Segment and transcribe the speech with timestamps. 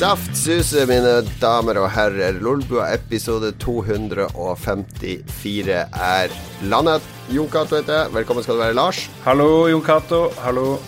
[0.00, 2.38] Saftsuse, mine damer og herrer.
[2.40, 6.32] Lolbua episode 254 er
[6.72, 7.04] landet.
[7.28, 8.08] Jon Cato heter jeg.
[8.14, 9.02] Velkommen skal du være, Lars.
[9.26, 10.22] Hallo, Jon Cato.
[10.40, 10.78] Hallo.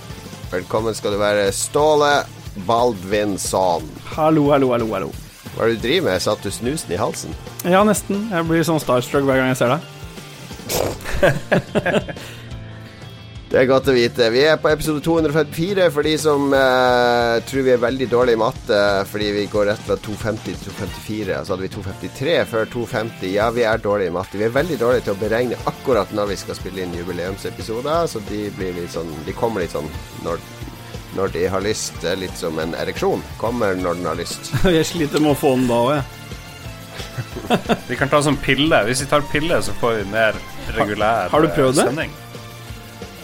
[0.48, 2.24] Velkommen skal du være, Ståle
[2.64, 3.84] Baldvinsson.
[4.14, 4.88] Hallo, hallo, hallo.
[4.94, 5.10] hallo
[5.58, 6.16] Hva er det du driver med?
[6.24, 7.36] Satt du snusen i halsen?
[7.68, 8.32] Ja, nesten.
[8.32, 9.84] Jeg blir sånn starstruck hver gang jeg ser deg.
[13.52, 14.30] Det er godt å vite.
[14.32, 18.40] Vi er på episode 254 for de som eh, tror vi er veldig dårlige i
[18.40, 18.78] matte
[19.10, 21.34] fordi vi går rett fra 250 til 254.
[21.36, 23.26] Og så hadde vi 253 før 250.
[23.34, 24.40] Ja, vi er dårlige i matte.
[24.40, 28.24] Vi er veldig dårlige til å beregne akkurat når vi skal spille inn jubileumsepisoder, så
[28.30, 29.92] de, blir litt sånn, de kommer litt sånn
[30.24, 30.40] når,
[31.20, 32.00] når de har lyst.
[32.00, 33.20] Det er litt som en ereksjon.
[33.36, 34.48] Kommer når den har lyst.
[34.78, 37.78] jeg sliter med å få den da òg, jeg.
[37.92, 38.80] Vi kan ta sånn pille.
[38.88, 40.40] Hvis vi tar pille, så får vi mer
[40.72, 41.90] regulær sending Har du prøvd det?
[41.92, 42.20] sending.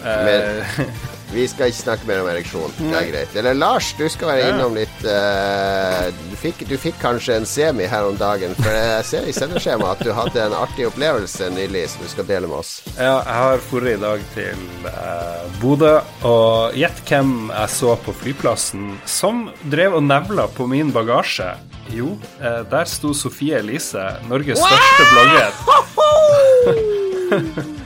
[0.03, 0.85] Men- Eh,
[1.29, 2.71] Vi skal ikke snakke mer om ereksjon.
[2.79, 3.35] Det er greit.
[3.37, 7.85] Eller Lars, du skal være innom litt uh, du, fikk, du fikk kanskje en semi
[7.85, 11.83] her om dagen, for jeg ser i sendeskjemaet at du hadde en artig opplevelse nylig
[11.93, 12.71] som du skal dele med oss.
[12.97, 15.93] ja, jeg har dratt i dag til uh, Bodø,
[16.25, 21.51] og gjett hvem jeg så på flyplassen som drev og nevla på min bagasje.
[21.93, 25.51] Jo, uh, der sto Sofie Elise, Norges største blogger.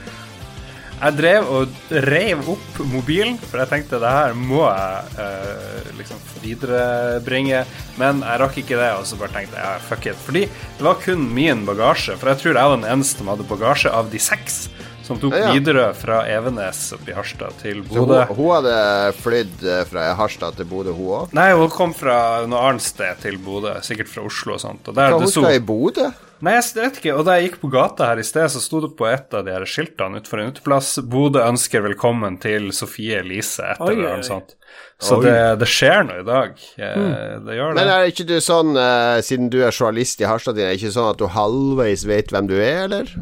[1.01, 1.73] Jeg drev og
[2.05, 7.63] reiv opp mobilen, for jeg tenkte det her må jeg eh, liksom viderebringe.
[7.99, 10.21] Men jeg rakk ikke det, og så bare tenkte jeg fuck it.
[10.23, 13.49] Fordi det var kun min bagasje, for jeg tror jeg var den eneste som hadde
[13.49, 14.65] bagasje av de seks
[15.03, 15.53] som tok Ja, ja.
[15.53, 18.75] Widerøe fra Evenes opp i Harstad til Så hun, hun hadde
[19.19, 21.33] flydd eh, fra Harstad til Bodø, hun òg.
[21.35, 24.87] Nei, hun kom fra noe annet sted til Bodø, sikkert fra Oslo og sånt.
[24.87, 26.07] Og der det hun skal i Bodø?
[26.43, 27.13] Nei, jeg vet ikke.
[27.15, 29.45] Og da jeg gikk på gata her i sted, så sto det på et av
[29.45, 34.03] de her skiltene utenfor en uteplass 'Bodø ønsker velkommen til Sofie Elise', et Oi, eller
[34.03, 34.55] noe annet sånt.
[35.03, 36.59] Så det, det skjer noe i dag.
[36.79, 37.47] Mm.
[37.47, 37.77] Det gjør det.
[37.79, 40.93] Men er ikke du sånn, eh, siden du er journalist i Harstad, er det ikke
[40.95, 43.15] sånn at du halvveis vet hvem du er, eller?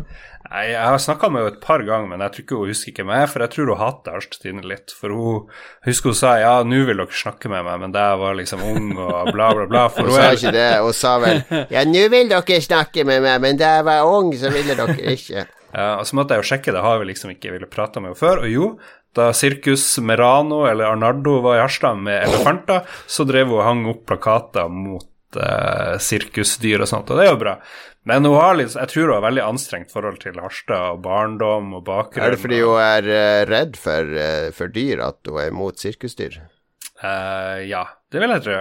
[0.52, 2.92] Nei, jeg har snakka med henne et par ganger, men jeg tror ikke hun husker
[2.92, 4.92] ikke meg, for jeg tror hun hater Tidende litt.
[4.92, 5.46] For hun
[5.88, 8.66] husker hun sa ja, nå vil dere snakke med meg, men da jeg var liksom
[8.68, 9.86] ung og bla, bla, bla.
[9.94, 10.68] For Hun sa ikke det.
[10.84, 11.40] Hun sa vel
[11.76, 15.16] Ja, nå vil dere snakke med meg, men da jeg var ung, så ville dere
[15.16, 15.46] ikke.
[15.72, 18.12] Ja, og så måtte jeg jo sjekke, det har vi liksom ikke villet prate med
[18.12, 18.44] henne før.
[18.44, 18.68] Og jo,
[19.16, 23.88] da Sirkus Merano eller Arnardo var i Harstad med elefanter, så drev hun og hang
[23.94, 25.08] opp plakater mot
[25.40, 27.56] eh, sirkusdyr og sånt, og det er jo bra.
[28.10, 31.76] Men hun har litt, jeg tror hun har veldig anstrengt forhold til Harstad og barndom
[31.78, 32.26] og bakgrunn.
[32.26, 35.82] Er det fordi hun er eh, redd for, eh, for dyr at hun er imot
[35.82, 36.40] sirkusdyr?
[37.02, 38.60] Uh, ja, det vil jeg tro.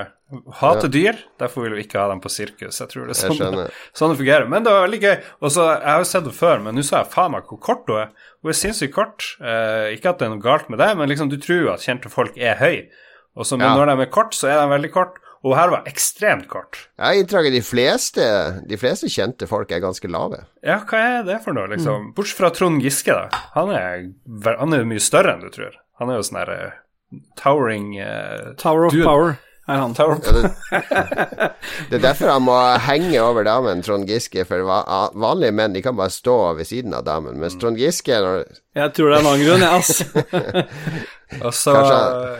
[0.60, 2.78] Hater dyr, derfor vil hun ikke ha dem på sirkus.
[2.80, 3.58] Jeg tror det er sånn,
[3.98, 4.46] sånn det fungerer.
[4.48, 5.16] Men det var veldig gøy.
[5.42, 7.60] Og så, Jeg har jo sett henne før, men nå sa jeg faen meg hvor
[7.60, 8.14] kort hun er.
[8.40, 9.26] Hun er sinnssykt kort.
[9.92, 12.12] Ikke at det er noe galt med det, men liksom du tror jo at kjente
[12.12, 12.86] folk er høy.
[13.36, 13.76] Og så, men Ja.
[13.76, 15.19] når de er kort, så er de veldig kort.
[15.40, 16.76] Og her var ekstremt kort.
[17.00, 18.24] Ja, inntrykket de fleste
[18.68, 20.42] De fleste kjente folk er ganske lave.
[20.66, 21.72] Ja, hva er det for noe, Mm.
[21.78, 22.08] liksom?
[22.16, 23.28] Bortsett fra Trond Giske, da.
[23.54, 24.10] Han er,
[24.60, 25.78] han er mye større enn du tror.
[26.00, 26.74] Han er jo sånn her eh,
[27.40, 29.04] towering uh, Tower of dude.
[29.08, 29.38] Power
[29.70, 29.94] er han.
[29.94, 30.52] Tower Ja, det,
[31.90, 34.44] det er derfor han må henge over damen, Trond Giske.
[34.48, 37.38] For vanlige menn de kan bare stå ved siden av damen.
[37.40, 38.44] Mens Trond Giske når,
[38.76, 41.08] Jeg tror det er en annen grunn, jeg, ass.
[41.38, 41.74] Og så,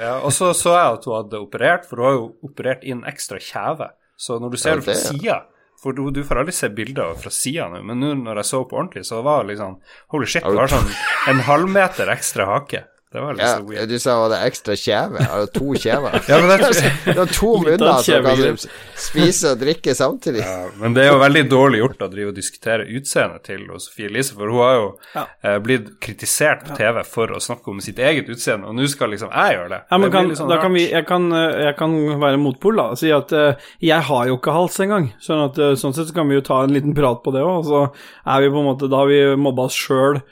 [0.03, 3.39] ja, så så jeg at hun hadde operert, for hun har jo operert inn ekstra
[3.43, 3.91] kjeve.
[4.21, 5.37] Så når du ser Ja, det fra sida
[5.81, 8.59] For du, du får aldri se bilder fra sida nå, men nå når jeg så
[8.69, 9.79] på ordentlig, så var det liksom
[10.13, 10.91] Holy shit, det har sånn
[11.33, 12.83] en halvmeter ekstra hake.
[13.11, 13.89] Det var litt ja, så weird.
[13.91, 15.19] Du sa det er ekstra kjeve.
[15.19, 16.13] Jeg har jo to kjever.
[16.31, 18.61] Ja, men, det, Du har to munner som kan
[19.03, 20.45] spise og drikke samtidig.
[20.47, 24.07] ja, men det er jo veldig dårlig gjort å drive og diskutere utseendet til Sofie
[24.13, 25.25] Elise, for hun har jo Ja.
[25.43, 29.11] eh, blitt kritisert på TV for å snakke om sitt eget utseende, og nå skal
[29.11, 29.83] liksom jeg gjøre det.
[29.91, 32.79] Ja, men det kan, sånn da kan vi, jeg, kan, eh, jeg kan være motpol,
[32.79, 32.89] da.
[32.95, 35.11] og Si at uh, jeg har jo ikke hals engang.
[35.19, 37.43] Sånn at uh, sånn sett så kan vi jo ta en liten prat på det
[37.43, 37.65] òg.
[37.65, 37.83] Og så
[38.31, 40.23] er vi på en måte Da har vi mobba oss sjøl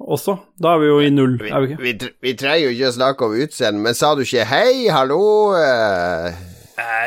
[0.00, 0.36] også.
[0.62, 1.82] Da er vi jo i null, Vi, er vi ikke?
[1.82, 5.56] vi, vi trenger jo ikke å snakke om utseende, men sa du ikke 'hei, hallo'?
[5.58, 6.38] eh?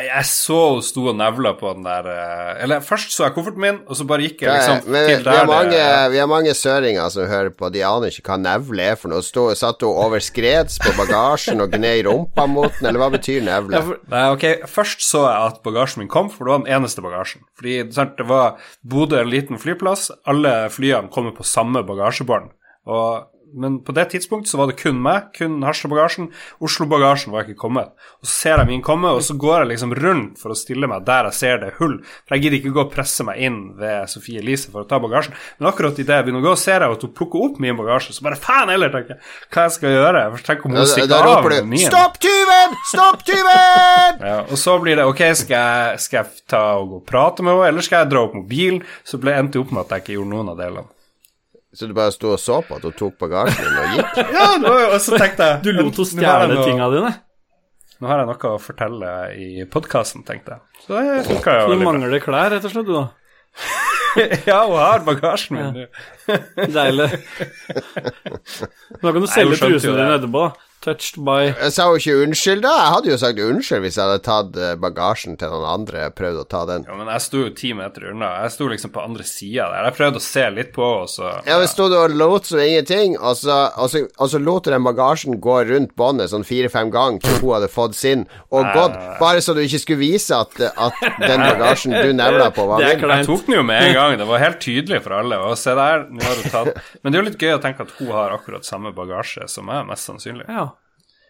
[0.02, 3.62] Jeg så hun sto og nevla på den der eh, Eller først så jeg kofferten
[3.64, 6.20] min, og så bare gikk jeg liksom men til vi der har, mange, det vi
[6.20, 9.24] har mange søringer som hører på, de aner ikke hva nevle er for noe.
[9.24, 13.46] Stå, satt hun over skreds på bagasjen og gnei rumpa mot den, eller hva betyr
[13.48, 13.80] nevle?
[13.80, 16.74] Ja, for, Nei, ok, Først så jeg at bagasjen min kom, for det var den
[16.82, 17.48] eneste bagasjen.
[17.56, 22.52] Fordi sant, det var Bodø en liten flyplass, alle flyene kommer på samme bagasjebånd.
[22.90, 26.30] Og men på det tidspunktet så var det kun meg, kun Harstad-bagasjen.
[26.64, 27.92] Oslo-bagasjen var ikke kommet.
[28.22, 30.88] Og så ser jeg min komme, og så går jeg liksom rundt for å stille
[30.90, 31.98] meg der jeg ser det hull.
[32.26, 35.02] For jeg gidder ikke gå og presse meg inn ved Sofie Elise for å ta
[35.04, 35.36] bagasjen.
[35.60, 38.16] Men akkurat idet jeg begynner å gå, ser jeg at hun plukker opp min bagasje,
[38.16, 40.24] så bare faen heller, tenker jeg, hva jeg skal gjøre.
[40.36, 41.86] For tenk om hun stikker av med min.
[41.86, 42.80] 'Stopp tyven!
[42.94, 47.04] Stopp tyven!' Ja, og så blir det ok, skal jeg, skal jeg ta og gå
[47.04, 48.82] og prate med henne, eller skal jeg dra opp mobilen?
[49.04, 51.01] Så ble endte jeg opp med at jeg ikke gjorde noen av delene.
[51.74, 54.18] Så du bare sto og så på at hun tok bagasjen din og gikk?
[54.36, 54.48] Ja,
[54.92, 57.12] og så tenkte jeg Du lot henne stjele noe- tinga dine.
[58.02, 60.62] Nå har jeg noe å fortelle i podkasten, tenkte jeg.
[60.88, 61.92] Så det funka jo Du veldig bra.
[61.94, 63.06] mangler klær, rett og slett, du, da.
[64.50, 65.86] Ja, hun har bagasjen min.
[66.74, 67.08] Deilig.
[69.02, 70.44] Nå kan du selge trusene dine etterpå.
[70.82, 72.72] Touched by Jeg sa jo ikke unnskyld, da.
[72.82, 76.16] Jeg hadde jo sagt unnskyld hvis jeg hadde tatt eh, bagasjen til noen andre og
[76.18, 76.88] prøvd å ta den.
[76.90, 78.32] Ja, men jeg sto jo ti meter unna.
[78.46, 79.86] Jeg sto liksom på andre sida der.
[79.92, 82.64] Jeg prøvde å se litt på og så Ja, men sto du og lot som
[82.64, 86.48] ingenting, og så, og så, og så lot du den bagasjen gå rundt båndet sånn
[86.48, 90.34] fire-fem ganger til hun hadde fått sin, og gått, bare så du ikke skulle vise
[90.34, 92.90] at, at den bagasjen du nevna på, var min.
[92.90, 94.18] Jeg tok den jo med en gang.
[94.18, 95.38] Det var helt tydelig for alle.
[95.46, 97.86] Og se der, nå har du tatt Men det er jo litt gøy å tenke
[97.86, 100.50] at hun har akkurat samme bagasje som meg, mest sannsynlig.
[100.50, 100.71] Ja.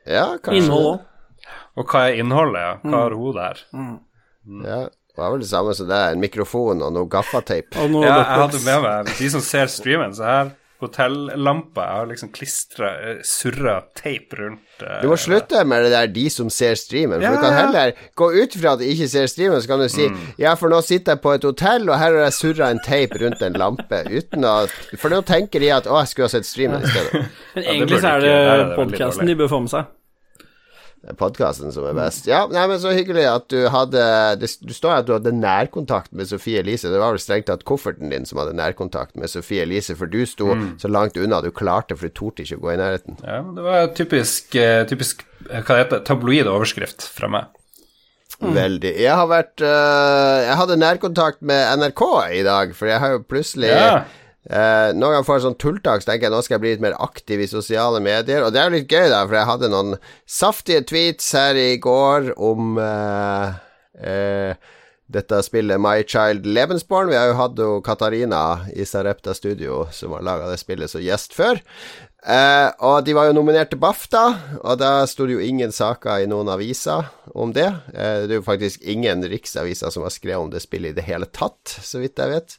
[0.08, 0.64] Ja, kanskje.
[0.64, 1.08] Innhold òg.
[1.80, 2.62] Og hva er innholdet?
[2.62, 2.72] ja?
[2.84, 3.62] Hva har hun der?
[4.66, 6.00] Ja, det var vel det samme som det.
[6.16, 7.76] En mikrofon og noe gaffateip.
[7.76, 10.52] Ja, jeg hadde med meg De som ser streamen, så her
[10.82, 11.82] hotellampa.
[11.86, 12.90] Jeg har liksom klistra,
[13.24, 17.28] surra teip rundt uh, Du må slutte med det der 'de som ser streamen', for
[17.28, 19.88] Ja, du kan heller gå ut fra at de ikke ser streamen, så kan du
[19.90, 20.18] si Mm.
[20.40, 23.14] 'ja, for nå sitter jeg på et hotell, og her har jeg surra en teip
[23.22, 26.46] rundt en lampe', uten at For nå tenker de at 'å, jeg skulle ha sett
[26.46, 27.26] streamen i stedet'.
[27.56, 29.86] Men egentlig så er det er det podkasten de bør få med seg.
[31.02, 32.28] Det er podkasten som er best.
[32.30, 34.02] Ja, nei, men så hyggelig at du hadde
[34.38, 36.92] det, Du står at du hadde nærkontakt med Sofie Elise.
[36.94, 40.20] Det var vel strengt tatt kofferten din som hadde nærkontakt med Sofie Elise, for du
[40.30, 40.78] sto Mm.
[40.78, 43.18] så langt unna du klarte, for du torde ikke å gå i nærheten.
[43.26, 47.46] Ja, det var typisk, eh, typisk eh, hva det heter, tabloid overskrift fra meg.
[48.42, 48.96] Veldig.
[48.98, 52.02] Jeg har vært uh, Jeg hadde nærkontakt med NRK
[52.34, 54.04] i dag, for jeg har jo plutselig Ja.
[54.50, 56.84] Eh, noen ganger får jeg sånn tulltak, så tenker jeg nå skal jeg bli litt
[56.84, 58.46] mer aktiv i sosiale medier.
[58.46, 61.72] Og det er jo litt gøy, da, for jeg hadde noen saftige tweets her i
[61.82, 63.60] går om eh,
[64.02, 64.72] eh,
[65.12, 67.12] dette spillet My Child Lebensborn.
[67.12, 68.44] Vi har jo hatt jo Katarina
[68.74, 71.62] i Sarepta Studio, som har laga det spillet, som gjest før.
[72.22, 74.24] Eh, og de var jo nominert til BAFTA,
[74.62, 77.68] og da sto det jo ingen saker i noen aviser om det.
[77.94, 81.08] Eh, det er jo faktisk ingen riksaviser som har skrevet om det spillet i det
[81.10, 82.58] hele tatt, så vidt jeg vet.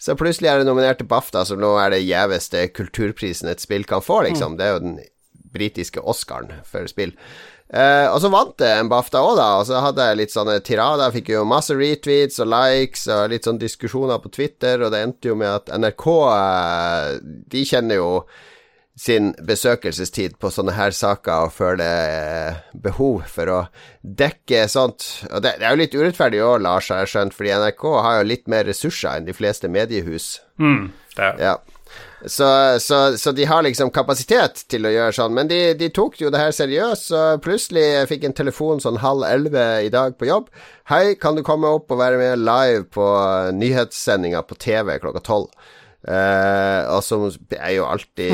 [0.00, 3.84] Så plutselig er det nominert til BAFTA, som nå er det gjeveste kulturprisen et spill
[3.88, 4.56] kan få, liksom.
[4.56, 4.98] Det er jo den
[5.52, 7.12] britiske Oscaren for spill.
[7.70, 10.56] Uh, og så vant det en BAFTA òg, da, og så hadde jeg litt sånne
[10.66, 11.12] tirader.
[11.14, 15.30] Fikk jo masse retweets og likes og litt sånn diskusjoner på Twitter, og det endte
[15.30, 17.20] jo med at NRK uh,
[17.52, 18.08] De kjenner jo
[19.00, 23.58] sin besøkelsestid på sånne her saker og føler eh, behov for å
[24.02, 25.06] dekke sånt.
[25.30, 28.18] Og det, det er jo litt urettferdig òg, Lars, har jeg skjønt, fordi NRK har
[28.18, 30.34] jo litt mer ressurser enn de fleste mediehus.
[30.60, 31.58] Mm, det er, Ja.
[32.20, 32.46] Så,
[32.78, 36.28] så, så de har liksom kapasitet til å gjøre sånn, men de, de tok jo
[36.30, 40.28] det her seriøst, så plutselig jeg fikk en telefon sånn halv elleve i dag på
[40.28, 40.52] jobb.
[40.92, 43.08] Hei, kan du komme opp og være med live på
[43.56, 45.48] nyhetssendinga på TV klokka tolv?
[46.08, 47.18] Eh, og så
[47.58, 48.30] er jo alltid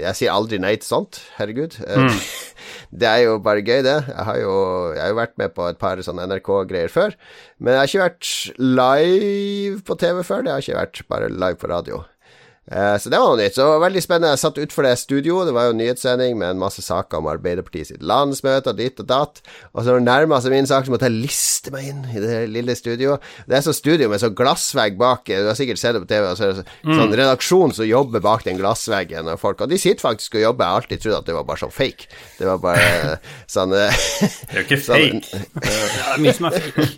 [0.00, 1.76] Jeg sier aldri nei til sånt, herregud.
[1.84, 2.22] Eh,
[2.94, 3.96] Det er jo bare gøy, det.
[4.06, 4.54] Jeg har jo,
[4.94, 7.16] jeg har jo vært med på et par sånne NRK-greier før.
[7.58, 10.44] Men jeg har ikke vært live på TV før.
[10.46, 12.04] Det har ikke vært bare live på radio.
[12.72, 13.54] Eh, så det var noe nytt.
[13.56, 14.30] Så det var veldig spennende.
[14.32, 15.48] Jeg satt utfor det studioet.
[15.50, 19.02] Det var jo en nyhetssending med en masse saker om Arbeiderpartiet sitt landsmøte og ditt
[19.04, 19.42] og datt.
[19.74, 22.22] Og så når det nærma seg min sak, så måtte jeg liste meg inn i
[22.22, 23.24] det lille studioet.
[23.50, 25.28] Det er sånn studio med sånn glassvegg bak.
[25.28, 26.30] Du har sikkert sett det på TV.
[26.30, 29.28] Og så er det sånn sånn redaksjon som jobber bak den glassveggen.
[29.34, 30.64] Og folk Og de sitter faktisk og jobber.
[30.64, 32.08] Jeg har alltid trodd at det var bare sånn fake.
[32.38, 33.18] Det var bare
[33.58, 35.44] sånn eh, det er jo ikke sånn, fake.
[35.68, 36.88] Det er mye som er fake.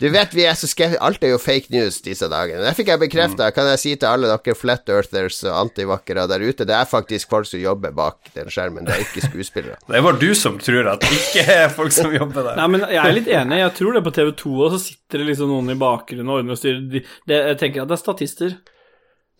[0.00, 2.62] Du vet vi er så skeptiske Alt er jo fake news disse dagene.
[2.64, 3.50] Det fikk jeg bekrefta.
[3.54, 7.30] Kan jeg si til alle dere flat earthers og antivakkere der ute, det er faktisk
[7.30, 9.78] folk som jobber bak den skjermen, det er ikke skuespillere.
[9.88, 12.58] Det er bare du som tror at det ikke er folk som jobber der.
[12.58, 13.58] Nei, men jeg er litt enig.
[13.60, 16.56] Jeg tror det på TV2 og så sitter det liksom noen i bakgrunnen og ordner
[16.56, 16.80] og styrer.
[16.90, 18.56] De, de, jeg tenker at det er statister.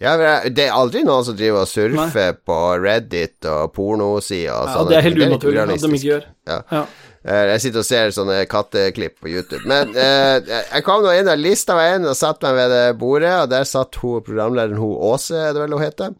[0.02, 0.14] Ja,
[0.50, 4.84] Det er aldri noen som driver og surfer på Reddit og pornosider og sånn.
[4.84, 6.24] Ja, det er helt unaturlig at de ikke gjør.
[6.50, 6.60] Ja.
[6.70, 6.84] Ja.
[7.24, 9.62] Eh, Jeg sitter og ser sånne katteklipp på YouTube.
[9.70, 12.98] Men eh, jeg kom nå inn der lista var inn og satte meg ved det
[13.00, 16.12] bordet, og der satt hun programlederen hun Åse, er det vel hun heter.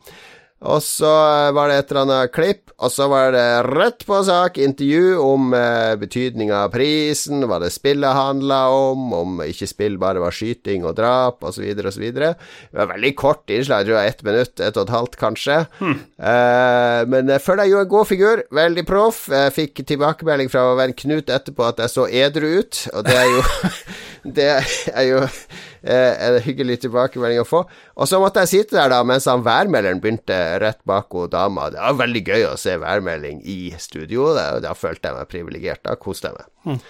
[0.65, 1.11] Og så
[1.55, 5.53] var det et eller annet klipp, og så var det rett på sak, intervju om
[5.55, 10.87] eh, betydninga av prisen, hva det spillet handla om, om ikke spill bare var skyting
[10.89, 12.07] og drap, osv., osv.
[12.17, 12.33] Det
[12.75, 15.61] var veldig kort innslag, jeg tror det var ett minutt, ett og et halvt kanskje.
[15.79, 16.01] Hmm.
[16.19, 19.23] Eh, men jeg føler jeg gjorde en god figur, veldig proff.
[19.31, 23.31] Jeg fikk tilbakemelding fra venn Knut etterpå at jeg så edru ut, og det er
[23.31, 23.45] jo
[24.25, 24.49] Det
[24.89, 27.63] er jo eh, en hyggelig tilbakemelding å få.
[28.01, 31.69] Og så måtte jeg sitte der da mens han værmelderen begynte rett bak hun dama.
[31.75, 35.85] Det var veldig gøy å se værmelding i studio, og da følte jeg meg privilegert.
[35.85, 36.41] Da koste jeg
[36.71, 36.85] meg.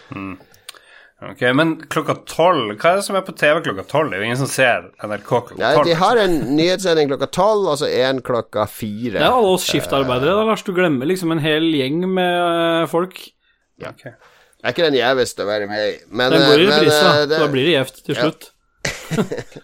[1.25, 4.11] Ok, Men klokka tolv, hva er det som er på TV klokka tolv?
[4.11, 5.89] Det er jo ingen som ser NRK klokka Nei, tolv.
[5.89, 9.17] de har en nyhetssending klokka tolv, og så en klokka fire.
[9.17, 10.67] Det er alle oss skiftarbeidere, da, Lars.
[10.67, 13.17] Du glemmer liksom en hel gjeng med folk.
[13.17, 13.95] folk.
[13.95, 14.34] Ok.
[14.65, 17.01] Det er ikke den gjeveste å være med i, men, Den går i eh, reprise,
[17.05, 17.11] da.
[17.21, 18.23] eh, Da blir det gjevt til Ja.
[18.25, 18.47] slutt.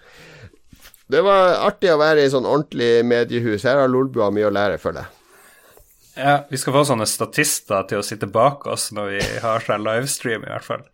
[1.15, 3.65] det var artig å være i sånn ordentlig mediehus.
[3.65, 5.17] Her har Lolbua mye å lære, føler jeg.
[6.21, 9.87] Ja, vi skal få sånne statister til å sitte bak oss når vi har sånn
[9.87, 10.85] livestream, i hvert fall.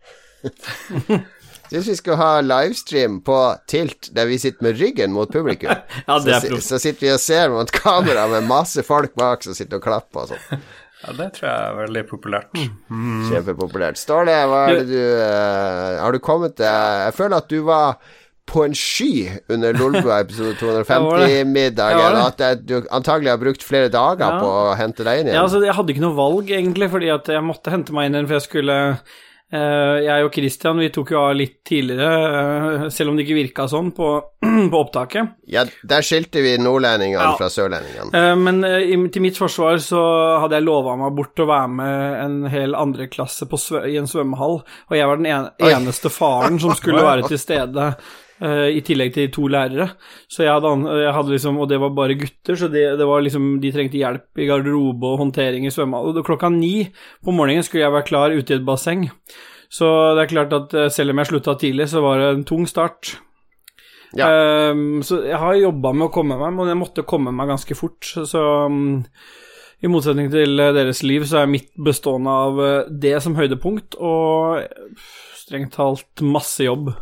[1.67, 3.35] Syns vi skal ha livestream på
[3.67, 5.73] Tilt der vi sitter med ryggen mot publikum.
[6.07, 9.81] Ja, så, så sitter vi og ser mot kamera med masse folk bak som sitter
[9.81, 10.61] og klapper og sånn.
[11.03, 12.53] Ja, det tror jeg er veldig populært.
[12.89, 13.25] Mm.
[13.29, 13.99] Kjempepopulært.
[14.01, 17.99] Ståle, hva er det du eh, Har du kommet til Jeg føler at du var
[18.47, 22.17] på en sky under Lolbua episode Jeg var 250-middagen.
[22.17, 22.41] Og.
[22.47, 24.39] At du antagelig har brukt flere dager Ja.
[24.41, 25.35] på å hente deg inn igjen.
[25.37, 28.15] Ja, altså, jeg hadde ikke noe valg, egentlig, fordi at jeg måtte hente meg inn
[28.17, 28.77] igjen, for jeg skulle
[29.49, 32.07] Jeg og Christian, vi tok jo av litt tidligere,
[32.83, 34.09] eh, selv om det ikke virka sånn på,
[34.73, 35.29] på opptaket.
[35.47, 37.35] Ja, der skilte vi nordlendingene Ja.
[37.39, 38.11] fra sørlendingene.
[38.11, 40.01] Eh, Men eh, til mitt forsvar så
[40.43, 43.47] hadde jeg lova meg bort å være med en hel andre klasse
[43.87, 47.93] i en svømmehall, og jeg var den ene, eneste faren som skulle være til stede.
[48.43, 49.89] Eh, I tillegg til to lærere.
[50.31, 53.21] Så jeg hadde, jeg hadde liksom, Og det var bare gutter, så det, det var
[53.25, 56.15] liksom, de trengte hjelp i garderobe og håndtering i svømmehall.
[56.15, 56.89] Og klokka ni
[57.23, 59.07] på morgenen skulle jeg være klar ute i et basseng.
[59.69, 62.45] Så det er klart at eh, selv om jeg slutta tidlig, så var det en
[62.47, 63.17] tung start.
[64.15, 64.29] Ja.
[64.71, 67.75] Um, så jeg har jobba med å komme meg, men jeg måtte komme meg ganske
[67.75, 68.07] fort.
[68.07, 69.03] Så, mm,
[69.83, 72.61] i motsetning til eh, deres liv, så er mitt bestående av
[73.03, 74.63] det som høydepunkt, og
[75.35, 76.93] strengt talt masse jobb.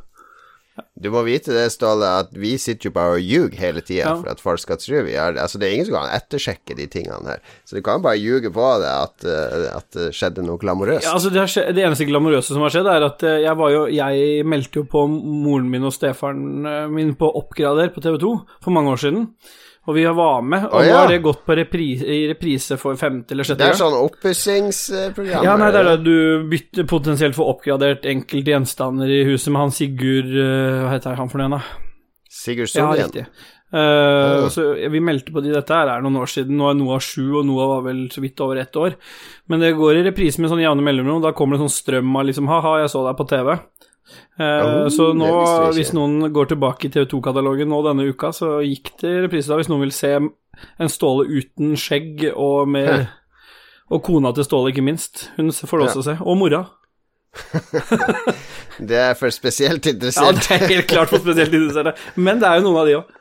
[1.00, 4.16] Du må vite det, Ståle, at vi sitter jo bare og ljuger hele tida Ja.
[4.20, 6.88] for at folk skal tro vi er Altså, det er ingen som kan ettersjekke de
[6.92, 7.40] tingene her.
[7.64, 11.06] Så du kan bare ljuge på det at, eh, at det skjedde noe glamorøst.
[11.08, 13.56] Ja, altså det, har skje- det eneste glamorøse som har skjedd, er at eh, jeg,
[13.60, 18.04] var jo, jeg meldte jo på moren min og stefaren eh, min på Oppgrader på
[18.04, 19.30] TV 2 for mange år siden.
[19.86, 22.98] Og vi var med, og Å, nå har det gått på reprise, i reprise for
[22.98, 25.46] femte eller sjette det er sånn oppussingsprogram.
[25.46, 29.62] Ja, nei, det er da du bytter potensielt får oppgradert enkelte gjenstander i huset med
[29.62, 31.92] han Sigurd eh, Hva heter han for noe igjen, da?
[32.36, 33.28] Sigurd Ja, riktig.
[33.28, 33.52] riktig.
[33.76, 36.56] Eh, så vi meldte på de dette her er noen år siden.
[36.58, 38.96] Nå er Noah sju, og Noah var vel så vidt over ett år.
[39.52, 41.24] Men det går i reprise med sånn jevne mellomrom.
[41.24, 43.56] Da kommer det sånn strøm av liksom Ha-ha, jeg så deg på TV.
[44.38, 48.60] Eh, Oh, så nå, jeg hvis noen går tilbake i TV2-katalogen nå denne uka, så
[48.66, 49.58] gikk det i reprise da.
[49.60, 53.08] Hvis noen vil se en Ståle uten skjegg og med
[53.94, 55.28] Og kona til Ståle, ikke minst.
[55.38, 56.16] Hun får det også å se.
[56.26, 56.64] Og mora.
[58.90, 60.26] Det er for spesielt interessert.
[60.26, 61.94] Ja, det er helt klart for spesielt interesserte.
[62.18, 63.14] Men det er jo noen av de òg.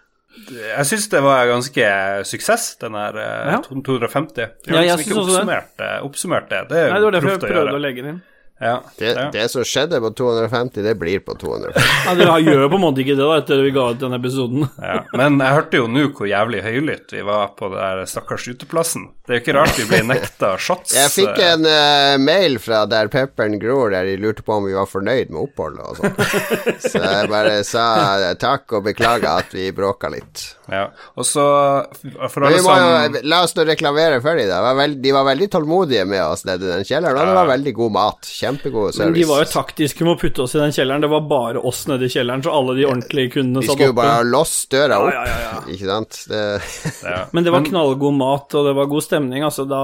[0.50, 1.90] Jeg syns det var ganske
[2.26, 3.58] suksess, den her eh, Ja.
[3.62, 4.34] 250.
[4.66, 5.90] De Ja, jeg liksom ikke oppsummert det.
[6.08, 6.62] Oppsummert det.
[6.72, 8.22] Det er Nei, det var derfor jeg prøvde å å legge den inn.
[8.60, 9.30] Ja, Det, ja.
[9.32, 11.88] det som skjedde på 250, det blir på 250.
[12.06, 14.68] Ja, Dere gjør på en måte ikke det da, etter vi ga ut den episoden.
[14.78, 18.46] Ja, men jeg hørte jo nå hvor jævlig høylytt vi var på det der stakkars
[18.46, 19.08] uteplassen.
[19.26, 20.94] Det er jo ikke rart vi ble nekta shots.
[20.94, 24.68] Jeg fikk eh, en uh, mail fra der pepperen gror, der de lurte på om
[24.68, 26.18] vi var fornøyd med oppholdet og sånn.
[26.92, 27.86] Så jeg bare sa
[28.38, 30.44] takk og beklager at vi bråka litt.
[30.70, 30.86] Ja,
[31.20, 31.42] og så
[32.32, 34.48] For alle må som la oss nå reklamere for dem.
[34.48, 34.86] da.
[35.04, 37.94] De var veldig tålmodige med oss nede i den kjelleren, og det var veldig god
[37.98, 38.30] mat.
[38.44, 39.04] Kjempegod service.
[39.04, 41.00] Men de var jo taktiske med å putte oss i den kjelleren.
[41.04, 43.90] Det var bare oss nede i kjelleren, så alle de ordentlige kundene Vi satt skulle
[43.90, 45.74] jo bare bare låst døra opp, Ja, ja, ja, ja.
[45.74, 46.20] ikke sant?
[46.30, 46.42] Det,
[47.08, 47.18] ja.
[47.34, 49.66] Men det var knallgod mat, og det var god stemning, altså.
[49.68, 49.82] Da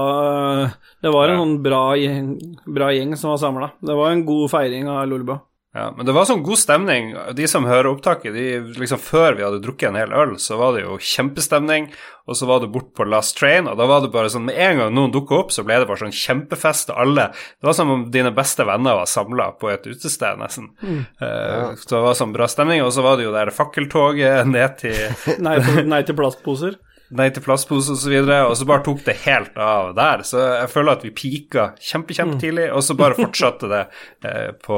[1.01, 1.43] Det var en Ja.
[1.43, 2.31] sånn bra gjeng,
[2.67, 3.71] bra gjeng som var samla.
[3.81, 5.39] Det var en god feiring av Lolbua.
[5.73, 7.13] Ja, men det var sånn god stemning.
[7.37, 10.73] De som hører opptaket, de, liksom før vi hadde drukket en hel øl, så var
[10.75, 11.85] det jo kjempestemning,
[12.27, 14.59] og så var du bort på Last Train, og da var det bare sånn Med
[14.59, 17.77] en gang noen dukka opp, så ble det bare sånn kjempefest, til alle Det var
[17.79, 20.67] som om dine beste venner var samla på et utested, nesten.
[20.83, 24.75] Eh, Så det var sånn bra stemning, og så var det jo der fakkeltoget ned
[24.83, 25.55] til Nei,
[25.87, 26.75] nei til plastposer.
[27.17, 30.23] Nei til plastpose osv., og, så og så bare tok det helt av der.
[30.27, 33.81] Så jeg føler at vi pika kjempe, kjempetidlig, og så bare fortsatte det
[34.29, 34.77] eh, på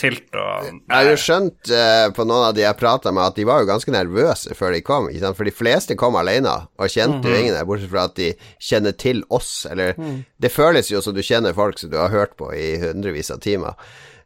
[0.00, 3.38] tilt og Jeg har jo skjønt eh, på noen av de jeg prata med, at
[3.38, 5.08] de var jo ganske nervøse før de kom.
[5.12, 5.38] Ikke sant?
[5.38, 8.96] For de fleste kom alene og kjente jo ingen der, bortsett fra at de kjenner
[8.98, 9.52] til oss.
[9.70, 9.94] Eller
[10.42, 13.42] det føles jo som du kjenner folk som du har hørt på i hundrevis av
[13.44, 13.78] timer.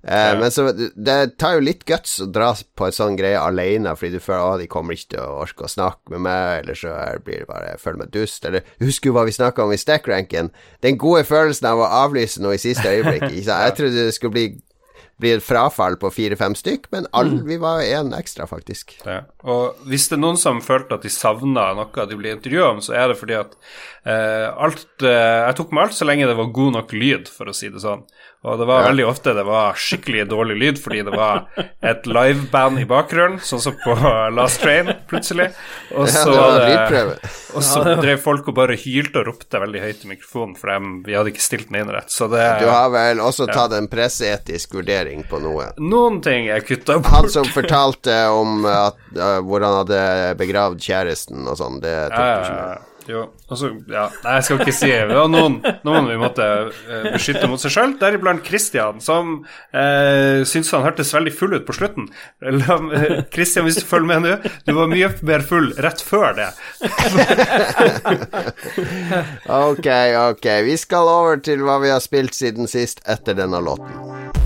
[0.04, 3.94] Eh, Men så det tar jo litt guts å dra på en sånn greie alene,
[3.99, 6.78] fordi du føler at de kommer ikke til å orke å snakke med meg, eller
[6.78, 9.75] så blir det bare jeg føler meg dust, eller husker jo hva vi snakka om
[9.75, 10.50] i stackranken.
[10.82, 13.30] Den gode følelsen av å avlyse noe i siste øyeblikk.
[13.32, 14.47] Jeg trodde det skulle bli
[15.23, 18.97] blir et frafall på fire-fem stykk, men all, vi var én ekstra, faktisk.
[19.06, 19.21] Ja.
[19.47, 22.82] Og hvis det er noen som følte at de savna noe de ble intervjua om,
[22.85, 23.54] så er det fordi at
[24.02, 27.50] eh, alt eh, Jeg tok med alt så lenge det var god nok lyd, for
[27.50, 28.02] å si det sånn.
[28.44, 28.87] Og det var Ja.
[28.90, 31.44] veldig ofte det var skikkelig dårlig lyd fordi det var
[31.82, 33.94] et liveband i bakgrunnen, sånn som på
[34.34, 35.52] Last Train, plutselig.
[35.94, 37.14] Og så, lydprøve.
[37.54, 40.90] og så drev folk og bare hylte og ropte veldig høyt i mikrofonen, for dem,
[41.06, 42.11] vi hadde ikke stilt den inn rett.
[42.11, 45.70] Så det Du har vel også tatt en presseetisk vurdering på noe?
[45.78, 51.46] Noen ting er kutta Han som fortalte om at, uh, hvor han hadde begravd kjæresten
[51.46, 52.88] og sånn, det tok du ikke med.
[53.12, 54.07] Jo, altså, ja.
[54.25, 56.47] Nei, jeg skal ikke si Det var noen, noen vi måtte
[56.88, 59.35] eh, beskytte mot seg sjøl, deriblant Christian, som
[59.76, 62.09] eh, syntes han hørtes veldig full ut på slutten.
[62.40, 66.50] Eh, Christian, hvis du følger med nå, du var mye mer full rett før det.
[69.52, 70.47] Ok, ok.
[70.64, 74.41] Vi skal over til hva vi har spilt siden sist etter denne låten.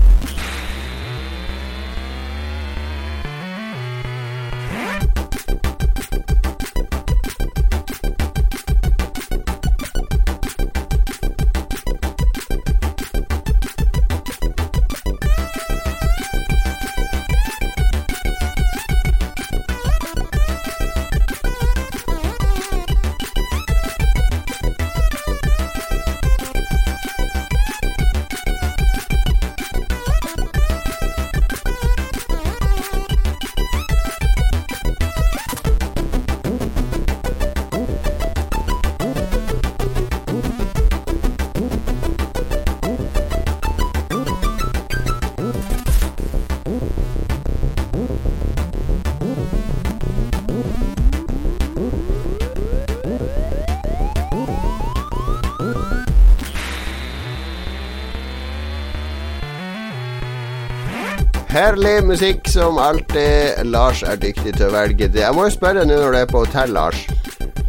[61.77, 63.59] Herlig musikk som alltid.
[63.69, 65.19] Lars er dyktig til å velge det.
[65.21, 67.03] Jeg må jo spørre nå når du er på hotell, Lars.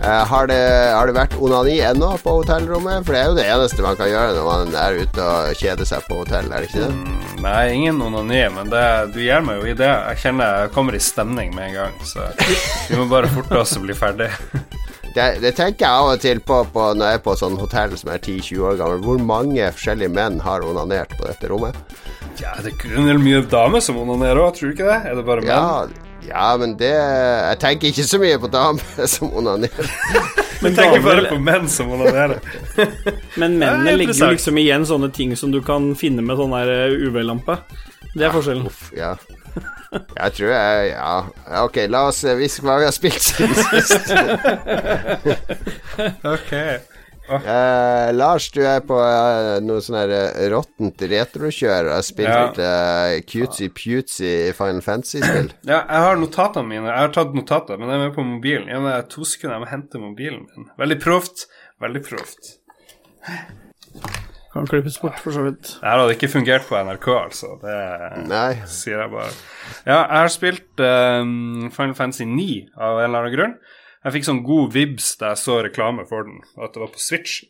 [0.00, 0.56] Eh, har, det,
[0.96, 3.04] har det vært onani ennå på hotellrommet?
[3.04, 5.90] For det er jo det eneste man kan gjøre når man er ute og kjeder
[5.90, 7.18] seg på hotell, er det ikke det?
[7.44, 9.92] Nei, ingen onani, men det, du gir meg jo i det.
[9.92, 12.30] Jeg kjenner jeg kommer i stemning med en gang, så
[12.88, 14.32] vi må bare forte oss og bli ferdig.
[15.18, 17.94] Det, det tenker jeg av og til på, på når jeg er på sånn hotell
[17.98, 19.00] som er 10-20 år gammel.
[19.02, 21.74] Hvor mange forskjellige menn har onanert på dette rommet?
[22.38, 24.98] Ja, det er en mye damer som onanerer òg, tror du ikke det?
[25.10, 25.50] Er det bare menn?
[25.50, 25.86] Ja,
[26.28, 29.86] ja, men det Jeg tenker ikke så mye på damer som onanerer.
[30.58, 32.38] Jeg tenker bare på menn som onanerer.
[33.38, 36.50] Men Ja, mennene legger jo liksom igjen sånne ting som du kan finne med sånn
[36.56, 37.54] der eh, UV-lampe.
[38.16, 38.66] Det er forskjellen.
[38.66, 39.12] Uff, ja.
[39.92, 41.12] Jeg tror jeg Ja,
[41.48, 44.12] Ja, ok, la oss se vise hva vi har spilt siden sist.
[46.34, 46.52] Ok.
[47.36, 52.60] Eh, Lars, du er på uh, noe sånn her eh, råttent retrokjør og har spilt
[52.62, 52.68] Ja.
[53.12, 55.52] uh, cutesy-putesy Final Fantasy-spill.
[55.68, 56.88] Ja, jeg har notatene mine.
[56.88, 58.70] Jeg har tatt notater, men de er med på mobilen.
[58.72, 60.70] Jeg har to sekunder, jeg må hente mobilen min.
[60.80, 61.46] Veldig proft.
[61.84, 62.54] Veldig proft.
[64.54, 65.74] Kan klippes bort, for så vidt.
[65.76, 67.50] Det her hadde ikke fungert på NRK, altså.
[67.60, 67.74] Det
[68.30, 68.54] Nei.
[68.72, 69.34] sier jeg bare.
[69.84, 72.46] Ja, jeg har spilt ehm, Final Fantasy 9
[72.78, 73.54] av en eller annen grunn.
[74.08, 77.02] Jeg fikk sånn god vibs da jeg så reklame for den, at det var på
[77.02, 77.42] Switch.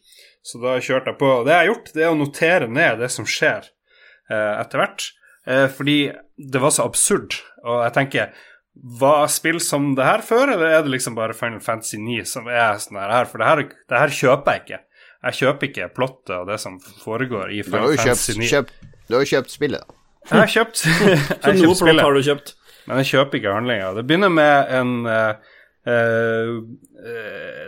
[0.43, 1.29] Så da kjørte jeg på.
[1.47, 5.05] Det jeg har gjort, det er å notere ned det som skjer eh, etter hvert.
[5.47, 5.97] Eh, fordi
[6.35, 7.37] det var så absurd.
[7.63, 8.35] Og jeg tenker
[8.99, 12.51] Var spill som det her før, eller er det liksom bare Final Fantasy 9 som
[12.51, 13.27] er sånn her?
[13.31, 14.81] For det her, det her kjøper jeg ikke.
[15.29, 18.51] Jeg kjøper ikke plottet og det som foregår i Final Fantasy 9.
[18.53, 18.75] kjøpt,
[19.09, 19.97] du har jo kjøpt spillet, da.
[20.29, 22.55] Jeg har kjøpt, jeg har kjøpt spillet, har du kjøpt.
[22.87, 23.91] men jeg kjøper ikke handlinga.
[23.99, 25.55] Det begynner med en eh,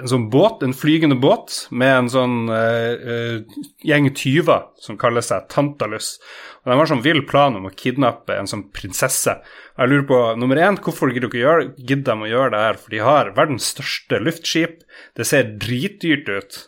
[0.01, 5.25] en sånn båt, en flygende båt, med en sånn eh, eh, gjeng tyver som kaller
[5.25, 6.15] seg Tantalus.
[6.63, 9.37] Og De har sånn vill plan om å kidnappe en sånn prinsesse.
[9.77, 12.81] Og Jeg lurer på, nummer én, hvorfor gidder de, å gjøre det her?
[12.81, 14.83] For de har verdens største luftskip.
[15.17, 16.61] Det ser dritdyrt ut.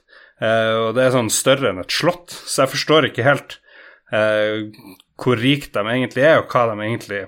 [0.43, 3.61] Eh, og det er sånn større enn et slott, så jeg forstår ikke helt
[4.15, 4.69] eh,
[5.21, 7.27] hvor rike de egentlig er, og hva de egentlig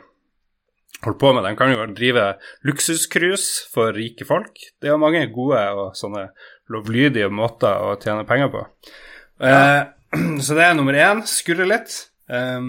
[1.05, 1.47] holder på med.
[1.47, 2.27] De kan jo drive
[2.67, 4.59] luksuscruise for rike folk.
[4.83, 6.29] Det er mange gode og sånne
[6.73, 8.65] lovlydige måter å tjene penger på.
[9.45, 9.81] Eh,
[10.45, 11.23] så det er nummer én.
[11.29, 11.97] Skurre litt.
[12.33, 12.61] Eh,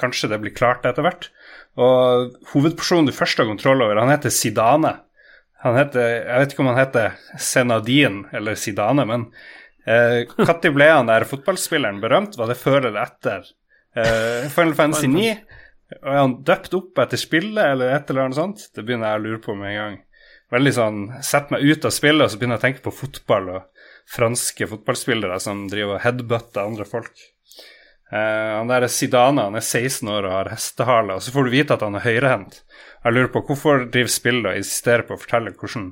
[0.00, 1.30] kanskje det blir klart etter hvert.
[1.80, 4.96] Og hovedpersonen du først har kontroll over, han heter Sidane.
[5.64, 9.30] Han heter, Jeg vet ikke om han heter Senadin eller Sidane, men
[9.84, 12.38] når eh, ble han der fotballspilleren berømt?
[12.40, 13.44] Var det før eller etter
[13.96, 15.34] eh, Final Fantasy 9?
[16.02, 18.66] Er han døpt opp etter spillet, eller et eller annet sånt?
[18.74, 20.00] Det begynner jeg å lure på med en gang.
[20.54, 23.48] Veldig sånn Sett meg ut av spillet, og så begynner jeg å tenke på fotball
[23.56, 27.14] og franske fotballspillere som driver og headbutter andre folk.
[28.12, 31.48] Uh, han der er Zidane, han er 16 år og har hestehale, og så får
[31.48, 32.60] du vite at han er høyrehendt.
[33.04, 35.88] Jeg lurer på hvorfor driver spillet og insisterer på å fortelle hvordan,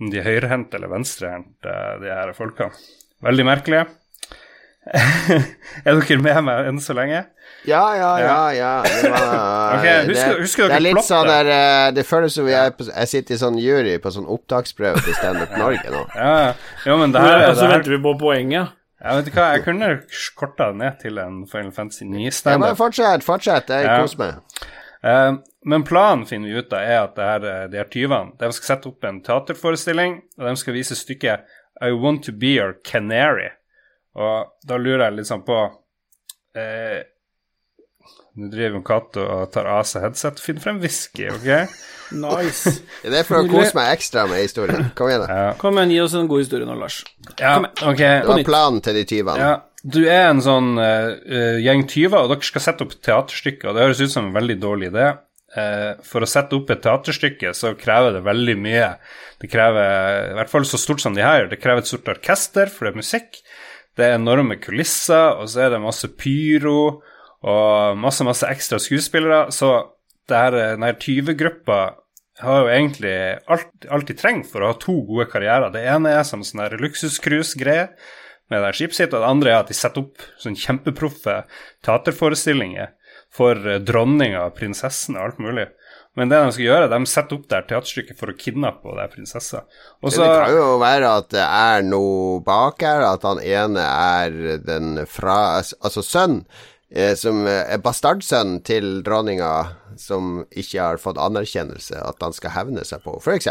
[0.00, 2.78] om de er høyrehendte eller venstrehendte, de her folkene.
[3.26, 3.82] Veldig merkelig.
[5.86, 7.20] er dere med meg enn så lenge?
[7.68, 8.38] Ja, ja, ja.
[8.56, 8.70] ja.
[8.86, 9.28] Det, var,
[9.76, 13.10] okay, husker, det, husker det, er litt sånn der eh, Det føles som jeg, jeg
[13.12, 16.02] sitter i sånn jury på sånn opptaksprøve til Standup Norge nå.
[16.16, 16.32] Ja,
[16.86, 16.98] ja.
[16.98, 18.74] men det her, Og så venter vi på poenget.
[19.00, 19.92] Jeg vet du hva, jeg kunne
[20.36, 22.72] korta det ned til en Final Fantasy 9-standup.
[22.72, 23.70] Ja, fortsett, fortsett.
[23.72, 24.00] Jeg ja.
[24.02, 24.66] koser meg.
[25.00, 28.36] Uh, men planen finner vi ut av er at det her, eh, de her tyvene
[28.40, 31.48] de skal sette opp en teaterforestilling, og de skal vise stykket
[31.80, 33.48] I Want To Be Your Canary.
[34.18, 35.56] Og da lurer jeg litt sånn på
[36.58, 36.98] eh,
[38.40, 41.48] Nå driver Cato og tar av seg headset og finner frem whisky, OK?
[42.16, 42.72] Nice.
[43.02, 44.90] Det er for å kose meg ekstra med historien.
[44.98, 45.40] Kom igjen, da.
[45.40, 45.48] Ja.
[45.60, 47.00] Kom igjen, gi oss en god historie nå, Lars.
[47.36, 48.20] Ja, okay.
[48.22, 49.50] Det var planen til de tyvene.
[49.50, 49.56] Ja.
[49.80, 53.70] Du er en sånn uh, gjeng tyver, og dere skal sette opp teaterstykker.
[53.70, 55.10] og det høres ut som en veldig dårlig idé.
[55.50, 58.90] Uh, for å sette opp et teaterstykke så krever det veldig mye.
[59.40, 62.70] Det krever, i hvert fall så stort som de her, det krever et stort orkester,
[62.70, 63.40] for det er musikk.
[64.00, 67.02] Det er enorme kulisser, og så er det masse pyro
[67.40, 69.50] og masse, masse ekstra skuespillere.
[69.52, 69.72] Så
[70.30, 71.80] denne tyvegruppa
[72.40, 73.14] har jo egentlig
[73.52, 75.72] alt, alt de trenger for å ha to gode karrierer.
[75.74, 77.90] Det ene er som sånn luksuscruise-greie
[78.50, 81.36] med det skipet og det andre er at de setter opp sånn kjempeproffe
[81.86, 82.94] teaterforestillinger
[83.34, 85.68] for eh, dronninga, prinsessen og alt mulig.
[86.18, 89.62] Men det de skal gjøre, de setter opp det teaterstykket for å kidnappe det prinsessa.
[90.02, 94.58] Også, det kan jo være at det er noe bak her, at han ene er
[94.66, 96.42] den fra Altså sønn
[97.14, 99.50] som er bastardsønnen til dronninga,
[100.00, 103.46] som ikke har fått anerkjennelse, at han skal hevne seg på, f.eks.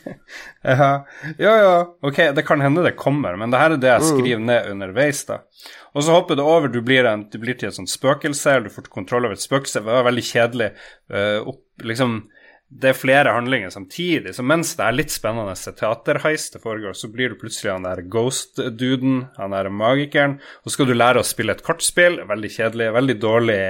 [0.64, 0.90] ja,
[1.36, 4.08] ja, ja, ok, det kan hende det kommer, men det her er det jeg mm.
[4.14, 4.46] skriver mm.
[4.48, 5.42] ned underveis, da.
[5.94, 8.68] Og så hopper det over, du blir, en, du blir til et sånt spøkelse, eller
[8.68, 9.82] du får kontroll over et spøkelse.
[9.84, 10.70] Det var veldig kjedelig.
[11.12, 12.16] Uh, opp, liksom
[12.72, 14.34] det er flere handlinger samtidig.
[14.34, 18.02] Så mens det er litt spennende teaterheist det foregår, så blir du plutselig han der
[18.10, 22.18] ghost-duden, han der magikeren, og så skal du lære å spille et kortspill.
[22.28, 23.60] Veldig kjedelig, veldig dårlig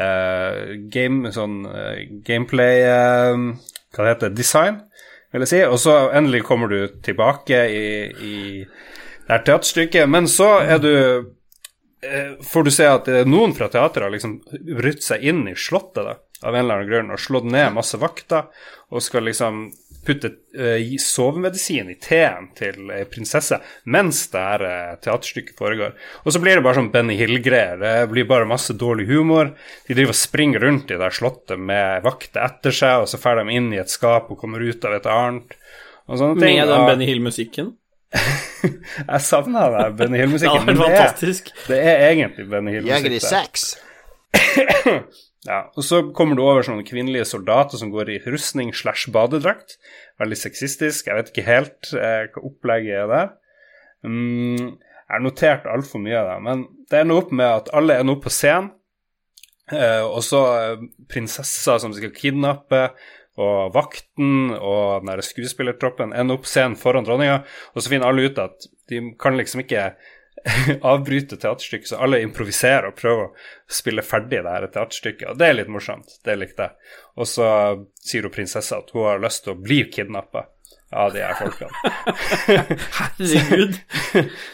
[0.00, 3.52] uh, game, sånn uh, gameplay uh,
[3.92, 4.80] Hva det heter Design,
[5.32, 5.62] vil jeg si.
[5.68, 10.10] Og så endelig kommer du tilbake i, i det her teaterstykket.
[10.10, 10.92] Men så er du
[12.42, 14.32] får du se at noen fra teateret har liksom
[14.74, 16.02] brutt seg inn i slottet.
[16.02, 18.50] da av en eller annen grunn og slått ned masse vakter
[18.92, 19.64] og skal liksom
[20.06, 25.94] putte uh, sovemedisin i teen til ei prinsesse mens det her uh, teaterstykket foregår.
[26.26, 27.78] Og så blir det bare sånn Benny Hill-greier.
[27.80, 29.52] Det blir bare masse dårlig humor.
[29.86, 33.42] De driver og springer rundt i det slottet med vakter etter seg, og så drar
[33.42, 35.56] de inn i et skap og kommer ut av et annet.
[36.10, 36.58] Og sånne ting.
[36.58, 37.72] Med den Benny Hill-musikken?
[38.62, 40.66] jeg savna den Benny Hill-musikken.
[40.82, 41.18] det, er,
[41.68, 42.96] det er egentlig Benny Hill-musikk.
[42.98, 43.70] Jeger i sex.
[45.42, 49.74] Ja, og så kommer du over sånne kvinnelige soldater som går i rustning slash badedrakt.
[50.22, 51.08] Veldig sexistisk.
[51.08, 53.32] Jeg vet ikke helt eh, hva opplegget er der.
[54.06, 57.98] Mm, jeg har notert altfor mye av det, men det ender opp med at alle
[57.98, 58.70] er nå på scenen.
[59.72, 62.86] Eh, og så eh, prinsesser som skal kidnappe,
[63.40, 67.38] og vakten og den skuespillertroppen ender opp scenen foran dronninga,
[67.72, 69.86] og så finner alle ut at de kan liksom ikke
[70.92, 73.34] avbryte teaterstykket, så alle improviserer og prøver å
[73.70, 75.28] spille ferdig det her teaterstykket.
[75.32, 76.18] Og det er litt morsomt.
[76.24, 76.96] Det likte jeg.
[77.20, 77.46] Og så
[78.02, 80.46] sier hun prinsessa at hun har lyst til å bli kidnappa
[80.92, 81.70] av de her folkene.
[82.98, 83.78] Herregud.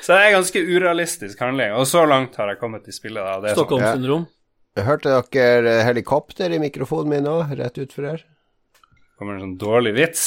[0.02, 1.74] så det er ganske urealistisk handling.
[1.78, 3.24] Og så langt har jeg kommet i spillet.
[3.24, 3.56] Sånn.
[3.58, 4.28] Stockholm-syndrom.
[4.78, 8.22] jeg Hørte dere helikopter i mikrofonen min nå, rett utfor her?
[9.18, 10.22] Kommer en sånn dårlig vits?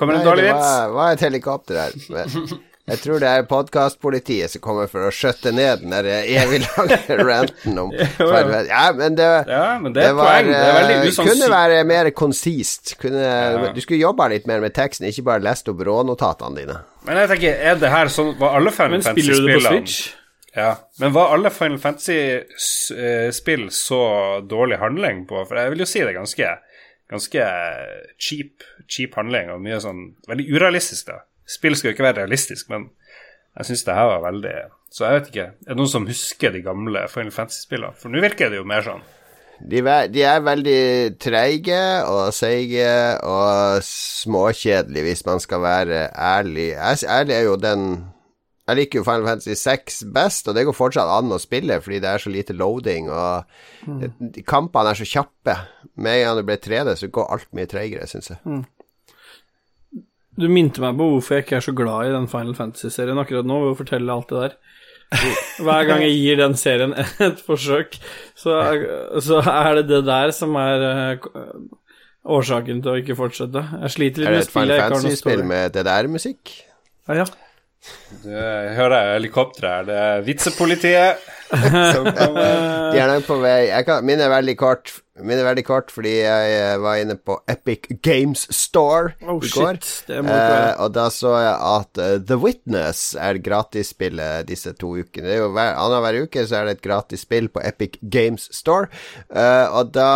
[0.00, 0.66] Kommer Nei, en dårlig vits?
[0.66, 2.62] Hva var et helikopter her.
[2.90, 6.98] Jeg tror det er podkastpolitiet som kommer for å skjøtte ned den der evig lange
[7.28, 10.42] ranten om Ja, men det, ja, men det, det var.
[10.42, 12.96] Det er eh, Kunne være mer konsist.
[12.98, 13.70] Kunne, ja.
[13.70, 16.80] Du skulle jobba litt mer med teksten, ikke bare lest opp rånotatene dine.
[17.06, 19.86] Men jeg tenker, er det her sånn Var alle Final Fantasy-spillene
[20.52, 24.02] ja, men var alle Final Fantasy-spill så
[24.44, 25.46] dårlig handling på?
[25.48, 26.50] For jeg vil jo si det er ganske
[27.12, 27.46] ganske
[28.20, 31.22] cheap, cheap handling og mye sånn veldig urealistisk, da.
[31.52, 32.90] Spill skal jo ikke være realistisk, men
[33.52, 34.52] jeg syns det her var veldig
[34.92, 35.48] Så jeg vet ikke.
[35.66, 37.96] Er det noen som husker de gamle Final Fantasy-spillene?
[38.00, 39.04] For nå virker det jo mer sånn
[39.62, 42.88] de, de, er veldig treige og seige
[43.22, 46.72] og småkjedelige, hvis man skal være ærlig.
[46.74, 47.84] Ærlig er jo den
[48.68, 51.98] Jeg liker jo Final Fantasy 6 best, og det går fortsatt an å spille fordi
[52.02, 53.42] det er så lite loading, og
[53.86, 54.42] mm.
[54.46, 55.56] kampene er så kjappe.
[55.98, 58.38] Med en gang det ble 3D, så går alt mye treigere, syns jeg.
[58.46, 58.62] Mm.
[60.40, 63.48] Du minte meg på hvorfor jeg ikke er så glad i den Final Fantasy-serien akkurat
[63.48, 64.56] nå, ved å fortelle alt det der.
[65.60, 66.94] Hver gang jeg gir den serien
[67.26, 67.98] et forsøk,
[68.38, 68.56] så,
[69.20, 71.28] så er det det der som er uh,
[72.32, 73.64] årsaken til å ikke fortsette.
[73.84, 74.64] Jeg sliter litt med spille.
[74.64, 76.54] Er det et Final Fantasy-spill med det der musikk?
[77.10, 77.30] Ja, ja.
[78.22, 79.86] Du hører helikopteret her.
[79.88, 81.30] Det er vitsepolitiet.
[81.52, 83.66] De er nok på vei.
[83.84, 84.94] Kan, min er veldig kort.
[85.20, 89.50] Min er veldig kort fordi jeg eh, var inne på Epic Games Store oh, i
[89.52, 89.76] går.
[90.08, 95.26] Eh, og da så jeg at uh, The Witness er gratisspillet disse to ukene.
[95.28, 98.48] Det er jo hver, Annenhver uke så er det et gratis spill på Epic Games
[98.56, 98.88] Store.
[99.28, 100.08] Uh, og da,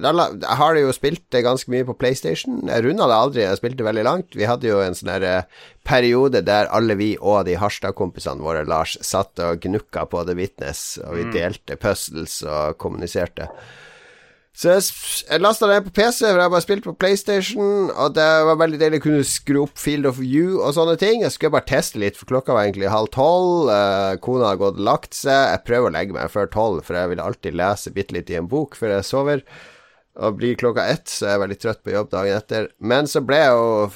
[0.00, 2.62] da Jeg har det jo spilt det ganske mye på PlayStation.
[2.72, 4.32] Jeg runda det aldri, jeg spilte veldig langt.
[4.32, 5.44] Vi hadde jo en sånn uh,
[5.86, 10.98] periode der alle vi og de Harstad-kompisene våre, Lars, satt og gnukka på The Witness,
[11.04, 11.36] og vi mm.
[11.36, 13.48] delte puzzles og kommuniserte.
[14.60, 14.82] Så jeg,
[15.30, 18.80] jeg lasta det på PC, for jeg bare spilte på PlayStation, og det var veldig
[18.82, 21.22] deilig å kunne skru opp Field of View og sånne ting.
[21.22, 23.70] Jeg skulle bare teste litt, for klokka var egentlig halv tolv.
[23.72, 25.54] Eh, kona har gått og lagt seg.
[25.54, 28.40] Jeg prøver å legge meg før tolv, for jeg vil alltid lese bitte litt i
[28.40, 29.44] en bok før jeg sover.
[30.20, 32.68] Og blir klokka ett, så er jeg veldig trøtt på jobb dagen etter.
[32.82, 33.88] Men så ble jeg jo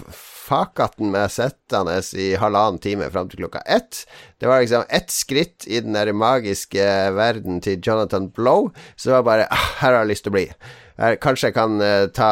[0.44, 4.04] fakatten med sittende i halvannen time fram til klokka ett.
[4.40, 6.84] Det var liksom ett skritt i den der magiske
[7.16, 10.38] verden til Jonathan Blow, så det var bare ah, Her har jeg lyst til å
[10.38, 10.48] bli.
[10.94, 12.30] Kanskje jeg kan uh, ta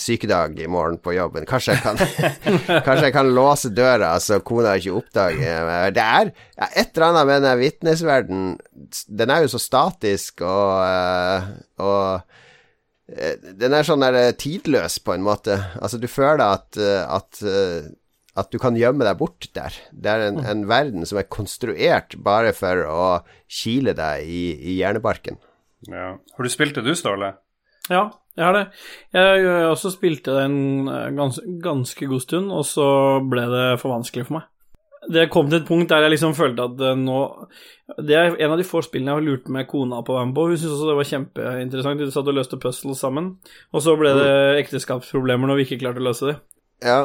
[0.00, 1.46] sykedag i morgen på jobben.
[1.46, 2.00] Kanskje jeg kan,
[2.86, 7.28] kanskje jeg kan låse døra så kona ikke oppdager Det er ja, et eller annet
[7.30, 8.56] med den vitnesverdenen.
[9.06, 12.41] Den er jo så statisk og, uh, og Eh,
[13.08, 15.58] den er sånn der eh, tidløs, på en måte.
[15.82, 17.42] Altså, du føler at, eh, at,
[18.38, 19.76] at du kan gjemme deg bort der.
[19.92, 20.48] Det er en, mm.
[20.52, 23.06] en, verden som er konstruert bare for å
[23.50, 25.40] kile deg i, i hjernebarken.
[25.90, 26.14] Ja.
[26.16, 27.34] Har du spilt det du, Ståle?
[27.90, 28.06] Ja,
[28.38, 28.66] jeg har det.
[29.12, 32.86] Jeg, jeg også spilte det en gans, ganske god stund, og så
[33.26, 34.48] ble det for vanskelig for meg
[35.10, 37.22] det kom til et punkt der jeg liksom følte at eh, nå
[37.98, 40.28] Det er en av de få spillene jeg har lurt med kona på å være
[40.30, 40.48] med på.
[40.48, 42.00] Hun syntes også det var kjempeinteressant.
[42.00, 43.34] De satt og løste puzzles sammen.
[43.74, 46.36] Og så ble det ekteskapsproblemer når vi ikke klarte å løse det.
[46.86, 47.02] Ja.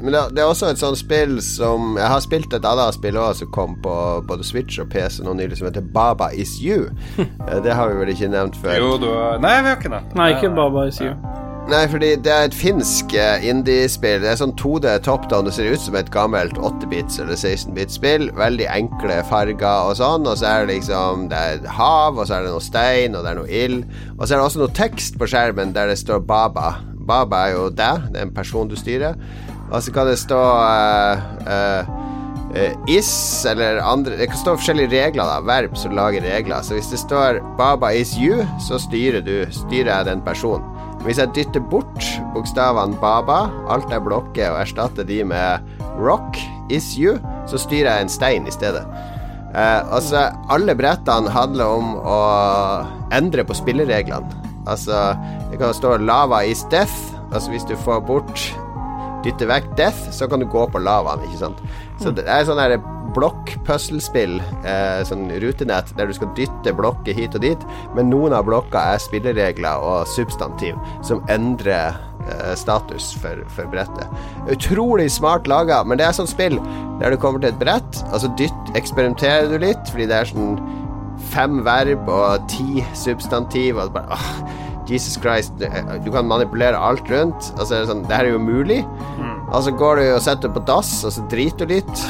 [0.00, 3.18] Men det, det, er også et sånt spill som Jeg har spilt et annet spill
[3.20, 3.92] òg som kom på
[4.26, 6.88] både Switch og PC nå nylig, som heter Baba Is You.
[7.50, 8.76] Eh, det har vi vel ikke nevnt før?
[8.78, 9.10] Jo, du
[9.42, 10.02] Nei, vi har ikke det.
[10.16, 11.14] Nei, ikke Baba Is You.
[11.68, 13.12] Nei, fordi det er et finsk
[13.46, 14.22] indie-spill.
[14.24, 15.46] Det er sånn 2D top down.
[15.46, 18.30] Det ser ut som et gammelt 8-bits eller 16-bits-spill.
[18.38, 20.26] Veldig enkle farger og sånn.
[20.26, 23.22] Og så er det liksom Det er hav, og så er det noe stein, og
[23.22, 23.84] det er noe ild.
[24.16, 26.80] Og så er det også noe tekst på skjermen der det står Baba.
[27.06, 29.18] Baba er jo deg, det er en person du styrer.
[29.70, 31.98] Og så kan det stå uh,
[32.50, 36.62] Uh, is eller andre Det kan stå forskjellige regler, da verb som lager regler.
[36.66, 40.66] Så hvis det står 'Baba is you', så styrer du Styrer jeg den personen.
[41.04, 45.64] Hvis jeg dytter bort bokstavene Baba, alt jeg blokker, og erstatter de med
[46.00, 46.36] Rock
[46.72, 47.16] is you,
[47.48, 48.84] så styrer jeg en stein i stedet.
[49.54, 52.18] Eh, altså, alle brettene handler om å
[53.16, 54.28] endre på spillereglene.
[54.68, 55.16] Altså,
[55.50, 57.16] det kan stå 'lava is death'.
[57.32, 58.50] Altså, hvis du får bort
[59.24, 61.58] Dytter vekk death, så kan du gå på lavaen, ikke sant.
[62.00, 62.80] Så det er sånn herre
[63.14, 67.64] blokk-puslespill, eh, sånn rutenett, der du skal dytte blokker hit og dit,
[67.96, 74.06] men noen av blokka er spilleregler og substantiv som endrer eh, status for, for, brettet.
[74.52, 76.60] Utrolig smart laga, men det er sånn spill
[77.00, 80.30] der du kommer til et brett, og så dytt, eksperimenterer du litt, fordi det er
[80.30, 80.56] sånn
[81.34, 84.32] fem verb og ti substantiv, og bare åh,
[84.90, 87.52] Jesus Christ, du kan manipulere alt rundt.
[87.60, 88.80] Altså, sånn, det her er jo mulig.
[89.20, 89.39] Mm.
[89.50, 92.04] Altså går du og setter på dass, og så driter du litt.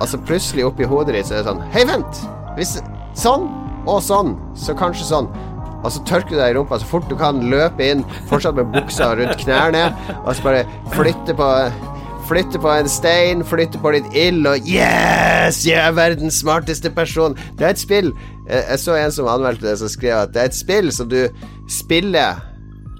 [0.00, 2.22] og så plutselig oppi hodet ditt så er det sånn Hei, vent!
[2.56, 2.76] Hvis
[3.16, 3.48] sånn
[3.86, 5.28] og sånn, så kanskje sånn.
[5.84, 8.72] Og så tørker du deg i rumpa så fort du kan, løpe inn, fortsatt med
[8.74, 9.84] buksa rundt knærne,
[10.24, 10.64] og så bare
[10.96, 11.50] flytte på
[12.26, 15.60] Flytte på en stein, flytte på litt ild, og yes!
[15.62, 17.36] Jeg er verdens smarteste person.
[17.54, 18.08] Det er et spill.
[18.50, 21.20] Jeg så en som anmeldte det, som skrev at det er et spill som du
[21.70, 22.40] spiller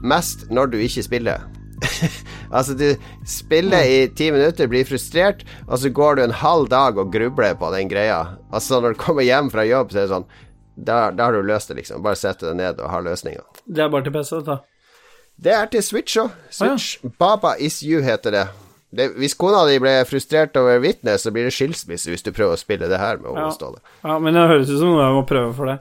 [0.06, 1.42] mest når du ikke spiller.
[2.50, 2.88] altså, du
[3.26, 7.54] spiller i ti minutter, blir frustrert, og så går du en halv dag og grubler
[7.58, 8.22] på den greia.
[8.52, 10.28] Altså, når du kommer hjem fra jobb, så er det sånn
[10.76, 12.02] Da, da har du løst det, liksom.
[12.04, 13.40] Bare setter deg ned og ha løsninga.
[13.64, 14.58] Det er bare til PC, dette?
[15.40, 16.34] Det er til Switch òg.
[16.52, 16.98] Switch.
[17.18, 18.44] Baba Is You heter det.
[18.96, 19.06] Det.
[19.20, 22.60] Hvis kona di ble frustrert over Witness, så blir det skilsmisse hvis du prøver å
[22.60, 23.46] spille det her med Ja.
[23.46, 23.78] Ove Ståle.
[24.04, 25.78] Ja, men det høres ut som noe jeg må prøve for det.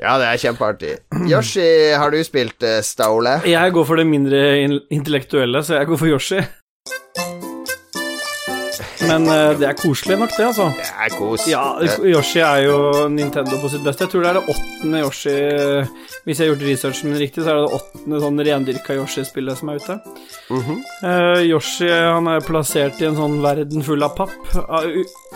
[0.00, 0.94] Ja, det er kjempeartig.
[1.30, 3.38] Yoshi, har du spilt uh, Staule?
[3.48, 6.40] Jeg går for det mindre in- intellektuelle, så jeg går for Yoshi.
[9.08, 10.68] Men eh, det er koselig nok, det, altså.
[10.78, 11.46] Det er kos.
[11.50, 11.64] Ja,
[12.06, 12.76] Yoshi er jo
[13.12, 14.06] Nintendo på sitt beste.
[14.06, 15.34] Jeg tror det er det åttende Yoshi
[16.26, 19.60] Hvis jeg har gjort researchen min riktig, så er det det åttende sånn rendyrka Yoshi-spillet
[19.60, 19.98] som er ute.
[20.52, 24.36] Eh, Yoshi han er plassert i en sånn verden full av papp.
[24.62, 24.86] Av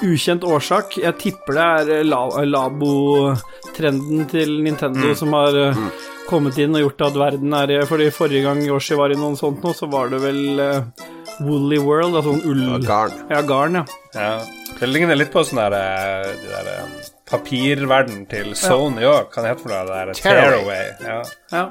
[0.07, 0.98] ukjent årsak.
[1.02, 5.90] Jeg tipper det er eh, la labo-trenden til Nintendo som har mm.
[6.31, 9.62] kommet inn og gjort at verden er Fordi forrige gang Yoshi var i noe sånt
[9.64, 11.07] nå, så var det vel uh,
[11.40, 12.64] Woolly World, altså sånn ull...
[12.87, 13.12] Garn.
[13.31, 13.85] Ja, garn, ja.
[14.16, 14.31] Ja.
[14.77, 19.33] Det ligner litt på sånn der, eh, de der eh, papirverden til Sony òg.
[19.33, 19.83] Hva det heter for noe?
[19.88, 20.85] Det der Tearaway.
[21.01, 21.11] Tearaway.
[21.11, 21.18] Ja.
[21.53, 21.64] Ja,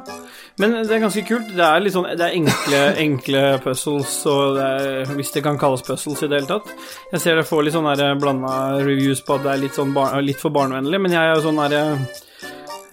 [0.62, 1.50] men det er ganske kult.
[1.56, 5.60] Det er litt sånn Det er enkle, enkle puzzles, og det er, hvis det kan
[5.62, 6.72] kalles puzzles i det hele tatt.
[7.14, 7.90] Jeg ser det får litt sånn
[8.22, 11.38] blanda reviews på at det er litt, sånn bar, litt for barnevennlig, men jeg er
[11.38, 11.78] jo sånn der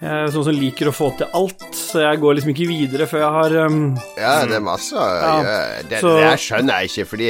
[0.03, 3.05] Jeg er sånn som liker å få til alt, så jeg går liksom ikke videre
[3.07, 3.77] før jeg har um,
[4.19, 5.83] Ja, det er masse Ja, gjøre.
[5.93, 7.29] Det, så- det skjønner jeg ikke, fordi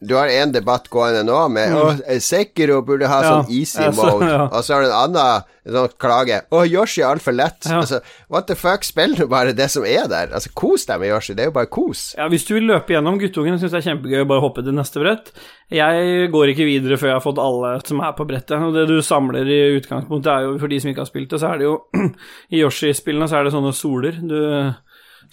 [0.00, 1.86] du har en debatt gående nå med Å,
[2.22, 3.24] Sekiro burde ha Mm.
[3.24, 4.44] Ja, sånn easy altså, mode, ja.
[4.46, 7.66] og så har du en annen sånn klage Å, Yoshi er altfor lett.
[7.66, 7.80] Ja.
[7.82, 7.98] Altså,
[8.30, 10.30] what the fuck, spill nå bare det som er der.
[10.32, 12.04] Altså, kos deg med Yoshi, det er jo bare kos.
[12.16, 14.76] Ja, hvis du vil løpe gjennom guttungen, syns jeg er kjempegøy å bare hoppe til
[14.78, 15.32] neste brett.
[15.74, 18.56] Jeg går ikke videre før jeg har fått alle som er på brettet.
[18.64, 21.42] Og det du samler i utgangspunktet, er jo for de som ikke har spilt det,
[21.42, 21.76] så er det jo
[22.54, 24.22] I Yoshi-spillene så er det sånne soler.
[24.22, 24.38] Du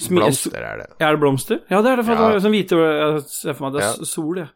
[0.09, 0.87] Blomster er det.
[0.99, 1.59] Er det blomster?
[1.71, 2.05] Ja, det er det.
[2.05, 2.31] For Ja.
[2.33, 4.05] det sånn hvite Jeg ser for meg det er Ja.
[4.05, 4.49] sol, jeg.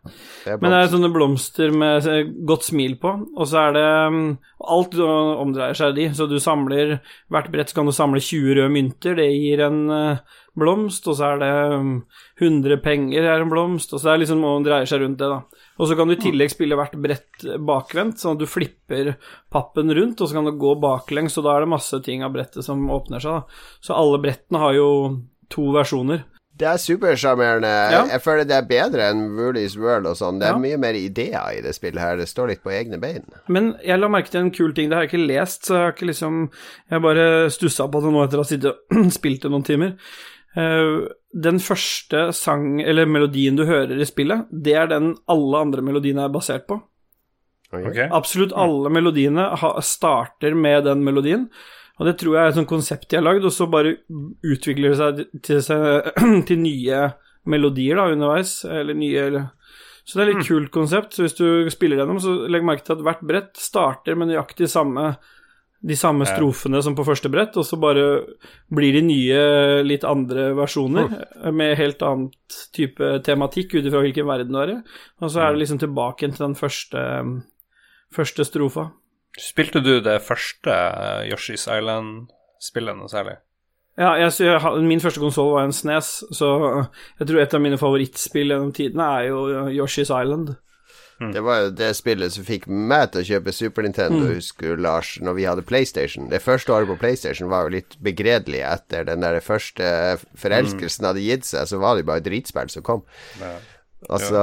[0.46, 4.38] det Men det er sånne blomster med godt smil på, og så er det mm,
[4.68, 7.00] Alt omdreier seg i de, så du samler
[7.32, 10.18] Hvert brett så kan du samle 20 røde mynter, det gir en eh,
[10.58, 12.04] blomst, og så er det mm,
[12.42, 15.30] 100 penger er en blomst, og så er det liksom og dreier seg rundt det,
[15.30, 15.42] da.
[15.80, 19.14] Og så kan du i tillegg spille hvert brett bakvendt, sånn at du flipper
[19.54, 22.34] pappen rundt, og så kan du gå baklengs, og da er det masse ting av
[22.36, 23.62] brettet som åpner seg, da.
[23.80, 24.90] Så alle brettene har jo
[25.50, 26.26] to versjoner.
[26.60, 27.70] Det er supersjarmerende.
[27.94, 28.02] Ja.
[28.12, 30.42] Jeg føler det er bedre enn Woolies World og sånn.
[30.42, 30.60] Det er Ja.
[30.60, 32.18] mye mer ideer i det spillet her.
[32.20, 33.24] Det står litt på egne bein.
[33.48, 35.86] Men jeg la merke til en kul ting, det har jeg ikke lest, så jeg
[35.86, 36.50] har ikke liksom
[36.92, 39.96] Jeg bare stussa på det nå etter å ha sittet og spilt det noen timer.
[40.58, 45.84] Eh, den første sang, eller melodien du hører i spillet, det er den alle andre
[45.86, 46.80] melodiene er basert på.
[47.70, 48.08] Okay.
[48.10, 51.46] Absolutt alle melodiene ha, starter med den melodien.
[52.00, 54.94] Og det tror jeg er et sånt konsept de har lagd, og så bare utvikler
[54.94, 56.12] det seg til, seg,
[56.50, 57.02] til nye
[57.50, 58.62] melodier da, underveis.
[58.66, 59.50] Eller nye eller.
[60.08, 61.14] Så det er et litt kult konsept.
[61.14, 64.72] Så hvis du spiller gjennom, så legg merke til at hvert brett starter med nøyaktig
[64.72, 65.12] samme
[65.80, 68.06] de samme strofene som på første brett, og så bare
[68.76, 69.44] blir de nye,
[69.88, 71.14] litt andre versjoner
[71.56, 74.80] med helt annet type tematikk ut ifra hvilken verden du er i.
[75.24, 77.04] Og så er det liksom tilbake til den første,
[78.16, 78.90] første strofa.
[79.40, 83.38] Spilte du det første eh, Yoshi's Island-spillet noe særlig?
[84.00, 86.50] Ja, jeg, jeg, min første konsoll var en SNES, så
[87.20, 89.42] jeg tror et av mine favorittspill gjennom tidene er jo
[89.76, 90.56] Yoshi's Island.
[91.20, 94.36] Det var jo det spillet som fikk meg til å kjøpe Super Nintendo, Mm.
[94.38, 96.30] husker du, Lars, når vi hadde PlayStation.
[96.30, 101.20] Det første året på PlayStation var jo litt begredelig etter den der første forelskelsen hadde
[101.26, 103.04] gitt seg, så var det jo bare dritspill som kom.
[103.42, 103.58] Ja.
[104.10, 104.40] Altså,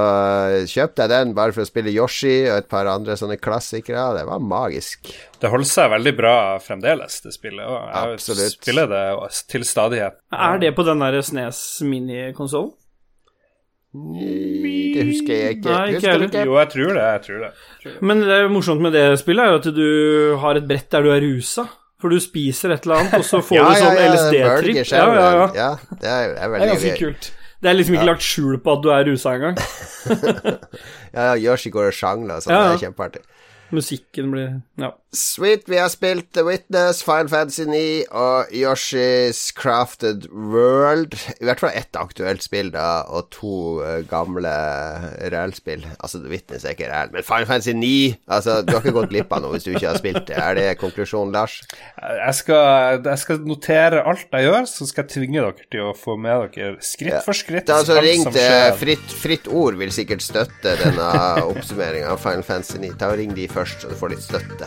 [0.69, 4.03] kjøpte jeg den bare for å spille Yoshi og et par andre sånne klassikere.
[4.19, 5.09] Det var magisk.
[5.41, 7.65] Det holder seg veldig bra fremdeles, det spillet.
[7.65, 8.53] Jeg Absolutt.
[8.61, 10.19] spiller det til stadighet.
[10.31, 12.73] Er det på den der SNES minikonsollen?
[13.93, 15.71] Det husker jeg ikke.
[15.71, 16.43] Nei, ikke husker ikke?
[16.45, 17.03] Jo, jeg tror det.
[17.07, 17.49] Jeg tror det.
[17.51, 18.01] Jeg tror det.
[18.11, 21.11] Men det er morsomt med det spillet, er at du har et brett der du
[21.15, 21.65] er rusa.
[21.97, 24.91] For du spiser et eller annet, og så får Ja, du sånn ja, LSD-tripp.
[24.91, 25.47] Ja, ja, ja.
[25.57, 26.99] ja, det er, er Det er veldig ganske gøy.
[27.01, 27.29] kult.
[27.57, 29.57] Det er liksom ikke lagt skjul på at du er rusa engang.
[31.17, 32.53] Ja, Yoshi går og sjangler og sånn.
[32.53, 32.67] Ja, ja.
[32.69, 33.23] Det er kjempeartig.
[33.73, 34.93] Musikken blir Ja.
[35.17, 41.15] Sweet, vi har spilt The Witness, Final Fantasy 9 og Yoshi's Crafted World.
[41.41, 44.51] I hvert fall ett aktuelt spill, da, og to uh, gamle
[45.33, 45.85] realspill.
[46.03, 47.93] Altså, The Witness er ikke reell, men Final Fantasy 9
[48.27, 50.37] Altså, du har ikke gått glipp av noe hvis du ikke har spilt det.
[50.37, 51.57] Er det konklusjonen, Lars?
[51.97, 55.95] Jeg skal, jeg skal notere alt jeg gjør, så skal jeg tvinge dere til å
[55.97, 57.23] få med dere skritt Ja.
[57.25, 57.65] for skritt.
[57.71, 58.77] Da, altså ring eh, skjer.
[58.83, 61.09] fritt, fritt Ord vil sikkert støtte denne
[61.47, 62.93] oppsummeringa av Final Fantasy 9.
[63.01, 64.65] Ta og Ring de først, så du får litt støtte.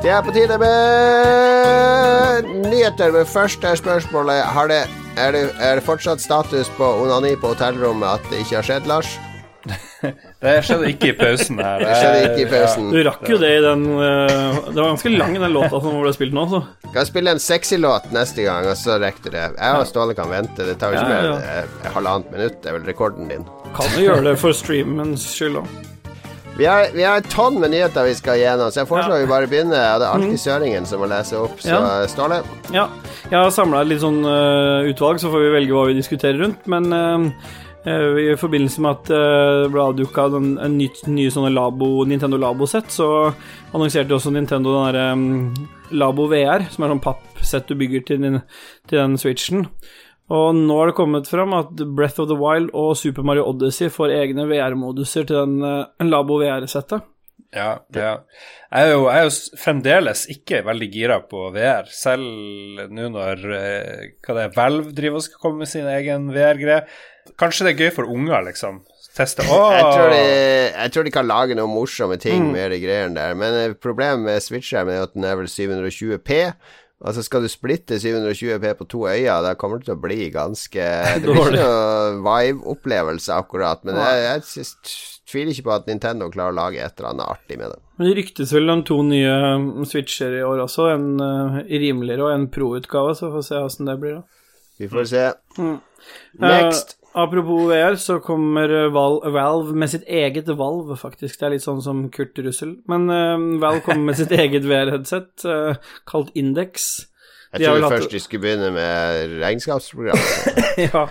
[0.00, 4.80] Det er på tide med nyheter, men først er spørsmålet har det,
[5.18, 8.90] er, det, er det fortsatt status på onani på hotellrommet at det ikke har skjedd,
[8.90, 9.18] Lars?
[10.40, 11.82] Det skjedde ikke i pausen her.
[11.84, 12.86] Det skjedde ikke i pausen.
[12.94, 16.12] Du rakk jo det i den eh, Det var ganske lang, den låta som ble
[16.16, 16.62] spilt nå, så.
[16.94, 19.44] Kan spille en sexy låt neste gang, og så rekker du det.
[19.58, 20.64] Jeg og Ståle kan vente.
[20.64, 22.56] Det tar jo ikke Ja, mer ja, enn eh, halvannet minutt.
[22.64, 23.44] Det er vel rekorden din.
[23.76, 25.78] Kan jo gjøre det for streamens skyld òg.
[26.56, 29.22] Vi har, vi har et tonn med nyheter vi skal gjennom, så jeg foreslår Ja.
[29.22, 30.00] vi bare begynner.
[30.00, 32.06] Det er alltid søringen som må lese opp, så Ja.
[32.10, 32.40] Ståle.
[32.74, 32.88] Ja,
[33.30, 36.40] jeg har samla et litt sånn uh, utvalg, så får vi velge hva vi diskuterer
[36.42, 36.66] rundt.
[36.68, 37.30] Men eh,
[37.88, 43.30] i forbindelse med at uh, det ble avduka nye sånne Labo, Nintendo Labo-sett, så
[43.72, 48.20] annonserte også Nintendo den derre um, Labo VR, som er sånn pappsett du bygger til,
[48.26, 48.40] din,
[48.90, 49.64] til den Switchen.
[50.30, 53.90] Og nå har det kommet fram at Breath of the Wild og Super Mario Odyssey
[53.90, 57.08] får egne VR-moduser til den uh, Labo VR-settet.
[57.50, 58.12] Ja, ja.
[58.70, 63.42] Jeg er jo, jeg er jo fremdeles ikke veldig gira på VR, selv nå når
[63.56, 66.84] eh, hva det er, Valve driver og skal komme med sin egen VR-greie.
[67.40, 68.82] Kanskje det er gøy for unger, liksom.
[69.16, 69.70] Teste oh!
[69.76, 70.20] Jeg tror, de,
[70.70, 74.22] jeg tror de kan lage noen morsomme ting med de greiene der, men eh, problemet
[74.22, 76.38] med Switch-skjermen er at den er vel 720P.
[77.00, 80.88] Altså Skal du splitte 720P på to øyer, da kommer det til å bli ganske
[81.22, 83.82] Det blir ikke noe Vive-opplevelse, akkurat.
[83.88, 84.74] Men jeg, jeg synes,
[85.30, 87.80] tviler ikke på at Nintendo klarer å lage et eller annet artig med det.
[87.96, 92.28] Men det ryktes vel om to nye um, Switcher i år også, en uh, rimeligere
[92.28, 94.46] og en pro-utgave, så får vi se åssen det blir, da.
[94.80, 95.26] Vi får se.
[95.58, 95.76] Mm.
[96.40, 96.94] Next.
[96.94, 101.38] Eh, apropos VR, så kommer Val Valve med sitt eget Valve, faktisk.
[101.40, 102.76] Det er litt sånn som Kurt Russell.
[102.90, 105.74] Men uh, Valve kommer med sitt eget VR-headset, uh,
[106.10, 106.90] kalt Index.
[107.52, 110.20] Jeg tror hatt- først de skulle begynne med regnskapsprogram.
[110.86, 111.08] ja.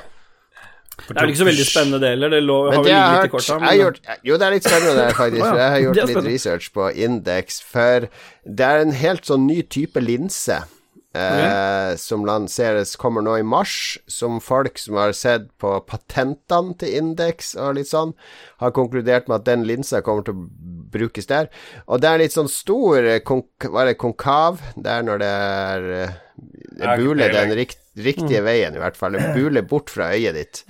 [0.99, 3.11] Det er vel ikke så veldig spennende det heller, det lå, har Men det jeg
[3.15, 3.53] hørt korta.
[3.53, 5.43] jeg har gjort, Jo, det er litt spennende det, faktisk.
[5.45, 5.51] Ja.
[5.51, 7.61] For jeg har gjort litt research på Index.
[7.63, 8.07] For
[8.59, 10.57] det er en helt sånn ny type linse.
[11.09, 16.99] Eh, som lanseres kommer nå i mars, som folk som har sett på patentene til
[16.99, 18.13] Index og litt sånn,
[18.61, 20.49] har konkludert med at den linsa kommer til å
[20.93, 21.49] brukes der.
[21.87, 24.61] Og det er litt sånn stor var Hva er det, konkav?
[24.77, 26.15] Det er når det er eh,
[26.79, 29.17] har ikke buler den rikt, riktige veien, i hvert fall.
[29.17, 30.63] Det buler bort fra øyet ditt.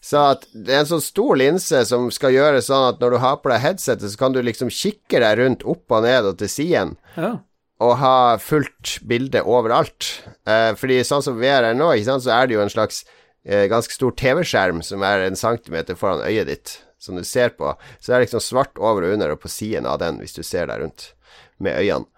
[0.00, 3.22] Så at det er en sånn stor linse som skal gjøre sånn at når du
[3.26, 6.38] har på deg headsetet, så kan du liksom kikke deg rundt opp og ned og
[6.40, 7.38] til siden Ja.
[7.80, 10.10] Og ha fullt bilde overalt.
[10.48, 13.02] Eh, fordi sånn som VR er nå, sant, så er det jo en slags
[13.44, 17.72] eh, ganske stor TV-skjerm som er en centimeter foran øyet ditt, som du ser på.
[17.98, 20.44] Så det er liksom svart over og under og på siden av den, hvis du
[20.44, 21.12] ser deg rundt
[21.60, 22.08] med øynene.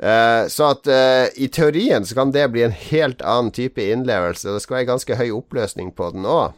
[0.00, 4.48] Eh, så at eh, i teorien så kan det bli en helt annen type innlevelse.
[4.48, 6.56] Det skal være ganske høy oppløsning på den òg.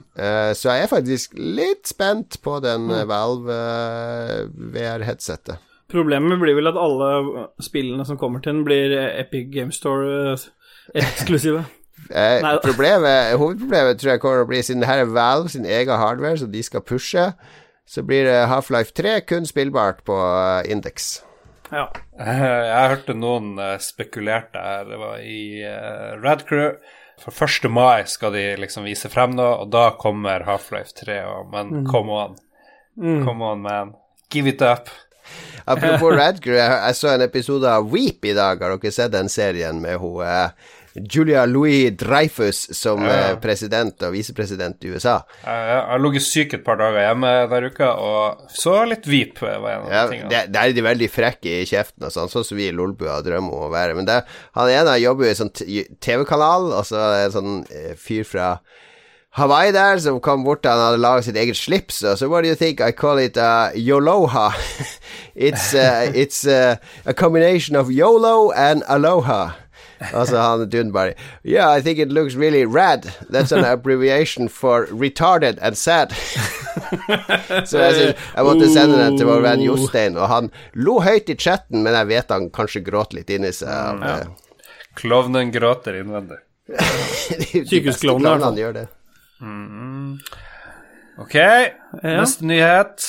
[0.55, 3.03] så jeg er faktisk litt spent på den mm.
[3.11, 5.59] Valve eh, VR-headsetet.
[5.93, 11.65] Problemet blir vel at alle spillene som kommer til den, blir Epic Game Store-eksklusive.
[12.11, 15.67] Eh, problemet, hovedproblemet tror jeg kommer til å bli, siden det her er Valve sin
[15.69, 17.27] egen hardware, som de skal pushe,
[17.87, 21.21] så blir Half-Life 3 kun spillbart på uh, Index.
[21.73, 21.89] ja.
[22.21, 24.85] Eh, Jeg hørte noen eh, spekulerte her.
[24.89, 26.77] Det var i uh, Rad Crew.
[27.23, 27.69] For 1.
[27.71, 31.19] mai skal de liksom vise frem noe, og da kommer Half-Life 3.
[31.29, 32.39] Og, men come on.
[32.97, 33.93] Come on, man.
[34.31, 34.89] Give it up.
[35.65, 38.63] Apropos Radcrew, jeg, jeg så en episode av Weep i dag.
[38.63, 40.51] Har dere sett den serien med hun uh,
[40.95, 43.15] Julia Louis Dreyfus som Ja.
[43.17, 43.37] ja.
[43.41, 45.23] president og visepresident i USA?
[45.45, 49.41] Jeg har ligget syk et par dager hjemme denne uka, og så litt Weep.
[49.41, 52.45] var en av Ja, det, det er de veldig frekke i kjeften og sånn, sånn
[52.45, 53.97] som vi i Lolbua drømmer om å være.
[53.97, 54.21] Men det,
[54.59, 55.55] han ene jobber jo i sånn
[56.03, 58.57] TV-kanal, og så er det en sånn eh, fyr fra
[59.33, 62.51] Hawaii der som kom bort han hadde laget sitt eget slips, og så What do
[62.51, 64.51] you think I call it uh, Yoloha?
[65.35, 66.77] it's uh, it's uh,
[67.07, 69.53] a combination of YOLO and Aloha.
[70.13, 71.15] Altså han duden bare
[71.45, 73.03] Yeah, I think it looks really rad.
[73.31, 76.13] That's an abbreviation for retarded and sad.
[77.67, 81.29] Så jeg, synes, jeg måtte sende den til vår venn Jostein, og han lo høyt
[81.29, 83.69] i chatten, men jeg vet han kanskje gråt litt inni seg.
[83.69, 84.73] Mm, ja.
[84.99, 86.41] Klovnen gråter innvendig.
[87.69, 88.89] Sykehusklovnen, gjør det.
[91.23, 91.35] Ok,
[92.03, 93.05] neste nyhet.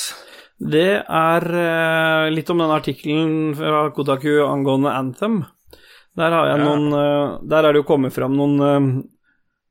[0.63, 5.41] Det er uh, litt om den artikkelen fra Kotaku angående Anthem.
[6.17, 6.65] Der har jeg Ja.
[6.67, 9.03] noen uh, Der er det jo kommet fram noen uh,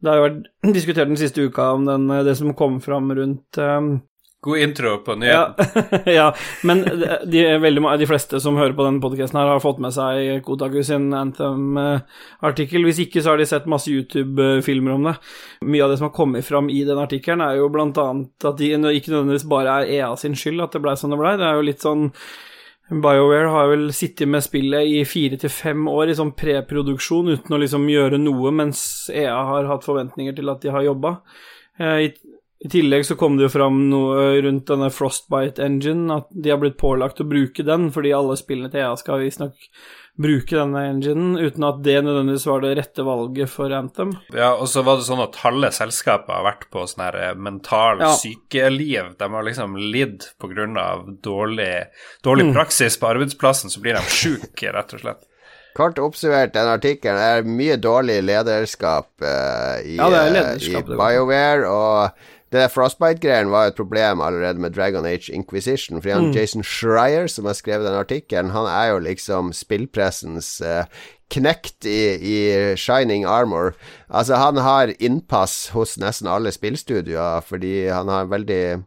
[0.03, 0.49] Det har jo vært
[0.79, 3.81] diskutert den siste uka om den, det som kom fram rundt eh,
[4.43, 5.66] God intro på nyheten.
[6.18, 6.80] ja, men
[7.30, 11.12] de, veldig, de fleste som hører på denne podkasten har fått med seg Kotaku sin
[11.14, 12.82] Anthem-artikkel.
[12.88, 15.14] Hvis ikke, så har de sett masse YouTube-filmer om det.
[15.62, 18.59] Mye av det som har kommet fram i den artikkelen, er jo blant annet at
[18.59, 21.36] de ikke nødvendigvis bare er EA sin skyld at det blei som det blei.
[21.38, 22.11] Det er jo litt sånn
[22.90, 27.55] BioWare har vel sittet med spillet i fire til fem år i sånn preproduksjon uten
[27.55, 28.82] å liksom gjøre noe, mens
[29.14, 31.14] EA har hatt forventninger til at de har jobba.
[31.78, 32.11] I,
[32.65, 36.61] I tillegg så kom det jo fram noe rundt denne Frostbite Engine, at de har
[36.63, 39.57] blitt pålagt å bruke den, fordi alle spillene til EA skal visstnok
[40.23, 44.13] bruke denne enginen, uten at det nødvendigvis var det rette valget for Anthem.
[44.37, 47.35] Ja, og så var det sånn at halve selskapet har vært på sånn her eh,
[47.35, 48.13] mental Ja.
[48.21, 49.17] sykeliv.
[49.19, 50.69] De har liksom lidd pga.
[51.25, 51.87] dårlig,
[52.23, 52.55] dårlig Mm.
[52.55, 55.25] praksis på arbeidsplassen, så blir de sjuke, rett og slett.
[55.75, 61.01] Kort oppsummert, den artikkelen er mye dårlig lederskap uh, i, Ja, lederskap, er eh, i.
[61.01, 61.65] BioWare.
[61.73, 62.11] Og
[62.53, 66.03] det der Frostbite-greien var et problem allerede med Dragon Age Inquisition.
[66.03, 66.32] Fordi han Mm.
[66.36, 70.84] Jason Schreier, som har skrevet den artikkelen, han er jo liksom spillpressens uh,
[71.30, 73.72] knekt i, i Shining Armor.
[74.11, 78.84] Altså, han har innpass hos nesten alle spillstudioer fordi han har veldig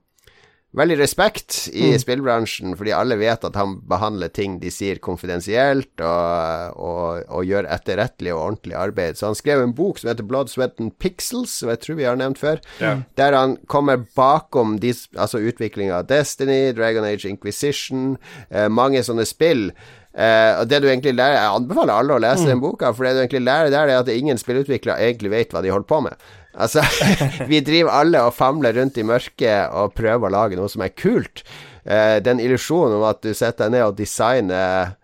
[0.75, 1.99] Veldig respekt i Mm.
[2.01, 7.69] spillbransjen, fordi alle vet at han behandler ting de sier konfidensielt, og, og, og gjør
[7.71, 9.15] etterrettelig og ordentlig arbeid.
[9.15, 12.07] Så han skrev en bok som heter Blood, Sweat and Pixels, som jeg tror vi
[12.09, 13.05] har nevnt før, yeah.
[13.15, 18.17] der han kommer bakom de, altså utviklinga av Destiny, Dragon Age Inquisition,
[18.51, 19.71] eh, mange sånne spill.
[20.15, 23.17] Uh, og det du egentlig lærer Jeg anbefaler alle å lese den boka, for det
[23.17, 26.29] du egentlig lærer der, er at ingen spillutviklere egentlig vet hva de holder på med.
[26.55, 26.83] Altså,
[27.51, 30.93] vi driver alle og famler rundt i mørket og prøver å lage noe som er
[30.95, 31.43] kult.
[31.85, 34.95] Eh, den illusjonen om at du setter deg ned og designer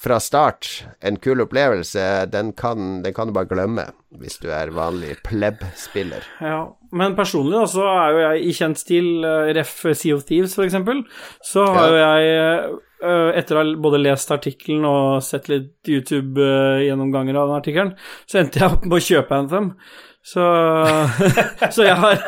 [0.00, 0.68] fra start
[1.04, 2.02] en kul opplevelse,
[2.32, 6.24] den kan, den kan du bare glemme hvis du er vanlig pleb-spiller.
[6.40, 6.62] Ja,
[6.96, 10.56] men personlig da, så er jo jeg i kjent stil, eh, ref Sea of Thieves
[10.64, 11.04] eksempel,
[11.44, 12.32] så har jo jeg,
[13.04, 17.92] eh, etter å ha både lest artikkelen og sett litt YouTube-gjennomganger av den artikkelen,
[18.26, 19.74] så endte jeg opp med å kjøpe Anthem.
[20.22, 20.42] Så,
[21.74, 22.18] så jeg har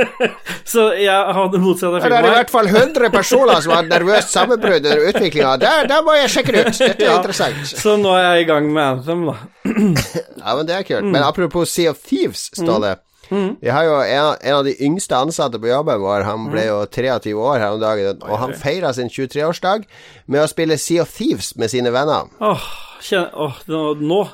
[0.74, 1.60] Så jeg har det
[1.98, 2.12] effekt.
[2.12, 5.56] Det er i hvert fall 100 personer som har nervøst sammenbrudd under utviklinga.
[5.60, 6.78] Der, må jeg sjekke det ut!
[6.78, 7.16] Dette er Ja.
[7.18, 7.74] interessant.
[7.74, 9.34] Så nå er jeg i gang med Anthem, da.
[10.44, 11.10] Ja, men det er kult.
[11.10, 12.94] Men apropos Sea of Thieves, Ståle.
[13.30, 16.26] Vi har jo en, en av de yngste ansatte på jobben vår.
[16.28, 19.86] Han ble jo 23 år her om dagen, og han feira sin 23-årsdag
[20.28, 22.28] med å spille Sea of Thieves med sine venner.
[22.40, 22.68] Åh,
[23.16, 24.24] oh, oh, nå,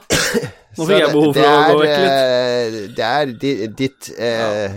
[0.79, 2.11] nå fikk jeg behov for er, å gå vekk litt.
[2.11, 4.71] eh, Det er di- ditt eh,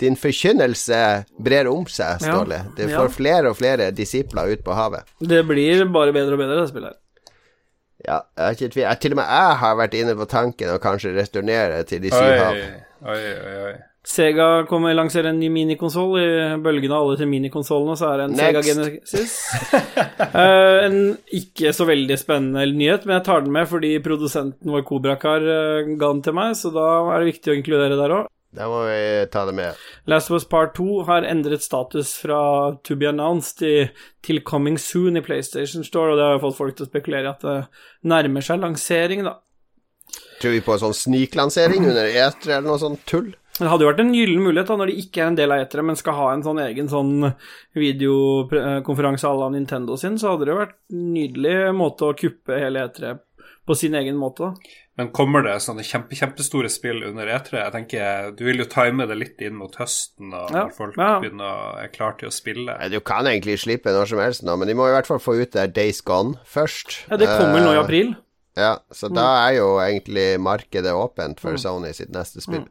[0.00, 2.44] Din forkynnelse brer om seg, Ja.
[2.44, 2.98] det Det Ja.
[3.00, 5.04] får flere og flere disipler ut på havet.
[5.20, 6.96] Det blir bare bedre og bedre, det spillet her.
[8.08, 8.96] Ja, jeg er ikke i tvil.
[9.00, 12.38] Til og med jeg har vært inne på tanken å kanskje returnere til de syv
[12.38, 12.54] hav.
[12.54, 13.74] oi, oi, oi.
[14.06, 16.14] Sega kommer lanserer en ny minikonsoll.
[16.16, 16.28] I
[16.64, 19.34] bølgene av alle til minikonsollene så er det en Sega Genesis.
[20.32, 20.98] uh, en
[21.36, 25.94] ikke så veldig spennende nyhet, men jeg tar den med fordi produsenten vår Kobrakar uh,
[26.00, 28.30] ga den til meg, så da er det viktig å inkludere der òg.
[28.56, 29.78] Da må vi ta det med.
[30.10, 32.40] Last of Us Part 2 har endret status fra
[32.82, 33.84] to be announced i,
[34.26, 37.30] til coming soon i PlayStation Store, og det har fått folk til å spekulere i
[37.30, 37.60] at det
[38.10, 39.36] nærmer seg lansering, da.
[40.40, 43.34] Tror vi på en sånn sniklansering under E3 eller noe sånt tull?
[43.60, 45.60] Det hadde jo vært en gyllen mulighet da, når de ikke er en del av
[45.60, 47.10] etere, men skal ha en sånn egen sånn
[47.76, 52.56] videokonferanse à la Nintendo sin, så hadde det jo vært en nydelig måte å kuppe
[52.60, 53.18] hele etere
[53.68, 54.48] på sin egen måte.
[54.48, 54.78] da.
[54.98, 57.52] Men kommer det sånne kjempe, kjempestore spill under E3?
[57.56, 60.96] Jeg tenker, Du vil jo time det litt inn mot høsten, og Ja, når folk
[60.98, 61.20] ja.
[61.20, 62.76] begynner å er klare til å spille.
[62.90, 65.36] Du kan egentlig slippe når som helst nå, men de må i hvert fall få
[65.40, 67.06] ut det Days Gone først.
[67.10, 68.16] Ja, Det kommer nå i Eh, april.
[68.58, 72.64] Ja, så da er jo egentlig markedet åpent for Sony sitt neste spill.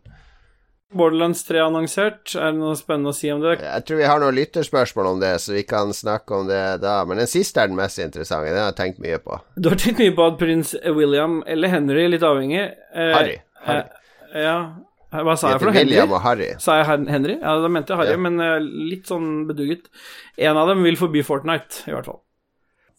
[0.89, 2.31] Borderlands 3 er annonsert.
[2.33, 3.59] Er det noe spennende å si om det?
[3.61, 6.95] Jeg tror vi har noen lytterspørsmål om det, så vi kan snakke om det da.
[7.05, 8.49] Men den siste er den mest interessante.
[8.49, 9.37] Den har jeg tenkt mye på.
[9.55, 13.37] Du har tenkt mye på at prins William, eller Henry, litt avhengig eh, Harry.
[13.67, 13.85] Harry.
[14.33, 14.57] Eh, ja.
[15.13, 15.77] Hva sa jeg for noe?
[15.77, 16.49] William og Harry.
[16.61, 17.37] Sa jeg Henry?
[17.37, 18.23] Ja, da mente jeg Harry, Ja.
[18.25, 18.57] men eh,
[18.89, 19.87] litt sånn bedugget.
[20.41, 22.19] En av dem vil forby Fortnite, i hvert fall.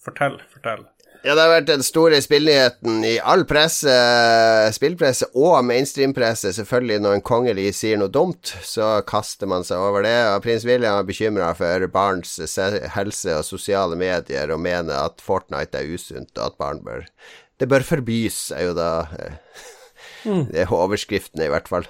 [0.00, 0.86] Fortell, fortell.
[1.20, 3.92] Ja, det har vært den store spillnyheten i all presse,
[4.72, 6.54] spillpresse og mainstream-presse.
[6.56, 10.16] Selvfølgelig, når en kongelig sier noe dumt, så kaster man seg over det.
[10.32, 12.38] Og prins William er bekymra for barns
[12.96, 17.04] helse og sosiale medier, og mener at Fortnite er usunt, og at barn bør
[17.60, 18.90] Det bør forbys, er jo da
[19.20, 19.64] eh,
[20.24, 21.84] Det er overskriftene, i hvert fall.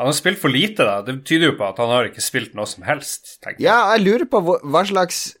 [0.00, 1.02] Han har spilt for lite, da.
[1.06, 3.68] Det tyder jo på at han har ikke spilt noe som helst, tenker jeg.
[3.68, 5.36] Ja, jeg lurer på hva slags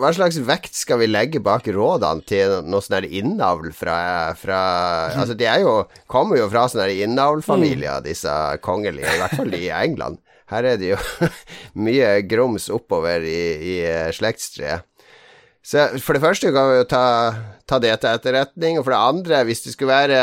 [0.00, 3.96] hva slags vekt skal vi legge bak rådene til noe sånn innavl fra,
[4.38, 4.60] fra
[5.12, 8.32] Altså, de er jo, kommer jo fra sånne innavlfamilier, disse
[8.64, 10.22] kongelige, i hvert fall i England.
[10.52, 11.00] Her er det jo
[11.86, 14.88] mye grums oppover i, i eh, slektstreet.
[15.62, 17.04] Så for det første kan vi jo ta,
[17.70, 20.22] ta det til etterretning, og for det andre, hvis det skulle være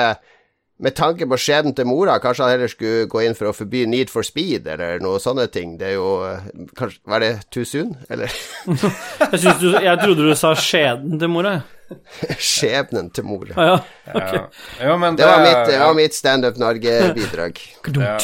[0.79, 3.81] med tanke på skjebnen til mora, kanskje han heller skulle gå inn for å forby
[3.91, 5.73] Need for Speed eller noe sånne ting.
[5.79, 6.45] Det er jo eh,
[6.79, 8.31] kanskje, Var det too soon, eller?
[9.33, 11.57] Jeg, du, jeg trodde du sa skjeden til mora.
[12.39, 13.55] Skjebnen til mora.
[13.59, 13.81] Ah,
[14.15, 14.29] ja.
[14.33, 14.45] Ja.
[14.87, 15.83] Jo, men Det var mitt, det ja.
[15.85, 17.59] var mitt Standup Norge-bidrag.
[17.99, 18.15] Ja.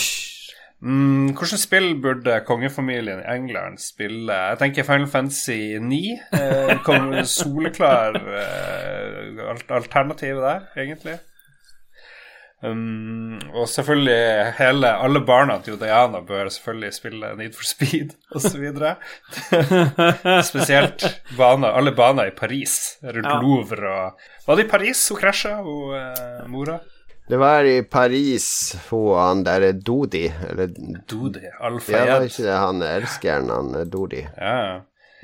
[0.86, 4.34] Mm, Hvilket spill burde kongefamilien i England spille?
[4.52, 6.02] Jeg tenker Final Fantasy 9.
[6.36, 11.16] Eh, soleklar eh, alt- alternativ der, egentlig.
[12.64, 18.72] Um, og selvfølgelig hele, alle barna til Diana bør selvfølgelig spille Need for Speed osv.
[20.50, 21.04] Spesielt
[21.38, 23.40] baner, alle baner i Paris, rundt Ja.
[23.44, 26.80] Louvre og Var det i Paris hun krasja, hun eh, mora?
[27.30, 28.48] Det var i Paris
[28.90, 30.68] hun han der Dodi, eller
[31.10, 32.28] Dodi, Ja, var Al-Fayed.
[32.30, 34.26] ikke det han elskeren, han Dodi.
[34.38, 34.76] Ja, ja.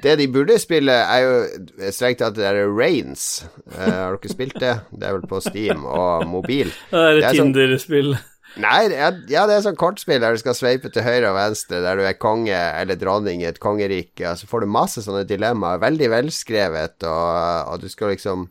[0.02, 3.46] Det de burde spille, er jo strengt tatt det derre Rains.
[3.70, 4.74] Uh, har dere spilt det?
[4.90, 6.72] Det er vel på Steam og mobil.
[6.90, 8.16] Det er et sånn- Tinder-spill.
[8.60, 11.96] Nei, ja, det er sånn kortspill der du skal sveipe til høyre og venstre, der
[11.96, 15.80] du er konge eller dronning i et kongerike, og så får du masse sånne dilemmaer.
[15.80, 18.50] Veldig velskrevet, og, og du skal liksom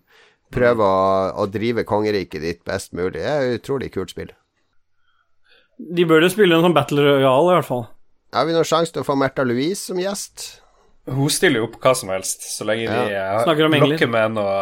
[0.55, 1.03] prøve å,
[1.37, 3.19] å drive kongeriket ditt best mulig.
[3.21, 4.33] Det er et utrolig kult spill.
[5.81, 7.85] De bør jo spille en sånn Battle royal, i hvert fall.
[8.33, 10.63] Har vi noen sjanse til å få Märtha Louise som gjest?
[11.09, 13.95] Hun stiller jo opp hva som helst, så lenge de Snakker om engler.
[13.95, 14.59] lokker med noe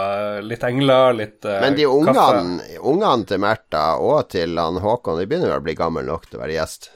[0.46, 5.26] litt engler, litt uh, Men de ungene, ungene til Märtha og til han Håkon, de
[5.26, 6.92] begynner vel å bli gamle nok til å være gjest.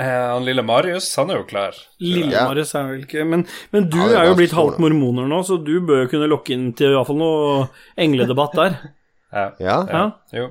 [0.00, 1.76] Eh, han lille Marius, han er jo klar.
[2.00, 3.44] Lille-Marius er vel ikke Men,
[3.74, 6.30] men du Ja, er er jo blitt halvt mormoner nå, så du bør jo kunne
[6.32, 7.68] lokke inn til i hvert fall noe
[8.00, 8.80] engledebatt der.
[9.32, 9.46] Ja.
[9.64, 9.74] Ja?
[9.88, 10.00] Ja.
[10.36, 10.42] Jo.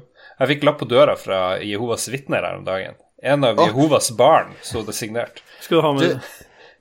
[0.41, 2.95] Jeg fikk lapp på døra fra Jehovas vitner her om dagen.
[3.21, 5.43] En av Jehovas barn sto det signert.
[5.61, 6.31] Skal du ha med Du,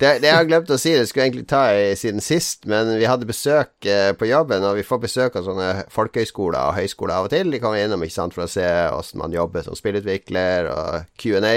[0.01, 2.64] det, det jeg har glemt å si, det skulle jeg egentlig ta i siden sist,
[2.70, 6.78] men vi hadde besøk eh, på jobben, og vi får besøk av sånne folkehøyskoler og
[6.78, 7.53] høyskoler av og til.
[7.53, 11.53] De kommer innom ikke sant, for å se hvordan man jobber som spillutvikler, og Q&A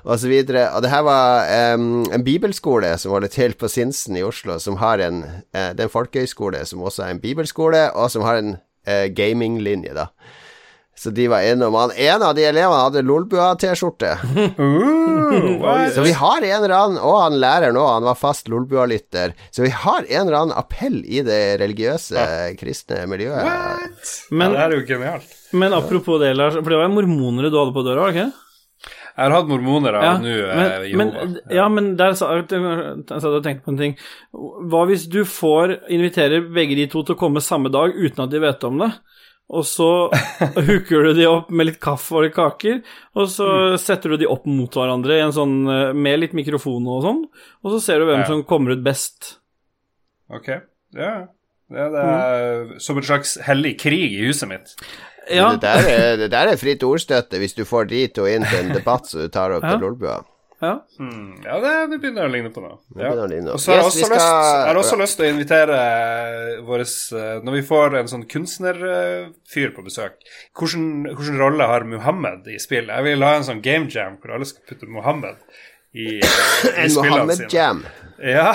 [0.00, 0.32] osv.
[0.32, 1.74] Og, og det her var eh,
[2.16, 5.90] en bibelskole som holder til på Sinsen i Oslo, som har en eh, Det er
[5.90, 8.56] en folkehøyskole som også er en bibelskole, og som har en
[8.88, 10.08] eh, gaminglinje, da.
[10.96, 11.90] Så de var innom han.
[11.90, 14.12] En av de elevene hadde Lolbua-T-skjorte.
[14.58, 15.90] Uh.
[15.94, 19.34] Så vi har en eller annen, og han lærer nå, han var fast Lolbua-lytter.
[19.50, 23.42] Så vi har en eller annen appell i det religiøse kristne miljøet.
[23.42, 24.14] What?
[24.30, 25.36] Men- ja, det er jo genialt.
[25.52, 28.18] Men apropos det, Lars, for det var jo mormonere du hadde på døra, var det
[28.20, 28.32] ikke?
[29.14, 30.30] Jeg har hatt mormoner av Ja, nå
[30.98, 33.92] men, men, ja, men der sa jeg og tenkte på en ting.
[34.34, 38.32] Hva hvis du får invitere begge de to til å komme samme dag uten at
[38.32, 38.90] de vet om det?
[39.50, 40.08] Og så
[40.56, 42.78] hooker du de opp med litt kaffe og litt kaker,
[43.14, 43.78] og så Mm.
[43.78, 47.24] setter du de opp mot hverandre i en sånn, eh, med litt mikrofon og sånn,
[47.62, 48.24] og så ser du hvem Ja.
[48.26, 49.36] som kommer ut best.
[50.32, 51.26] Ok, ja.
[51.70, 54.74] ja det er som en slags hellig krig i huset mitt.
[55.30, 58.44] Ja, Det, der er, det der er fritt ordstøtte hvis du får de to inn
[58.44, 59.76] til en debatt så du tar opp Ja.
[59.76, 60.24] til Lolbua.
[60.64, 60.74] Ja.
[61.00, 62.78] Mm, ja, det, det begynner å ligne på noe.
[62.98, 63.10] Ja.
[63.14, 65.78] Og så har Yes, jeg også, lyst, skal- jeg har også lyst til å invitere
[66.66, 66.86] våre
[67.44, 70.16] Når vi får en sånn kunstnerfyr på besøk
[70.58, 72.88] Hvilken hvilken rolle har Muhammed i spill?
[72.90, 75.36] Jeg vil ha en sånn game jam hvor alle skal putte Muhammed
[75.94, 77.46] i, i En spillene sine.
[77.46, 77.84] Mohammed-jam.
[78.24, 78.48] Ja.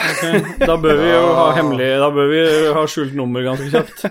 [0.60, 2.42] Da bør vi jo ha hemmelig Da bør vi
[2.76, 4.04] ha skjult nummer ganske kjapt.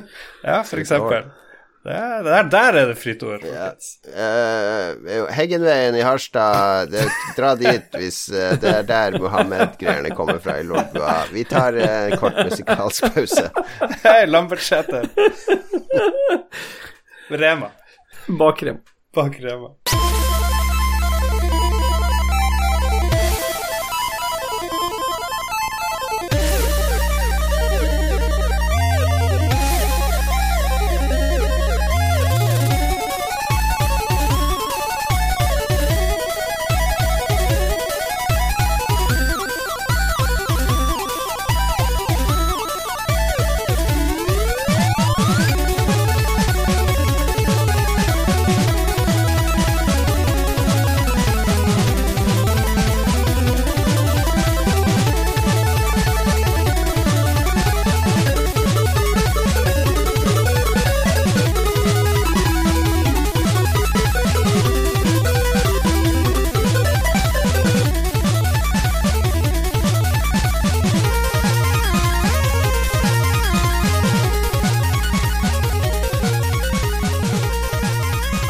[0.44, 1.28] ja, for eksempel.
[1.88, 3.44] Det er, det er, der er det fritt ord.
[3.48, 3.70] Ja.
[3.72, 3.98] folkens.
[4.06, 10.58] Eh, Heggenveien i Harstad, det, dra dit hvis uh, det er der Mohammed-greiene kommer fra
[10.60, 11.24] i Lolbua.
[11.32, 13.48] Vi tar eh, en kort musikalsk pause.
[14.04, 15.08] Hei, Lambertseter.
[17.30, 17.72] Rema.
[18.28, 18.78] Bak Bakrema
[19.14, 19.72] Bak Rema.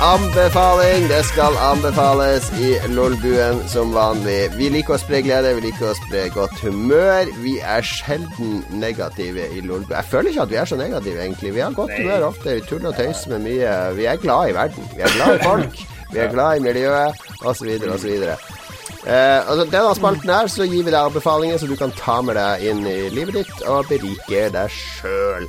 [0.08, 1.08] Anbefaling.
[1.08, 4.38] Det skal anbefales i Lolbuen som vanlig.
[4.56, 7.28] Vi liker å spre glede, vi liker å spre godt humør.
[7.42, 9.98] Vi er sjelden negative i Lolbuen.
[9.98, 11.52] Jeg føler ikke at vi er så negative, egentlig.
[11.58, 12.56] Vi har godt humør ofte.
[12.56, 13.76] Vi tuller og tøyser med mye.
[13.98, 14.88] Vi er glad i verden.
[14.94, 15.84] Vi er glad i folk.
[16.12, 18.12] Vi er glad i miljøet, osv., osv.
[18.24, 22.40] Eh, altså, denne spalten her så gir vi deg anbefalinger så du kan ta med
[22.40, 25.44] deg inn i livet ditt og berike deg sjøl.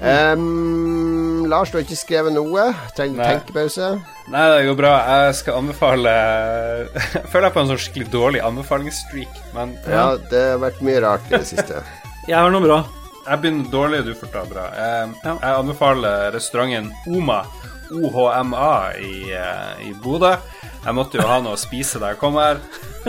[0.00, 2.66] Um, Lars, du har ikke skrevet noe?
[2.96, 3.86] Trenger du tenkepause?
[4.32, 4.90] Nei, det går bra.
[5.08, 10.42] Jeg skal anbefale Jeg føler jeg på en sånn skikkelig dårlig anbefalingsstreak, men Ja, det
[10.50, 11.80] har vært mye rart i det siste.
[12.26, 12.80] Jeg har noe bra.
[13.28, 14.64] jeg begynner dårlig, du får ta bra.
[14.74, 15.34] Jeg, Ja.
[15.42, 17.36] jeg anbefaler restauranten Oma,
[17.94, 20.32] OHMA, i, eh, i Bodø.
[20.86, 22.60] Jeg måtte jo ha noe å spise da jeg kom her.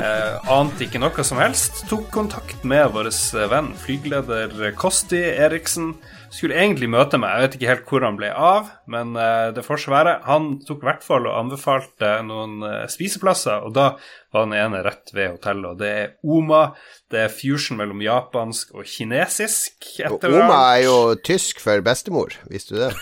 [0.01, 1.83] Eh, ante ikke noe som helst.
[1.85, 3.11] Tok kontakt med vår
[3.51, 5.91] venn, flygeleder Kosti Eriksen.
[6.33, 9.61] Skulle egentlig møte meg, jeg vet ikke helt hvor han ble av, men eh, det
[9.65, 10.17] får så være.
[10.25, 13.91] Han tok i hvert fall og anbefalte noen eh, spiseplasser, og da
[14.33, 16.65] var den ene rett ved hotellet, og det er Oma.
[17.13, 19.77] Det er fusion mellom japansk og kinesisk.
[20.09, 22.93] Og Oma er jo tysk for bestemor, visste du det?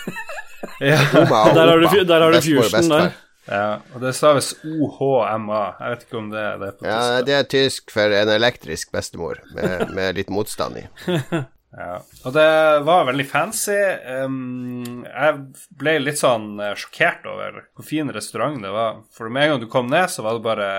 [0.84, 3.22] Ja, Oma og Der har du der har du fusion der.
[3.46, 5.64] Ja, og det staves OHMA.
[5.80, 8.94] Jeg vet ikke om det, det er på Ja, det er tysk for en elektrisk
[8.94, 10.88] bestemor, med, med litt motstand i.
[11.76, 11.98] Ja.
[12.24, 12.50] Og det
[12.88, 13.76] var veldig fancy.
[14.24, 15.40] Um, jeg
[15.76, 19.02] ble litt sånn eh, sjokkert over hvor fin restaurant det var.
[19.12, 20.70] For med en gang du kom ned, så var det bare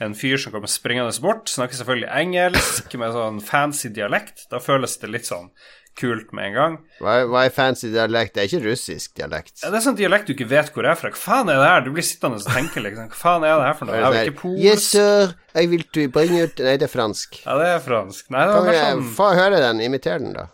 [0.00, 1.52] en fyr som kom springende bort.
[1.52, 4.46] Snakker selvfølgelig engelsk med sånn fancy dialekt.
[4.48, 5.50] Da føles det litt sånn
[5.98, 6.74] kult med en gang.
[7.02, 8.34] Hva, er- fancy dialekt?
[8.36, 9.54] Det er ikke russisk dialekt.
[9.62, 11.10] Ja, det er sånn dialekt du ikke vet hvor er fra.
[11.14, 11.80] Hva faen er det her?
[11.86, 13.96] Du blir sittende og tenke liksom Hva faen er det her for noe?
[13.98, 14.62] Jeg er ikke polsk.
[14.64, 17.40] Yes, sir, jeg vil to bring ut Nei, det er fransk.
[17.44, 18.30] Ja, det er fransk.
[18.34, 19.80] Nei, det var Kan sånn få høre den?
[19.88, 20.46] Imiter den, da.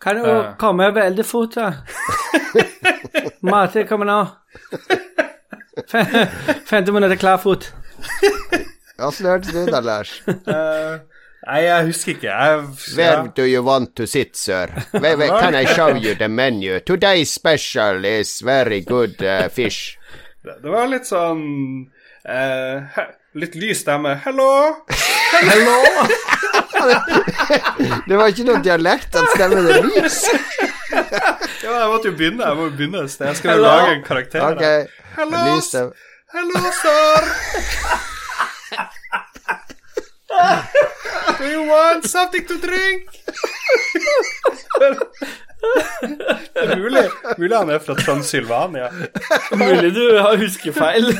[0.00, 0.54] Kan du Ja.
[0.60, 1.72] komme veldig fort, da?
[3.42, 4.18] Mate kommer nå.
[5.86, 6.26] Femte
[6.68, 7.70] 50 minutter klar fot.
[8.98, 10.12] Åssen hørtes det ut da, Lars?
[11.46, 12.26] Nei, jeg husker ikke.
[12.26, 12.62] Jeg,
[12.96, 14.66] Where do you want to sit, sir?
[14.90, 16.80] Where, where, can I show you the menu?
[16.80, 19.96] Today's special is very good uh, fish.
[20.42, 21.86] Det det var litt sånn
[22.26, 22.98] uh,
[23.38, 24.16] Litt lys stemme.
[24.24, 24.74] Hello!
[24.90, 25.78] Hello!
[28.06, 30.24] Det var ikke noe dialekt at stemmen er lys.
[31.66, 32.46] Ja, jeg måtte jo begynne.
[32.46, 33.26] Jeg må jo begynne et sted.
[33.26, 33.70] Jeg skal jo Hello?
[33.74, 34.40] lage en karakter.
[34.54, 34.86] Okay.
[35.16, 35.42] Hello.
[36.36, 37.20] Hello, sir!
[41.38, 43.08] Do you want something to drink?
[46.54, 47.02] Det er mulig,
[47.38, 48.88] mulig han er fra Transylvania.
[49.56, 51.10] Mulig du har huskefeil.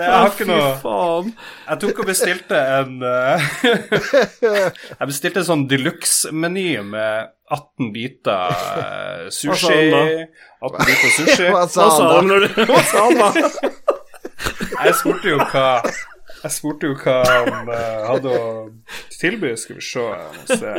[0.00, 1.32] Det, jeg har ikke noe Fy faen.
[1.66, 3.42] Jeg tok og bestilte en eh,
[5.00, 9.80] Jeg bestilte en sånn deluxe-meny med 18 biter eh, sushi.
[10.62, 11.50] 18 biter sushi.
[11.52, 12.38] Hva sa han da?
[12.70, 13.28] Hva sa han da?
[14.84, 15.66] Jeg spurte jo hva
[16.40, 18.44] Jeg spurte jo hva han uh, hadde å
[19.18, 19.52] tilby.
[19.60, 20.06] Skal vi se,
[20.48, 20.72] se.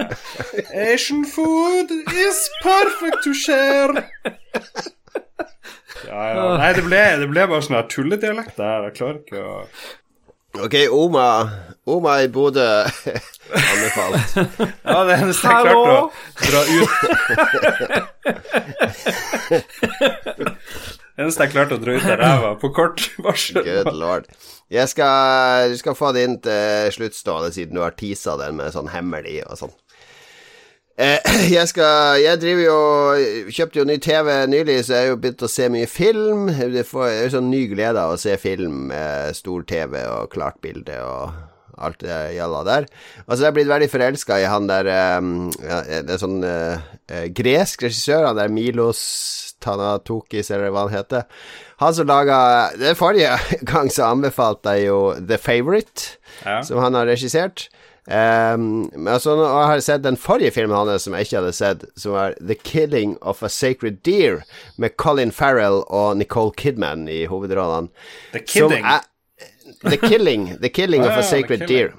[0.74, 4.06] Asian food is perfect to share.
[6.08, 6.58] Ja, ja.
[6.58, 8.89] Nei, det ble, det ble bare sånn her tulledialekt der.
[8.89, 9.66] Jeg klarer ikke å
[10.60, 11.49] Ok, Oma
[11.88, 14.36] Oma i Bodø anbefalt.
[14.84, 16.91] Ja, det eneste jeg klarte å dra ut
[21.22, 24.28] eneste jeg klarte å dra ut av ræva på kort varsel Good lord.
[24.72, 28.74] Jeg skal, du skal få det inn til sluttstående, siden du har teasa den med
[28.76, 29.74] sånn hemmelig og sånn.
[31.01, 31.19] Eh,
[31.57, 32.80] jeg skal Jeg driver jo
[33.47, 36.49] Kjøpte jo ny TV nylig, så jeg har jo begynt å se mye film.
[36.51, 40.59] Det er jo sånn ny glede av å se film med stor TV og klart
[40.63, 41.32] bilde og
[41.82, 42.86] alt det gjalla der.
[43.26, 47.26] Altså, jeg er blitt veldig forelska i han der um, ja, Det er sånn eh,
[47.34, 49.01] gresk regissør, han der Milos
[49.62, 51.24] Tanatokis, eller hva han heter.
[51.82, 52.39] Han som laga
[52.78, 53.38] Det forrige
[53.72, 56.62] gang så anbefalte jeg jo The Favourite, Ja.
[56.66, 57.70] som han har regissert.
[58.12, 61.84] Um, men altså, jeg har sett den forrige filmen hans som jeg ikke hadde sett,
[62.01, 64.41] som var The Killing of a Sacred Deer,
[64.82, 67.91] med Colin Farrell og Nicole Kidman i hovedrollene.
[68.34, 69.05] The Som er-
[69.86, 70.47] The Killing.
[70.62, 71.93] The Killing of a Sacred Deer.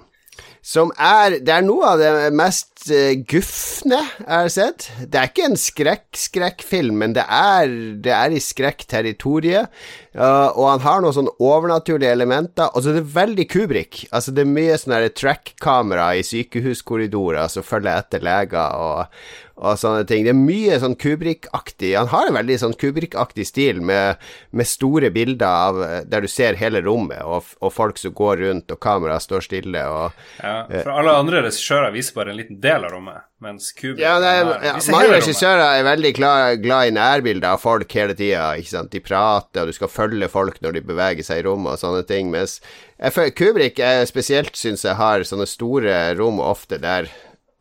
[0.63, 4.87] Som er Det er noe av det mest eh, gufne jeg har sett.
[5.11, 9.71] Det er ikke en skrekk-skrekkfilm, men det er, det er i skrekkterritoriet.
[10.15, 12.71] Uh, og han har noen sånn overnaturlige elementer.
[12.71, 14.05] Og så er det veldig Kubrik.
[14.15, 19.25] Altså Det er mye sånne her track-kamera i sykehuskorridorer som følger etter leger og,
[19.63, 20.25] og sånne ting.
[20.27, 21.93] Det er mye sånn Kubrik-aktig.
[21.95, 24.19] Han har en veldig sånn Kubrik-aktig stil med,
[24.51, 28.43] med store bilder av eh, der du ser hele rommet, og, og folk som går
[28.43, 30.11] rundt, og kameraet står stille, og
[30.43, 34.17] Ja, for alle andre regissører viser bare en liten del av rommet, mens Kubrick Ja,
[34.19, 38.53] har- ja, mange regissører er veldig glad, glad i nærbilder av folk hele tida.
[38.93, 42.07] De prater, og du skal følge folk når de beveger seg i rommet og sånne
[42.09, 42.31] ting.
[42.35, 42.59] Mens
[43.03, 47.09] Kubrik Kubrick spesielt, syns jeg, har sånne store rom ofte der,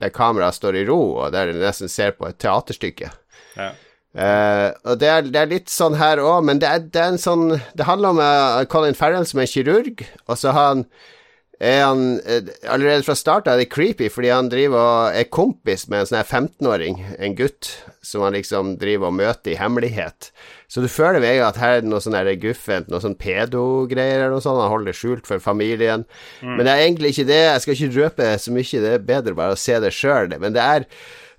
[0.02, 3.12] der kameraet står i ro, og der du nesten ser på et teaterstykke.
[3.56, 3.72] Ja.
[4.12, 7.14] Uh, og det er, det er litt sånn her òg, men det er, det er
[7.14, 10.84] en sånn Det handler om uh, Colin Farrell som er kirurg, og så han
[11.64, 15.30] er han uh, Allerede fra start av er det creepy, fordi han driver og er
[15.32, 17.72] kompis med en sånn her 15-åring, en gutt,
[18.04, 20.34] som han liksom driver og møter i hemmelighet.
[20.72, 24.38] Så du føler med at her er det noe sånn guffent, noe sånn pedo-greier eller
[24.38, 24.62] noe sånt.
[24.64, 26.06] Han holder det skjult for familien.
[26.40, 27.42] Men det er egentlig ikke det.
[27.44, 30.32] Jeg skal ikke røpe så mye, det er bedre bare å se det sjøl.
[30.40, 30.88] Men det er,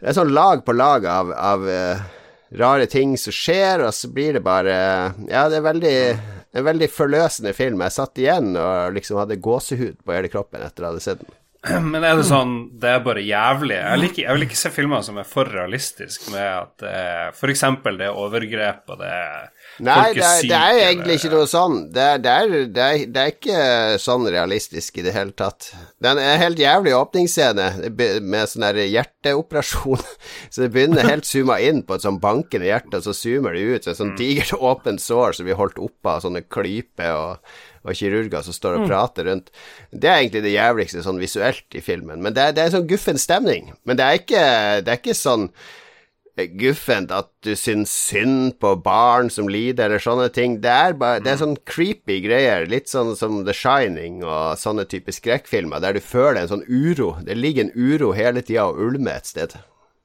[0.03, 2.05] det er sånn lag på lag av, av uh,
[2.61, 4.77] rare ting som skjer, og så blir det bare
[5.31, 5.97] Ja, det er veldig
[6.53, 7.81] en veldig forløsende film.
[7.87, 11.33] Jeg satt igjen og liksom hadde gåsehud på hele kroppen etter å ha sett den.
[11.93, 13.77] Men er det sånn Det er bare jævlig.
[13.77, 18.01] Jeg, liker, jeg vil ikke se filmer som er for realistiske med at eh, eksempel
[18.01, 19.51] det er overgrep og det er
[19.83, 21.77] Nei, det er, det er egentlig ikke noe sånn.
[21.95, 25.71] Det er, det, er, det, er, ikke sånn realistisk i det hele tatt.
[25.97, 27.69] Det er en helt jævlig åpningsscene
[28.21, 30.05] med sånn der hjerteoperasjon.
[30.53, 33.65] Så det begynner helt zooma inn på et sånn bankende hjerte, og så zoomer det
[33.65, 33.87] ut.
[33.87, 37.99] Så et sånn digert åpent sår som blir holdt oppe av sånne klyper og, og
[37.99, 39.53] kirurger som står og prater rundt.
[39.91, 42.23] Det er egentlig det jævligste sånn visuelt i filmen.
[42.23, 43.73] Men det er, det er sånn guffen stemning.
[43.89, 44.45] Men det er ikke,
[44.87, 45.49] det er ikke sånn
[46.57, 50.61] guffent at du syns synd på barn som lider, eller sånne ting.
[50.65, 54.87] Det er bare Det er sånn creepy greier, litt sånn som The Shining og sånne
[54.89, 57.17] typer skrekkfilmer, der du føler en sånn uro.
[57.21, 59.59] Det ligger en uro hele tida og ulmer et sted.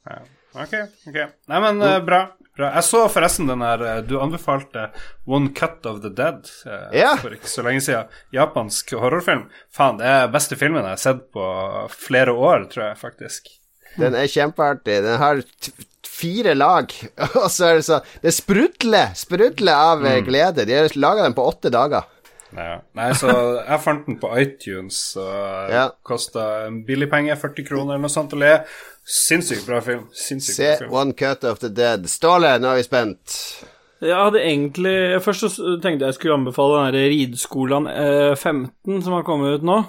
[0.07, 0.19] Ja.
[0.57, 0.73] Ok,
[1.09, 1.17] ok.
[1.51, 2.21] Nei, men uh, bra.
[2.57, 2.71] bra.
[2.77, 4.87] Jeg så forresten den her eh, Du anbefalte
[5.29, 7.19] One Cut of the Dead uh, yeah.
[7.21, 8.09] for ikke så lenge siden.
[8.35, 9.45] Japansk horrorfilm.
[9.73, 11.45] Faen, det er beste filmen jeg har sett på
[11.93, 13.53] flere år, tror jeg faktisk.
[13.97, 14.99] Den er kjempeartig.
[15.05, 15.43] Den har
[16.07, 16.93] fire lag,
[17.43, 20.13] og så er det så Det sprudler, sprudler av mm.
[20.25, 20.65] glede.
[20.65, 22.09] De har laga den på åtte dager.
[22.55, 22.77] Ja.
[22.95, 23.27] Nei, så
[23.67, 25.89] jeg fant den på iTunes, og Ja.
[26.03, 28.53] kosta en billig penge, 40 kroner eller noe sånt å le.
[29.05, 30.05] Sinnssykt bra film.
[30.13, 30.93] Sinnssykt Se bra film.
[30.93, 32.07] One Cut of the Dead.
[32.07, 33.35] Ståle, nå er vi spent.
[33.99, 39.13] Jeg hadde egentlig Først så tenkte jeg skulle anbefale den derre Rideskolan eh, 15 som
[39.13, 39.79] har kommet ut nå.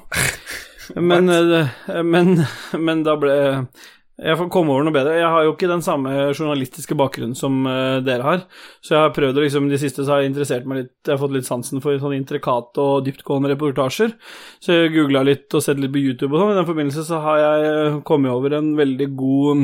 [0.97, 1.69] Men, eh,
[2.03, 2.39] men,
[2.81, 3.35] men da ble
[4.19, 5.14] Jeg får komme over noe bedre.
[5.21, 8.41] Jeg har jo ikke den samme journalistiske bakgrunnen som uh, dere har,
[8.83, 11.14] så jeg har prøvd å liksom De siste så har jeg interessert meg litt Jeg
[11.14, 14.16] har fått litt sansen for sånne intrikate og dyptgående reportasjer.
[14.59, 16.55] Så jeg googla litt og sett litt på YouTube og sånn.
[16.57, 19.62] I den forbindelse så har jeg eh, kommet over en veldig god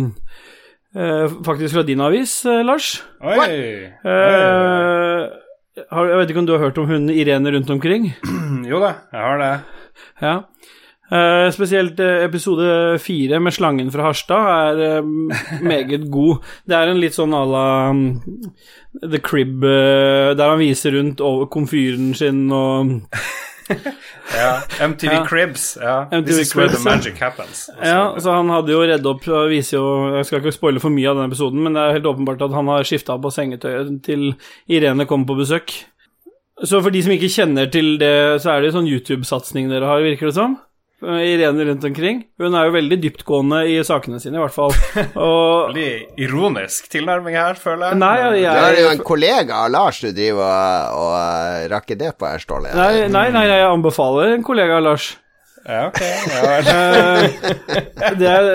[0.95, 2.95] uh, Faktisk fra din avis, uh, Lars.
[3.27, 3.39] Oi!
[3.43, 3.59] Oi.
[4.07, 5.25] Eh,
[5.91, 8.13] har, jeg vet ikke om du har hørt om hun Irene rundt omkring?
[8.71, 9.55] Jo da, jeg har det.
[10.23, 10.37] Ja.
[11.13, 15.11] Eh, spesielt eh, episode fire med slangen fra Harstad er eh,
[15.73, 16.41] meget god.
[16.65, 18.09] Det er en litt sånn à la mm,
[19.03, 23.01] The Crib, der han viser rundt over komfyren sin og
[24.35, 24.61] Ja.
[24.81, 25.23] MTV Ja.
[25.29, 25.79] Cribs.
[25.81, 25.95] Ja.
[26.11, 27.69] MTV This is where the magic happens.
[27.69, 27.79] Også.
[27.85, 29.87] Ja, så han hadde jo redd opp viser jo
[30.19, 32.57] Jeg skal ikke spoile for mye av den episoden, men det er helt åpenbart at
[32.57, 34.33] han har skifta på sengetøyet til
[34.69, 35.73] Irene kommer på besøk.
[36.65, 40.05] Så for de som ikke kjenner til det, så er det sånn YouTube-satsing dere har,
[40.05, 40.59] virker det som?
[41.05, 42.23] Irene rundt omkring.
[42.41, 44.75] Hun er jo veldig dyptgående i sakene sine, i hvert fall.
[45.29, 48.01] Og Veldig ironisk tilnærming her, føler jeg.
[48.03, 52.01] Nei, jeg, Du er jo en kollega av Lars du driver og, og eh, rakker
[52.01, 52.73] det på her, Ståle.
[52.77, 55.13] Nei, nei, nei, jeg anbefaler en kollega av Lars.
[55.65, 56.01] Ja, ok.
[56.01, 56.43] Ja.
[58.05, 58.47] Eh, det er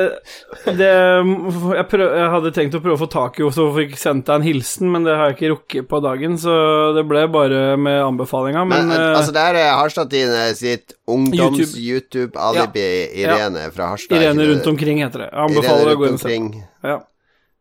[0.78, 3.76] det, jeg, prøv, jeg hadde tenkt å prøve å få tak i henne så hun
[3.80, 6.54] fikk sendt deg en hilsen, men det har jeg ikke rukket på dagen, så
[6.96, 8.62] det ble bare med anbefalinga.
[8.70, 12.88] Men, Men, eh, eh, altså, det her er Harstad-Tine sitt ungdoms-YouTube-alibi.
[13.24, 14.18] Irene fra Harstad.
[14.22, 15.30] Irene rundt omkring heter det.
[15.34, 16.36] Jeg anbefaler å gå rundt inn og se.
[16.36, 16.64] omkring.
[16.84, 17.00] Ja.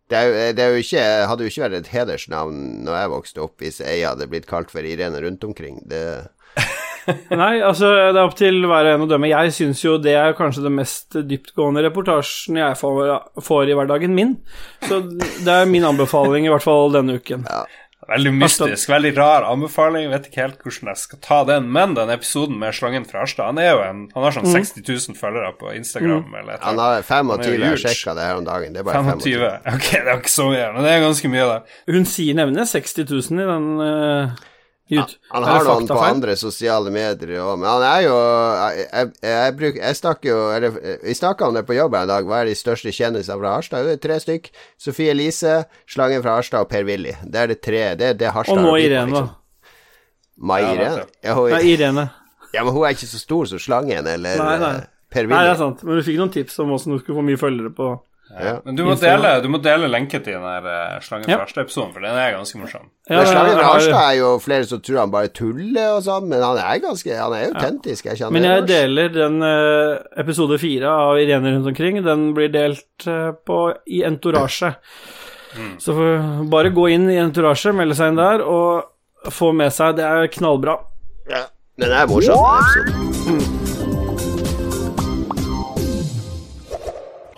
[0.08, 3.10] Det, er, jo- det er jo ikke, hadde jo ikke vært et hedersnavn når jeg
[3.12, 5.82] vokste opp, hvis jeg hadde blitt kalt for Irene rundt omkring.
[5.88, 6.02] Det,
[7.42, 9.30] Nei, altså, det er opp til hver og en å dømme.
[9.30, 13.12] Jeg syns jo det er kanskje det mest dyptgående reportasjen jeg får,
[13.44, 14.38] får i hverdagen min.
[14.86, 17.46] Så det er min anbefaling, i hvert fall denne uken.
[18.08, 20.06] Veldig mystisk, veldig rar anbefaling.
[20.06, 21.66] Jeg vet ikke helt hvordan jeg skal ta den.
[21.74, 24.80] Men den episoden med slangen fra Harstad Han er jo en Han har sånn 60
[24.86, 26.30] 000 følgere på Instagram.
[26.40, 28.72] Eller han har 25, Han er jeg sjekka det her om dagen.
[28.72, 29.26] Det er bare 25.
[29.26, 29.74] 25.
[29.74, 31.82] Ok, det er ikke så mye, men det er ganske mye, da.
[31.92, 34.46] Hun sier nevner 60 000 i den uh,
[34.90, 35.18] YouTube.
[35.32, 39.10] Han Er har noen på andre sosiale medier òg, men han er jo Jeg, jeg,
[39.28, 42.24] jeg, bruker, jeg snakker jo eller, Vi snakka om det på jobb en dag.
[42.28, 43.84] Hva er de største kjendisene fra Harstad?
[43.84, 44.48] Det er tre stykk.
[44.80, 45.58] Sofie Elise,
[45.88, 47.12] Slangen fra Harstad og Per-Willy.
[47.24, 47.82] Det er det tre.
[48.00, 49.24] Det er det Harstad Og nå Irene, da.
[49.26, 49.34] liksom.
[50.48, 51.04] Mai Irene?
[51.24, 52.08] Ja, hun, ja, Irene.
[52.54, 54.76] ja, men hun er ikke så stor som Slangen, eller Nei, nei.
[55.10, 57.24] Per Nei, det er sant, men du fikk noen tips om hvordan du skulle få
[57.24, 57.86] mye følgere på
[58.28, 58.58] Ja.
[58.64, 61.38] Men du må, dele, du må dele lenke til den der uh, Slangen Ja.
[61.38, 62.90] fra Harstad-episoden, for den er ganske morsom.
[63.08, 66.42] Ja, Slangen fra Harstad er jo flere som tror han bare tuller og sånn, men
[66.44, 68.04] han er ganske Han er autentisk.
[68.10, 68.68] Jeg kjenner Men jeg det.
[68.74, 72.02] deler den eh, episode fire av Irene rundt omkring.
[72.04, 73.58] Den blir delt eh, på,
[73.88, 74.74] i Entourage.
[75.80, 79.96] Så får- bare gå inn i Entorasje, melde seg inn der, og få med seg
[79.96, 80.76] Det er knallbra.
[81.32, 81.46] Ja,
[81.80, 82.36] den er morsom.
[82.36, 83.67] den episoden.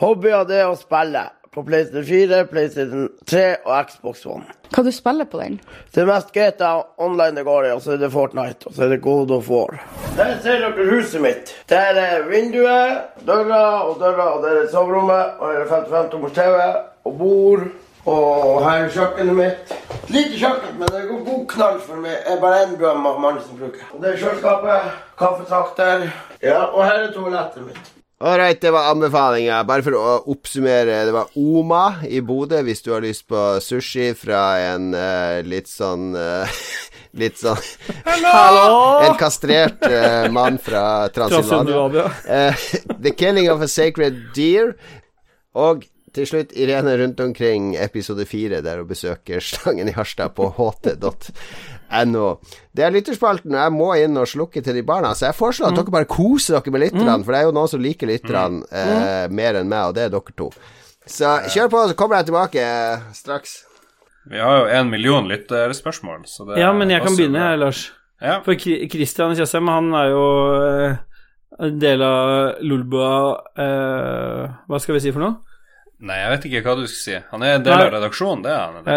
[0.01, 4.47] Hobbyer det er å spille på PlayStation 4, PlayStation 3 og Xbox One.
[4.73, 5.59] Hva du spiller på den?
[5.93, 6.71] Det er mest GTA
[7.05, 9.51] online det går i, og så er det Fortnite, og så er det God of
[9.53, 9.77] War.
[10.17, 11.53] Der ser dere huset mitt.
[11.69, 16.35] Der er vinduet, døra og døra, og der er soverommet, og her er 55 tommers
[16.39, 16.65] TV,
[17.05, 17.69] og bord,
[18.09, 19.79] og her er kjøkkenet mitt.
[20.09, 22.23] Lite kjøkken, men det går god knall for meg.
[22.25, 23.85] Det er bare en drøm av som bruker.
[23.93, 27.97] Og det er kjøleskapet, kaffetrakter, ja, og her er toalettet mitt.
[28.21, 29.63] Ålreit, det var anbefalinga.
[29.65, 34.11] Bare for å oppsummere, det var Oma i Bodø hvis du har lyst på sushi
[34.13, 36.61] fra en uh, litt sånn uh,
[37.21, 37.57] Litt sånn
[38.05, 39.01] Hallo!
[39.07, 41.09] En kastrert uh, mann fra.
[41.09, 42.67] Eh,
[43.01, 44.77] The Killing of a Sacred Deer.
[45.57, 50.53] Og til slutt Irene rundt omkring episode fire, der hun besøker Slangen i Harstad på
[51.91, 52.27] ht.no.
[52.73, 55.13] Det er lytterspalten, og jeg må inn og slukke til de barna.
[55.19, 57.73] Så jeg foreslår at dere bare koser dere med lytterne, for det er jo noen
[57.73, 60.51] som liker lytterne eh, mer enn meg, og det er dere to.
[61.11, 63.61] Så kjør på, så kommer jeg tilbake eh, straks.
[64.31, 67.85] Vi har jo en million lytterspørsmål, så det Ja, men jeg kan begynne, jeg, Lars.
[68.21, 68.41] Ja.
[68.45, 70.25] For Kristian Kjøsheim, han er jo
[70.61, 70.99] eh,
[71.61, 73.15] en del av Lulboa
[73.65, 75.50] eh, Hva skal vi si for noe?
[76.01, 77.17] Nei, jeg vet ikke hva du skal si.
[77.33, 77.85] Han er en del Nei.
[77.85, 78.91] av redaksjonen, det er han.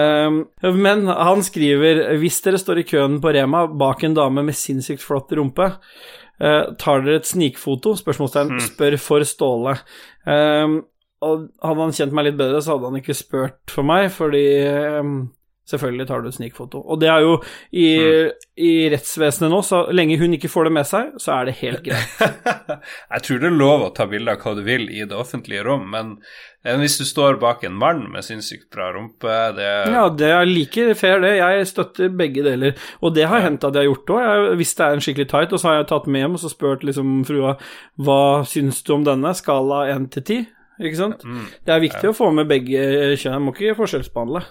[0.63, 4.55] Eh, men han skriver Hvis dere står i køen på Rema bak en dame med
[4.55, 5.67] sinnssykt flott rumpe,
[6.39, 7.97] uh, tar dere et snikfoto?
[7.99, 8.55] Spørsmålstegn.
[8.69, 9.75] Spør for Ståle.
[10.23, 10.79] Um,
[11.23, 14.43] og hadde han kjent meg litt bedre, så hadde han ikke spurt for meg, fordi
[14.63, 15.11] eh,
[15.63, 16.81] Selvfølgelig tar du et snikfoto.
[16.91, 17.35] Og det er jo
[17.71, 17.85] i,
[18.59, 21.83] i rettsvesenet nå, så lenge hun ikke får det med seg, så er det helt
[21.87, 22.81] greit.
[23.13, 25.63] jeg tror det er lov å ta bilde av hva du vil i det offentlige
[25.63, 26.17] rom, men
[26.63, 30.89] hvis du står bak en mann med sinnssykt bra rumpe, det Ja, det er like
[30.99, 31.33] fair, det.
[31.39, 32.75] Jeg støtter begge deler.
[33.03, 34.49] Og det har hendt at jeg har gjort òg.
[34.59, 36.51] Hvis det er en skikkelig tight, og så har jeg tatt med hjem og så
[36.51, 37.55] spurt liksom frua
[37.99, 40.39] hva syns du om denne, skala 1 til 10,
[40.87, 41.23] ikke sant?
[41.67, 42.83] Det er viktig å få med begge
[43.19, 44.43] kjønn, jeg må ikke forskjellsbehandle.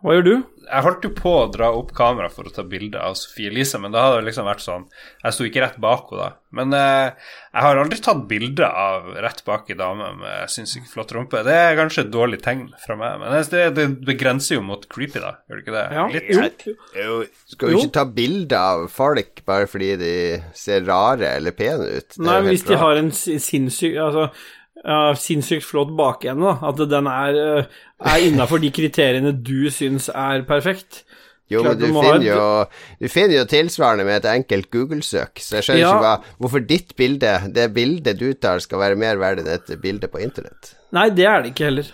[0.00, 0.34] Hva gjør du?
[0.70, 3.76] Jeg holdt jo på å dra opp kamera for å ta bilde av Sofie Elise,
[3.82, 4.84] men da hadde det liksom vært sånn
[5.24, 6.28] Jeg sto ikke rett bak henne da.
[6.54, 11.10] Men eh, jeg har aldri tatt bilde av rett bak ei dame med sinnssykt flott
[11.16, 11.42] rumpe.
[11.46, 15.20] Det er kanskje et dårlig tegn fra meg, men det, det begrenser jo mot creepy,
[15.24, 15.34] da.
[15.50, 15.84] Gjør det ikke det?
[15.98, 16.06] Ja,
[16.46, 16.64] Litt.
[16.70, 16.76] jo.
[17.02, 17.18] Jo,
[17.56, 20.14] skal jo ikke ta bilde av folk bare fordi de
[20.54, 22.14] ser rare eller pene ut.
[22.16, 22.84] Det Nei, hvis de rart.
[22.86, 24.30] har en si- sinnssyk Altså
[24.80, 26.68] Uh, sinnssykt flott bakende, da.
[26.70, 27.64] At den er, eh,
[28.06, 31.04] er innafor de kriteriene du syns er perfekt.
[31.50, 32.42] Jo, Klart men du du finner jo,
[33.00, 35.88] du finner jo tilsvarende med et enkelt Google-søk, så jeg skjønner Ja.
[35.90, 39.72] ikke hva, hvorfor ditt bilde, det bildet du tar, skal være mer verdt enn et
[39.82, 40.76] bilde på internett.
[40.94, 41.90] Nei, det er det ikke heller.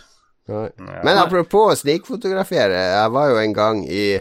[0.47, 0.69] Nei.
[1.03, 4.21] Men apropos å snikfotografere, jeg var jo en gang i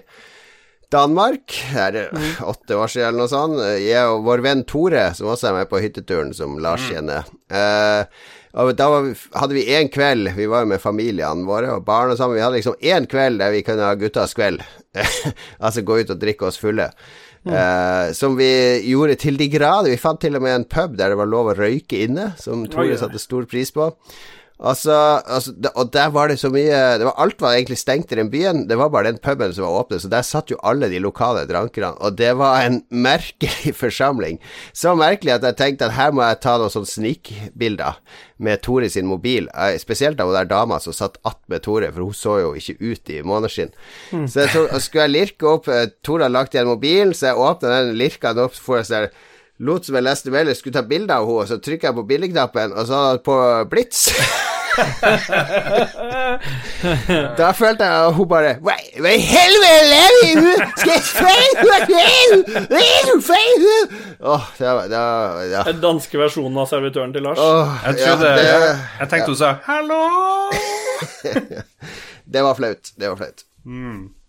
[0.94, 2.04] Danmark, er det
[2.46, 3.60] åtte år siden eller noe sånt.
[3.82, 7.26] Jeg og vår venn Tore, som også er med på hytteturen, som Lars kjenner.
[7.52, 8.06] Eh,
[8.56, 12.14] og da vi, hadde vi én kveld, vi var jo med familiene våre og barn
[12.14, 14.64] og sammen, vi hadde liksom én kveld der vi kunne ha guttas kveld.
[15.66, 16.88] altså gå ut og drikke oss fulle.
[17.46, 18.48] Uh, som vi
[18.88, 19.92] gjorde til de grader.
[19.94, 22.64] Vi fant til og med en pub der det var lov å røyke inne, som
[22.72, 23.92] Tore satte stor pris på.
[24.56, 24.94] Altså,
[25.28, 28.30] altså, og der var det så mye det var, Alt var egentlig stengt i den
[28.32, 28.62] byen.
[28.70, 31.44] Det var bare den puben som var åpen, så der satt jo alle de lokale
[31.50, 31.92] drankerne.
[32.00, 34.40] Og det var en merkelig forsamling.
[34.74, 38.00] Så merkelig at jeg tenkte at her må jeg ta noen sånne snikbilder
[38.40, 39.52] med Tore sin mobil.
[39.52, 42.80] Eh, Spesielt av hun der dama som satt attmed Tore, for hun så jo ikke
[42.80, 43.76] ut i måneskinn.
[44.12, 47.34] Så jeg så, og skulle jeg lirke opp eh, Tore har lagt igjen mobilen, så
[47.34, 49.24] jeg åpna den, lirka den opp, så får jeg sånn
[49.66, 52.08] lot som jeg leste melding, skulle ta bilde av henne, og så trykka jeg på
[52.10, 53.38] bildeknappen, og så på
[53.72, 54.10] blits.
[57.40, 58.82] da følte jeg at hun bare Hva i
[59.24, 60.52] helvete lever du?
[60.82, 61.54] Skal jeg feil?
[63.26, 63.64] Feil?
[64.22, 65.62] Åh, det var det var- ja.
[65.72, 67.40] Den danske versjonen av servitøren til Lars.
[67.40, 68.30] Åh, Jeg ja, det,
[69.00, 70.52] Jeg tenkte hun sa 'hallo'.
[72.34, 72.84] det var flaut.
[73.00, 73.44] Det var flaut.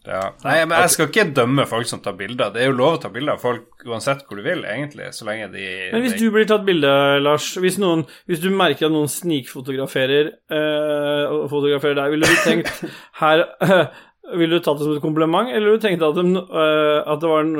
[0.06, 0.22] Ja.
[0.44, 2.52] Nei, men jeg skal ikke dømme folk som tar bilder.
[2.54, 5.26] Det er jo lov å ta bilder av folk uansett hvor du vil, egentlig, så
[5.28, 6.92] lenge de Men hvis du blir tatt bilde,
[7.22, 12.44] Lars, hvis, noen, hvis du merker at noen snikfotograferer øh, og fotograferer deg, ville du
[12.44, 12.84] tenkt
[13.22, 14.04] her øh,
[14.36, 17.20] Ville du tatt det som et kompliment, eller ville du tenkt at, de, eh, at,
[17.22, 17.50] det var,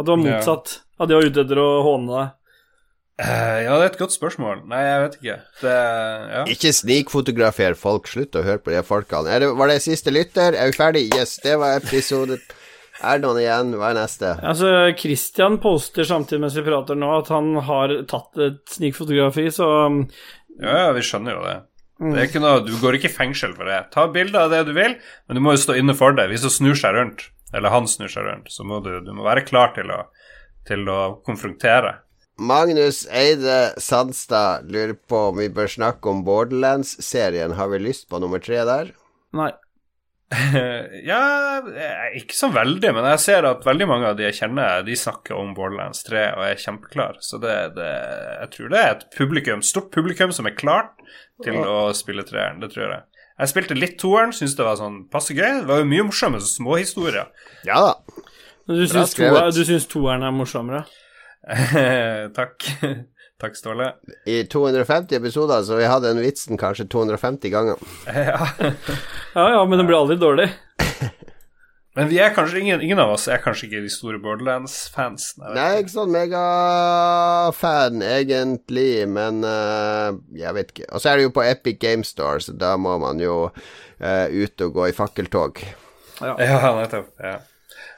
[0.00, 0.78] at det var motsatt?
[0.96, 2.30] At de var ute etter å håne deg?
[3.20, 4.62] Eh, ja, det er et godt spørsmål.
[4.70, 5.36] Nei, jeg vet ikke.
[5.60, 5.74] Det,
[6.32, 6.44] ja.
[6.54, 8.08] Ikke snikfotografer folk.
[8.08, 9.28] Slutt å høre på de folkene.
[9.34, 10.56] Er det, var det siste lytter?
[10.56, 11.06] Er vi ferdig?
[11.16, 12.38] Yes, det var episode
[13.00, 13.74] Er det noen igjen?
[13.80, 14.34] Hva er neste?
[14.44, 19.68] Altså, Christian poster samtidig mens vi prater nå, at han har tatt et snikfotografi, så
[19.88, 20.02] um,
[20.60, 21.56] ja, ja, vi skjønner jo det.
[22.00, 23.78] Det er ikke noe, Du går ikke i fengsel for det.
[23.92, 24.96] Ta bilde av det du vil,
[25.28, 26.28] men du må jo stå inne for det.
[26.32, 29.24] Hvis du snur seg rundt, eller han snur seg rundt, så må du, du må
[29.26, 30.02] være klar til å,
[30.68, 31.98] til å konfrontere.
[32.40, 37.52] Magnus Eide Sandstad lurer på om vi bør snakke om Borderlands-serien.
[37.58, 38.94] Har vi lyst på nummer tre der?
[39.36, 39.50] nei.
[41.10, 41.22] ja,
[41.58, 44.94] eh, ikke så veldig, men jeg ser at veldig mange av de jeg kjenner, de
[44.94, 47.18] snakker om Borderlands 3 og er kjempeklar.
[47.26, 47.90] Så det, det,
[48.38, 50.94] jeg tror det er et publikum, stort publikum som er klart
[51.42, 52.62] til å spille treeren.
[52.62, 53.02] Det tror jeg.
[53.40, 55.64] Jeg spilte litt toeren, syntes det var sånn passe gøy.
[55.64, 57.30] Det var jo mye morsomme småhistorier.
[57.66, 57.92] Ja da.
[58.70, 59.34] Du syns, skrevet.
[59.34, 60.84] toer, du syns toeren er morsommere?
[62.38, 62.68] Takk.
[63.40, 63.92] Takk, Ståle.
[64.26, 67.80] I 250 episoder, så vi hadde den vitsen kanskje 250 ganger.
[68.06, 68.48] Ja.
[69.34, 70.50] Ja ja, men den blir aldri dårlig.
[71.98, 75.24] Men vi er kanskje ingen, ingen av oss er kanskje ikke de store Borderlands-fans.
[75.40, 80.86] Jeg Nei, ikke sånn megafan egentlig, men uh, jeg vet ikke.
[80.94, 84.26] Og så er det jo på Epic Game Store, så da må man jo uh,
[84.30, 85.58] ut og gå i fakkeltog.
[86.22, 86.36] Ja,
[86.78, 87.10] nettopp.
[87.18, 87.40] Ja.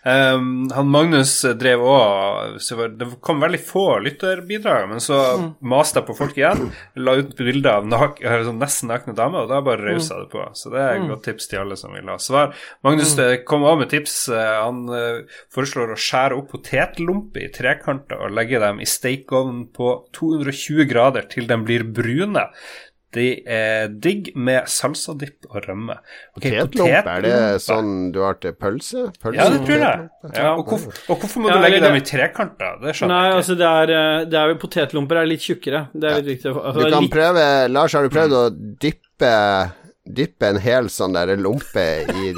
[0.02, 2.56] Um, han Magnus drev òg
[2.98, 5.18] Det kom veldig få lytterbidrag, men så
[5.62, 6.72] maste jeg på folk igjen.
[6.98, 10.42] La ut bilde av nak sånn nesten nakne damer, og da bare rausa det på.
[10.58, 12.50] Så det er et godt tips til alle som vil ha svar.
[12.82, 13.44] Magnus mm.
[13.46, 14.16] kom òg med tips.
[14.34, 19.68] Eh, Han uh, foreslår å skjære opp potetlomper i trekanter og legge dem i stekeovnen
[19.74, 22.48] på 220 grader til de blir brune.
[23.12, 25.98] De er digg med salsadipp og rømme.
[26.38, 29.02] Okay, Potetlompe, er det sånn du har til pølse?
[29.20, 30.06] pølse Ja, det tror jeg.
[30.32, 32.78] Ja, og, hvorfor, og hvorfor må Ja, du legge det, dem i trekanter?
[32.80, 33.42] Det skjønner Nei, jeg ikke.
[33.42, 35.84] altså det er, eh, det er Potetlomper er litt tjukkere.
[35.92, 36.54] Det er litt viktig.
[36.56, 37.46] Altså, Du kan litt, prøve
[37.76, 38.42] Lars, har du prøvd å
[38.86, 39.32] dyppe
[40.02, 42.32] Dyppe en hel sånn der lompe i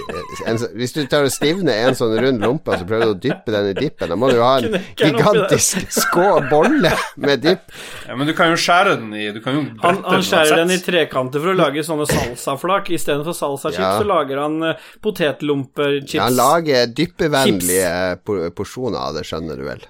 [0.44, 3.20] en, Hvis du tar og stivner en sånn rund lompe, og så prøver du å
[3.24, 6.92] dyppe den i dippen, da må du ha en den gigantisk skå bolle
[7.24, 7.72] med dipp.
[8.04, 10.74] Ja, men du kan jo skjære den i Du kan jo han, han skjærer den
[10.76, 12.92] i trekanter for å lage sånne salsaflak.
[12.92, 13.96] Istedenfor salsachips Ja.
[13.96, 14.60] så lager han
[15.00, 16.18] potetlompechips.
[16.20, 19.88] Ja, han lager dyppevennlige por porsjoner av det, skjønner du vel.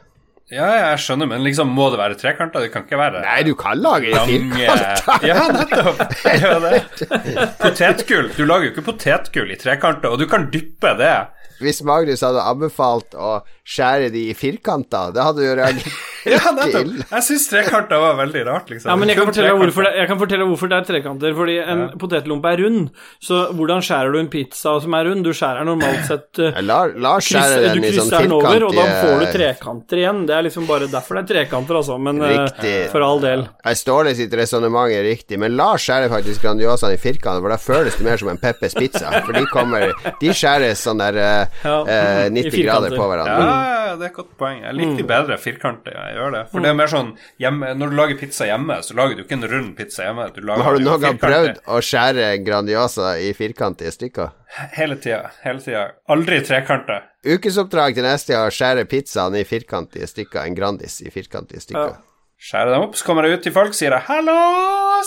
[0.54, 2.62] Ja, jeg skjønner, men liksom må det være trekanter?
[2.62, 5.24] Det kan ikke være Nei, du kan lage i lange firkant.
[5.26, 6.02] Ja, nettopp.
[6.30, 7.48] Ja.
[7.58, 8.30] Potetgull.
[8.36, 11.14] Du lager jo ikke potetgull i trekanter, og du kan dyppe det.
[11.62, 17.04] Hvis Magnus hadde anbefalt å skjære de i firkanter, det hadde jo reagert Ja, ille.
[17.04, 18.88] Jeg syns trekanter var veldig rart, liksom.
[18.88, 21.34] Ja, men jeg kan, det, jeg kan fortelle hvorfor det er trekanter.
[21.36, 22.86] Fordi en potetlompe er rund.
[23.22, 25.24] Så hvordan skjærer du en pizza som er rund?
[25.26, 28.24] Du skjærer normalt sett uh, La, la oss skjære kryss, Du den i sånn krysser
[28.24, 30.22] den over, og da får du trekanter igjen.
[30.30, 31.98] Det er liksom bare derfor det er trekanter, altså.
[32.08, 33.44] Men uh, for all del.
[33.68, 37.52] Jeg står det sitt resonnement er riktig, men la skjære faktisk Grandiosaen i firkanter, for
[37.52, 39.12] da føles det mer som en Peppers pizza.
[39.20, 39.90] For de kommer
[40.22, 43.36] De skjæres sånn der uh, Ja, eh, 90 grader på hverandre.
[43.44, 43.53] Ja,
[43.98, 44.62] det er et godt poeng.
[44.64, 45.96] Jeg liker de bedre firkanter.
[45.96, 46.42] Jeg gjør det.
[46.52, 47.10] For det er mer sånn
[47.42, 50.28] hjemme, Når du lager pizza hjemme, så lager du ikke en rund pizza hjemme.
[50.34, 54.32] Du lager Men har du noen gang prøvd å skjære Grandiosa i firkantige stykker?
[54.78, 55.30] Hele tida.
[55.44, 55.84] Hele tida.
[56.14, 57.06] Aldri trekanter.
[57.24, 60.44] Ukesoppdrag til neste år skjære pizzaen i firkantige stykker.
[60.44, 61.96] En Grandis i firkantige stykker.
[62.44, 64.34] Skjærer dem opp, så kommer jeg ut til folk og sier 'hallo,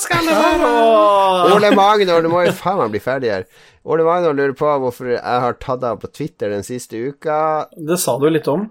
[0.01, 3.43] skal det være?' Ole Magnor, du må jo faen meg bli ferdig her.
[3.87, 7.39] Ole Magnor lurer på hvorfor jeg har tatt av på Twitter den siste uka.
[7.71, 8.67] Det sa du litt om.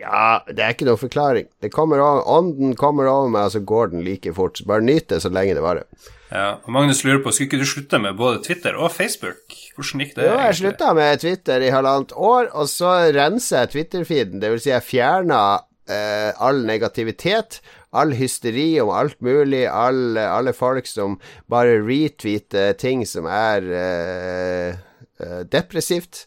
[0.00, 1.48] Ja, det er ikke noe forklaring.
[1.60, 4.56] Det kommer over, Ånden kommer over meg, og så går den like fort.
[4.56, 5.84] Så bare nyt det så lenge det varer.
[6.30, 9.56] Ja, og Magnus lurer på, skulle ikke du slutte med både Twitter og Facebook?
[9.76, 10.28] Hvordan gikk det?
[10.30, 14.40] Jo, jeg slutta med Twitter i halvannet år, og så renser jeg Twitter-feeden.
[14.40, 15.42] Det vil si, jeg fjerna
[15.90, 17.60] eh, all negativitet,
[17.90, 21.18] all hysteri om alt mulig, all, alle folk som
[21.50, 26.24] bare retweeter ting som er uh, depressivt.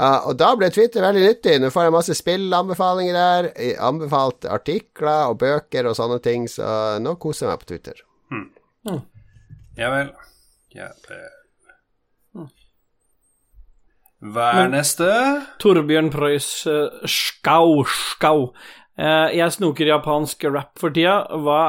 [0.00, 1.58] Uh, og da ble Twitter veldig nyttig.
[1.60, 7.00] Nå får jeg masse spillanbefalinger der, Anbefalt anbefalte artikler og bøker og sånne ting, så
[7.02, 8.06] nå koser jeg meg på Twitter.
[9.80, 10.14] Ja vel.
[10.76, 11.28] Ja, vel.
[14.20, 15.06] Hva er neste?
[15.62, 18.50] Torbjørn Preus uh, Skau, Skau.
[19.00, 21.22] Eh, jeg snoker japansk rap for tida.
[21.40, 21.60] Hva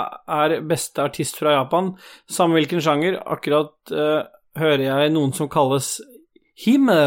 [0.43, 1.93] er beste artist fra Japan?
[2.29, 3.21] Samme hvilken sjanger.
[3.23, 4.23] Akkurat uh,
[4.59, 5.99] hører jeg noen som kalles
[6.65, 6.97] Hime.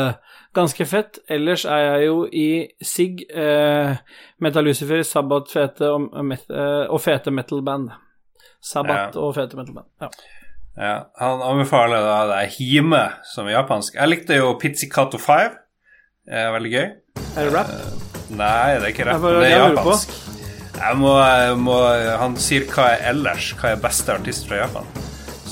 [0.57, 1.19] Ganske fett.
[1.29, 2.47] Ellers er jeg jo i
[2.79, 3.97] SIG, eh,
[4.41, 7.91] Metalucifer, Sabbat fete og, met, uh, og fete metal-band.
[8.65, 9.21] Sabbat Ja.
[9.21, 9.91] og fete metal-band.
[10.01, 10.09] Ja.
[10.75, 13.95] Ja, han anbefaler da det er hime, som er japansk.
[13.95, 15.55] Jeg likte jo Pizzicato 5.
[16.27, 16.87] Er veldig gøy.
[17.37, 18.24] Er det rap?
[18.39, 20.15] Nei, det er ikke rett, det er japansk.
[20.75, 21.75] Jeg må, jeg må
[22.19, 24.89] Han sier hva er ellers, hva er beste artist fra Japan.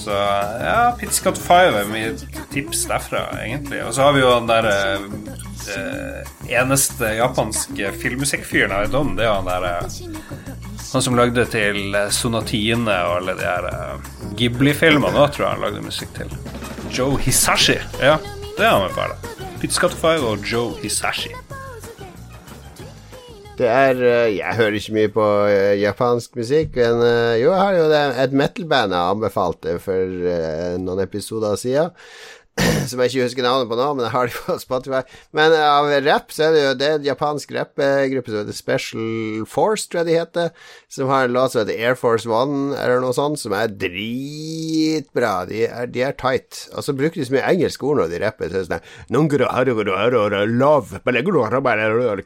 [0.02, 3.84] Så ja, Pizzicat 5 er mitt tips derfra, egentlig.
[3.86, 9.28] Og så har vi jo den der eh, eneste japanske filmmusikkfyren jeg vet om, det
[9.28, 10.00] er han der eh,
[10.92, 14.10] Han som lagde til Sonatine og alle de her eh,
[14.40, 16.34] Ghibli-filmene òg, tror jeg han lagde musikk til.
[16.90, 17.78] Joe Hisashi.
[18.02, 18.18] Ja,
[18.58, 19.46] det er han vel bare.
[19.62, 21.30] Pizzicat 5 og Joe Hisashi.
[23.58, 27.60] Det er eh, Jeg hører ikke mye på eh, japansk musikk, men eh, jo, jeg
[27.60, 30.14] har jo det, et metal-band jeg anbefalte for
[30.80, 31.92] noen episoder siden.
[32.90, 35.00] Som jeg ikke husker navnet på nå, men jeg har det på Spotify.
[35.32, 39.46] Men av rap så er det jo det er en japansk rappgruppe som heter Special
[39.48, 40.50] Force, tror jeg de heter.
[40.92, 45.32] Som har en låt som heter Air Force One, eller noe sånt, som er dritbra.
[45.48, 46.66] De er, de er tight.
[46.76, 48.52] Og så bruker de så mye engelske ord når de rapper.
[48.52, 48.84] Så sånn
[49.14, 51.00] "Nongoro, harugodo, haroro, Love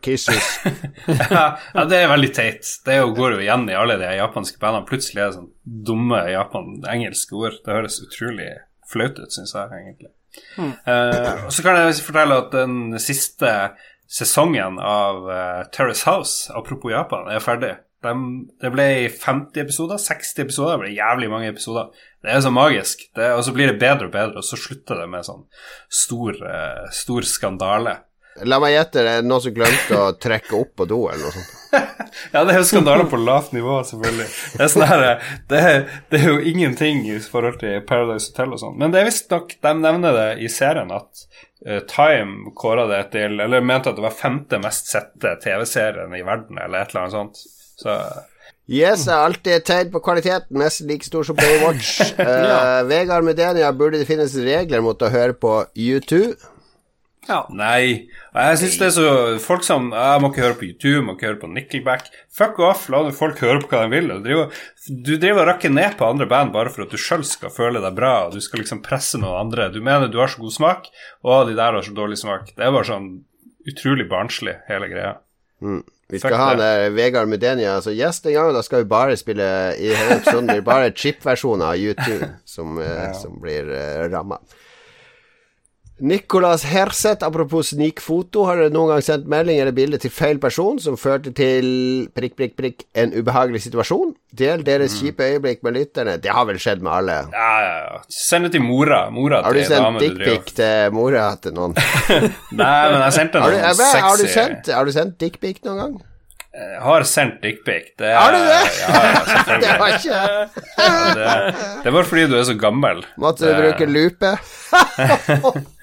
[0.02, 0.58] kisses.
[1.30, 1.46] ja,
[1.86, 2.66] det er veldig teit.
[2.86, 4.88] Det går jo igjen i alle de japanske bandene.
[4.90, 5.52] Plutselig er det sånn
[5.86, 7.58] dumme japan-engelske ord.
[7.62, 8.50] Det høres utrolig
[8.90, 10.15] flaut ut, syns jeg, egentlig.
[10.56, 13.52] Eh, og så kan jeg fortelle at den siste
[14.06, 17.72] sesongen av uh, Terrace House, apropos Japan, er ferdig.
[18.06, 18.12] De,
[18.62, 21.88] det ble 50 episoder, 60 episoder, det ble jævlig mange episoder.
[22.22, 23.02] Det er så magisk.
[23.18, 25.42] Det, og så blir det bedre og bedre, og så slutter det med sånn
[25.90, 27.96] stor, uh, stor skandale.
[28.44, 31.36] La meg gjette, det er noen som glemte å trekke opp på do, eller noe
[31.36, 31.54] sånt.
[32.32, 34.26] Ja, det er jo skandaler på lavt nivå, selvfølgelig.
[34.56, 35.02] Det er, sånn her,
[35.50, 35.82] det, er,
[36.12, 38.78] det er jo ingenting i forhold til Paradise Hotel og sånn.
[38.80, 41.26] Men det er visstnok De nevner det i serien at
[41.66, 46.24] uh, Time kåra det til Eller mente at det var femte mest sette TV-serien i
[46.26, 47.44] verden, eller et eller annet sånt.
[47.76, 47.98] Så
[48.66, 52.00] Yes, er alltid tegn på kvaliteten, nesten like stor som Baywatch.
[52.18, 56.24] uh, Vegard Medenia, burde det finnes regler mot å høre på U2?
[57.26, 57.40] Ja.
[57.50, 58.06] Nei.
[58.32, 59.08] Og jeg syns det er så
[59.42, 62.10] Folk som Jeg må ikke høre på YouTube, må ikke høre på Nickelback.
[62.36, 64.12] Fuck off, la folk høre på hva de vil.
[64.12, 67.24] Du driver, du driver og rakker ned på andre band bare for at du sjøl
[67.26, 69.70] skal føle deg bra, og du skal liksom presse noen andre.
[69.74, 70.90] Du mener du har så god smak,
[71.26, 72.52] og de der har så dårlig smak.
[72.54, 73.10] Det er bare sånn
[73.66, 75.16] utrolig barnslig, hele greia.
[76.06, 76.66] Vi Fuck skal ha det.
[76.66, 80.20] en eh, Vegard Medenia som gjest en gang, da skal vi bare spille i hele
[80.20, 83.10] episoden blir bare chip-versjoner av U2 som, ja.
[83.16, 84.38] som blir uh, ramma.
[85.98, 90.76] Nicolas Herseth, apropos snikfoto, har dere noen gang sendt melding eller bilde til feil person
[90.82, 91.68] som førte til
[92.12, 94.12] prikk, prikk, prikk en ubehagelig situasjon?
[94.36, 95.00] Del deres Mm.
[95.00, 96.18] kjipe øyeblikk med lytterne.
[96.20, 97.16] Det har vel skjedd med alle?
[97.32, 98.02] Ja, ja, ja.
[98.12, 99.08] Send det til mora.
[99.10, 101.72] Mora Har du sendt dickpic til mora til noen?
[102.52, 105.96] Nei, men jeg sendte du, noe har du sendt, har du sendt dickpic noen gang?
[106.56, 107.90] Jeg har sendt dickpic.
[108.00, 108.62] Det Har du det?
[108.80, 109.58] Ja, ja.
[109.60, 110.20] Det var ikke
[111.16, 111.26] Det,
[111.82, 113.02] det er bare fordi du er så gammel.
[113.20, 114.30] Måtte du Det- bruke lupe?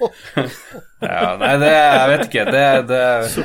[1.04, 2.44] Ja, nei, det Jeg vet ikke.
[2.48, 3.00] Det, det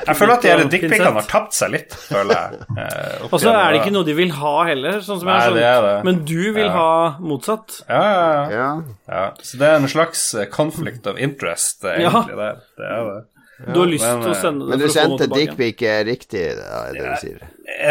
[0.08, 2.62] Jeg føler at de dickpicene har tapt seg litt, føler jeg.
[2.86, 5.44] eh, Og så er det ikke noe de vil ha heller, sånn som Nei, jeg
[5.50, 5.90] har det er det.
[5.90, 6.06] skjønt.
[6.08, 6.72] Men du vil Ja.
[6.78, 7.82] ha motsatt.
[7.90, 8.48] Ja, ja, ja.
[8.56, 8.70] Ja.
[9.12, 9.26] ja.
[9.44, 12.10] Så det er en slags eh, conflict of interest, eh, Ja.
[12.16, 12.38] egentlig.
[12.38, 12.56] Der.
[12.80, 13.20] Det er det.
[13.66, 16.44] Du har lyst men, til å eh, sende det Men du sendte dickpic eh, riktig,
[16.56, 17.42] da, er det du sier.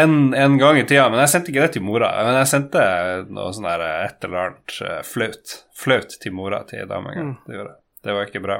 [0.01, 2.09] En, en gang i tida, men jeg sendte ikke det til mora.
[2.25, 2.81] Men jeg sendte
[3.29, 5.53] noe sånn der eh, et eller annet flaut.
[5.77, 7.31] Flaut til mora til ei dame en gang.
[7.45, 7.81] Det gjorde jeg.
[8.07, 8.57] Det var ikke bra.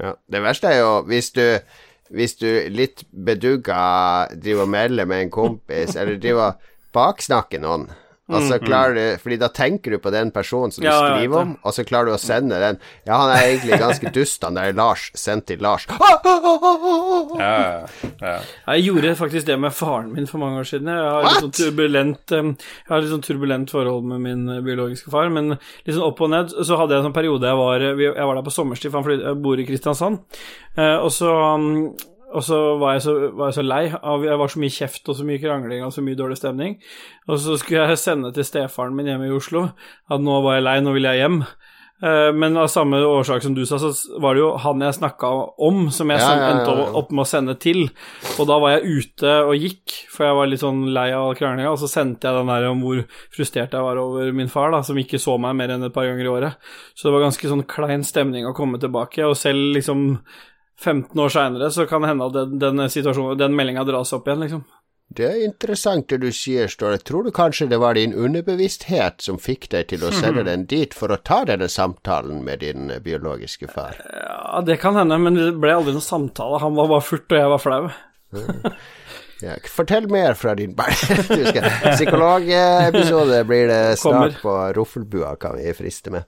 [0.00, 0.12] Ja.
[0.34, 1.46] Det verste er jo hvis du
[2.12, 7.86] Hvis du litt bedugga driver og melder med en kompis, eller driver og baksnakker noen,
[8.32, 11.38] og så klarer du Fordi da tenker du på den personen som du Ja, skriver
[11.42, 14.54] om, og så klarer du å sende den Ja, han er egentlig ganske dust, han
[14.58, 15.10] der Lars.
[15.14, 15.86] Sendt til Lars.
[17.42, 17.86] Ja,
[18.20, 18.34] ja.
[18.74, 20.88] Jeg gjorde faktisk det med faren min for mange år siden.
[20.92, 24.60] Jeg har litt sånn turbulent, eh, jeg har litt sånn turbulent forhold med min eh,
[24.64, 26.52] biologiske far, men litt sånn opp og ned.
[26.54, 29.42] Så hadde jeg en sånn periode jeg var, jeg var der på sommerstid, for han
[29.42, 30.22] bor i Kristiansand.
[30.76, 31.32] Eh, Og så,
[32.34, 35.08] og så var jeg så, var jeg så lei av Jeg var så mye kjeft
[35.12, 36.78] og så mye krangling og så mye dårlig stemning.
[37.28, 39.68] Og så skulle jeg sende til stefaren min hjemme i Oslo
[40.08, 41.42] at nå var jeg lei, nå vil jeg hjem.
[42.02, 45.28] Eh, Men av samme årsak som du sa, så var det jo han jeg snakka
[45.62, 47.84] om, som jeg Ja, ja, ja, endte opp- med å sende til.
[48.40, 51.70] Og da var jeg ute og gikk, for jeg var litt sånn lei av kranglinga,
[51.70, 54.80] og så sendte jeg den der om hvor frustrert jeg var over min far, da,
[54.82, 56.56] som ikke så meg mer enn et par ganger i året.
[56.96, 60.18] Så det var ganske sånn klein stemning å komme tilbake, og selv liksom
[60.80, 64.46] 15 år seinere så kan det hende at den, den den meldinga dras opp igjen,
[64.46, 64.64] liksom.
[65.12, 66.96] Det er interessant det du sier, Ståle.
[67.04, 70.94] Tror du kanskje det var din underbevissthet som fikk deg til å sende den dit
[70.96, 74.00] for å ta denne samtalen med din eh, biologiske far?
[74.08, 76.62] Ja, det kan hende, men det ble aldri noen samtale.
[76.64, 77.82] Han var bare furt, og jeg var flau.
[79.42, 80.76] Ja, fortell mer fra din
[81.96, 86.22] Psykologepisode blir det snart på Roffelbua, kan vi friste med.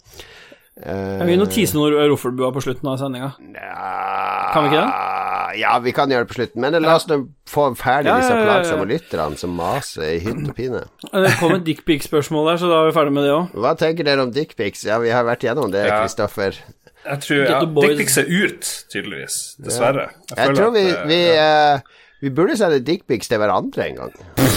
[0.83, 3.29] Eh, Jeg vil nå tise noe roffelbua på slutten av sendinga.
[3.39, 5.13] Kan vi ikke det?
[5.61, 8.33] ja, vi kan gjøre det på slutten, men la oss nå få ferdig Ja, disse
[8.33, 8.47] ja, ja, ja.
[8.49, 10.81] plagsomme lytterne som maser i hytt og pine.
[11.13, 13.53] Det kom et dickpic-spørsmål der, så da er vi ferdig med det òg.
[13.63, 14.83] Hva tenker dere om dickpics?
[14.89, 16.01] Ja, vi har vært gjennom det, Ja.
[16.03, 16.59] Kristoffer.
[17.05, 17.61] Jeg tror ja.
[17.61, 19.37] Dickpics er ut, tydeligvis.
[19.63, 20.09] Dessverre.
[20.33, 23.97] Jeg føler tror vi, at, eh, vi, eh, vi burde sende dickpics til hverandre en
[24.03, 24.13] gang.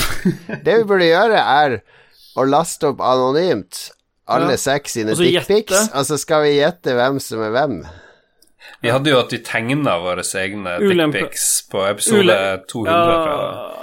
[0.65, 1.77] det vi burde gjøre, er
[2.39, 3.91] å laste opp anonymt
[4.27, 4.57] alle Ja.
[4.57, 7.79] seks sine dickpics, og så skal vi gjette hvem som er hvem.
[8.83, 12.91] Vi hadde jo at vi tegna våre egne dickpics på episode Ule- 200.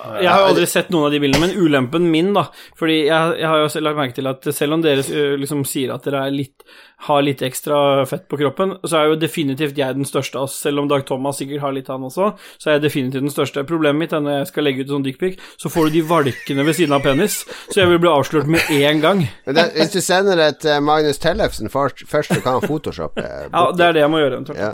[0.05, 2.45] Ja, jeg har aldri sett noen av de bildene, men ulempen min, da
[2.79, 5.03] Fordi jeg, jeg har jo lagt merke til at selv om dere
[5.41, 6.63] liksom sier at dere er litt,
[7.07, 7.79] har litt ekstra
[8.09, 10.57] fett på kroppen, så er jo definitivt jeg den største av oss.
[10.65, 13.65] Selv om Dag Thomas sikkert har litt, han også, så er jeg definitivt den største.
[13.69, 16.05] Problemet mitt er når jeg skal legge ut en sånn dickpic, så får du de
[16.09, 19.25] valkene ved siden av penis, så jeg vil bli avslørt med en gang.
[19.49, 23.25] Men det, hvis du sender det til Magnus Tellefsen først, så kan han photoshoppe.
[23.25, 24.61] eh, Ja, det er det jeg må gjøre eventuelt.
[24.65, 24.71] Ja.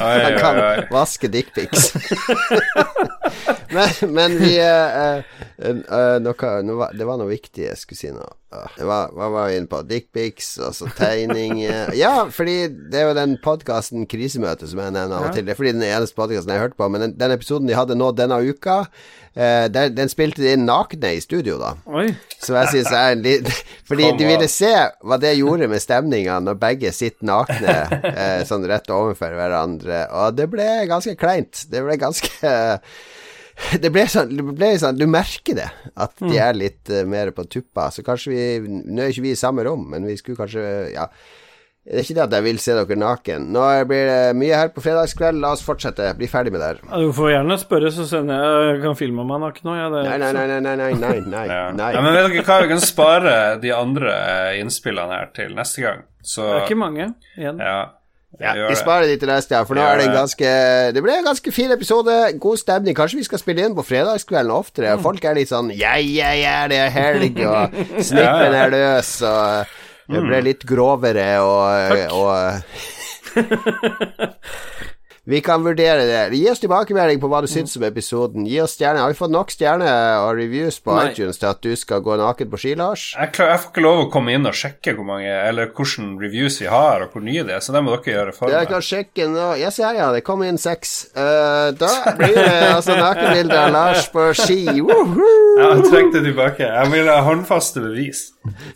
[0.00, 0.62] Han kan
[0.94, 1.92] vaske dickpics.
[3.76, 5.22] men, men vi eh,
[5.58, 8.26] eh, noe, noe, Det var noe viktig jeg skulle si nå.
[8.48, 9.82] Det var, hva var vi inne på?
[9.84, 11.90] Dickpics, altså tegning eh.
[12.00, 15.44] Ja, fordi det er jo den podkasten Krisemøte som jeg nevner av og til.
[15.44, 16.88] Det er fordi den eneste podkasten jeg har hørt på.
[16.88, 18.78] Men den, den episoden de hadde nå denne uka,
[19.34, 21.74] eh, den, den spilte de inn nakne i studio, da.
[21.92, 22.06] Oi.
[22.40, 23.52] Så jeg synes er en litt
[23.88, 24.72] Fordi de ville se
[25.04, 27.76] hva det gjorde med stemninga når begge sitter nakne
[28.14, 31.66] eh, sånn rett overfor hverandre, og det ble ganske kleint.
[31.68, 32.56] Det ble ganske
[33.82, 35.68] det ble sånn, det ble sånn Du merker det,
[35.98, 37.88] at de er litt uh, mer på tuppa.
[37.94, 38.46] Så kanskje vi
[38.86, 40.64] Nå er ikke vi i samme rom, men vi skulle kanskje
[40.94, 41.08] Ja.
[41.88, 43.44] Det er ikke det at jeg vil se dere naken.
[43.54, 45.38] Nå blir det mye her på fredagskveld.
[45.40, 46.10] La oss fortsette.
[46.18, 46.80] Bli ferdig med det her.
[46.84, 49.76] Ja, Du får gjerne spørre, så sender jeg jeg kan filme meg naken nå.
[49.78, 51.62] Ja, det, Nei, nei, nei, nei, nei, nei, nei, nei, Ja.
[51.72, 51.88] nei.
[51.94, 55.80] Ja, men vet dere hva, vi kan spare de andre eh, innspillene her til neste
[55.86, 56.02] gang.
[56.20, 57.06] Så Det er ikke mange
[57.38, 57.56] igjen.
[57.64, 57.78] ja,
[58.38, 60.50] Ja, vi sparer de til neste, ja, for nå er det en ganske
[60.94, 62.14] Det ble en ganske fin episode.
[62.38, 62.94] God stemning.
[62.94, 64.92] Kanskje vi skal spille inn på fredagskvelden oftere.
[64.94, 65.02] Mm.
[65.02, 67.74] Folk er litt sånn Ja, ja, ja, det er helg, og
[68.10, 69.66] snippen er løs, og
[70.08, 70.28] det Mm.
[70.30, 72.62] ble litt grovere og, og
[75.28, 76.20] Vi kan vurdere det.
[76.38, 78.46] Gi oss tilbakemelding på hva du syns om episoden.
[78.48, 79.02] Gi oss stjerne.
[79.04, 81.10] Har vi fått nok stjerner og reviews på Nei.
[81.10, 83.10] iTunes til at du skal gå naken på ski, Lars?
[83.12, 86.06] Jeg, klar, jeg får ikke lov å komme inn og sjekke hvor mange Eller hvilke
[86.22, 88.64] reviews vi har, og hvor nye de er, så det må dere gjøre for Jeg
[88.64, 88.72] meg.
[88.72, 89.50] kan sjekke nå.
[89.60, 90.08] Ja, se ja.
[90.16, 90.94] Det kom inn seks.
[91.12, 94.62] Uh, da blir det altså nakenbilde av Lars på ski.
[94.80, 95.28] Woohoo!
[95.58, 96.72] Ja, jeg trekker det tilbake.
[96.72, 98.24] Jeg vil ha håndfaste bevis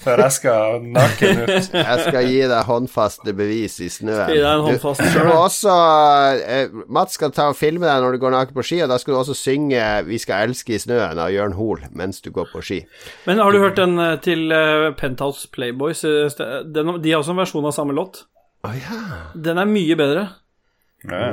[0.02, 1.68] før jeg skal naken ut.
[1.72, 4.28] Jeg skal gi deg håndfaste bevis i snøen.
[4.28, 5.76] Du, du må også
[6.42, 8.98] eh, Mats skal ta og filme deg når du går naken på ski, og da
[9.00, 12.50] skal du også synge 'Vi skal elske i snøen' av Jørn Hoel mens du går
[12.52, 12.80] på ski.
[13.26, 16.02] Men har du hørt den eh, til uh, Penthouse Playboys?
[16.02, 18.24] Den, de har også en versjon av samme låt.
[18.64, 19.32] Oh, ja.
[19.34, 20.28] Den er mye bedre.
[21.08, 21.32] Ja.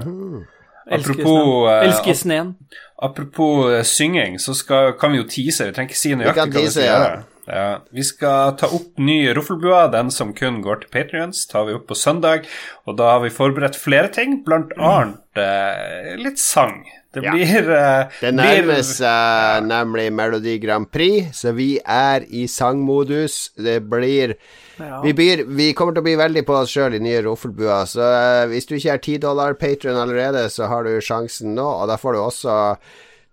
[0.90, 2.56] Elsker Apropos, Elsker sneen.
[2.98, 5.68] Apropos synging, så skal, kan vi jo tease.
[5.70, 7.20] Vi trenger ikke si kan nøyaktig hva vi tease, skal gjøre.
[7.50, 7.80] Ja.
[7.92, 11.48] Vi skal ta opp ny Roffelbua, den som kun går til Patrions.
[11.50, 12.46] Tar vi opp på søndag.
[12.86, 16.84] Og da har vi forberedt flere ting, blant annet uh, litt sang.
[17.10, 17.32] Det Ja.
[17.34, 23.50] blir eh, Det nærmer seg nemlig Melodi Grand Prix, så vi er i sangmodus.
[23.58, 24.36] Det blir
[24.78, 25.02] Ja.
[25.02, 28.06] vi, blir, vi kommer til å bli veldig på oss sjøl i nye Roffelbua, så
[28.06, 31.90] uh, hvis du ikke er 10 dollar patron allerede, så har du sjansen nå, og
[31.90, 32.60] da får du også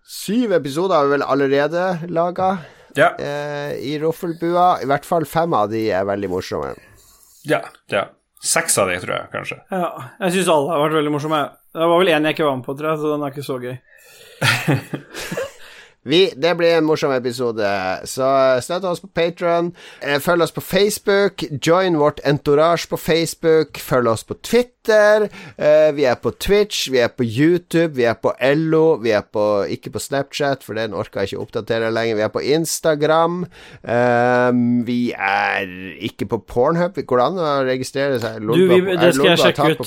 [0.06, 1.84] Syv episoder har vi vel allerede
[2.14, 2.48] laga
[2.96, 3.10] Ja.
[3.20, 4.82] eh, i Roffelbua.
[4.82, 6.74] I hvert fall fem av de er veldig morsomme.
[7.48, 7.62] ja,
[7.92, 8.06] ja.
[8.46, 9.56] Seks av de, tror jeg, kanskje.
[9.72, 9.86] Ja,
[10.20, 11.38] jeg syns alle har vært veldig morsomme.
[11.74, 13.46] Det var vel én jeg ikke var med på, tror jeg, så den er ikke
[13.46, 13.76] så gøy.
[16.06, 17.66] Vi, det blir en morsom episode,
[18.06, 18.28] så
[18.62, 19.72] støtt oss på Patron.
[20.22, 21.42] Følg oss på Facebook.
[21.66, 23.80] Join vårt entourage på Facebook.
[23.82, 25.26] Følg oss på Twitter.
[25.58, 28.96] Eh, Vi er på Twitch, vi er på YouTube, vi er på LO.
[29.02, 32.14] Vi er på, ikke på Snapchat, for den orker jeg ikke oppdatere lenger.
[32.20, 33.40] Vi er på Instagram.
[33.82, 34.52] Eh,
[34.86, 35.66] Vi er
[36.06, 36.94] ikke på Pornhub.
[37.06, 38.38] Går det an å registrere seg?
[38.46, 39.78] Du, vi- det skal jeg sjekke ut.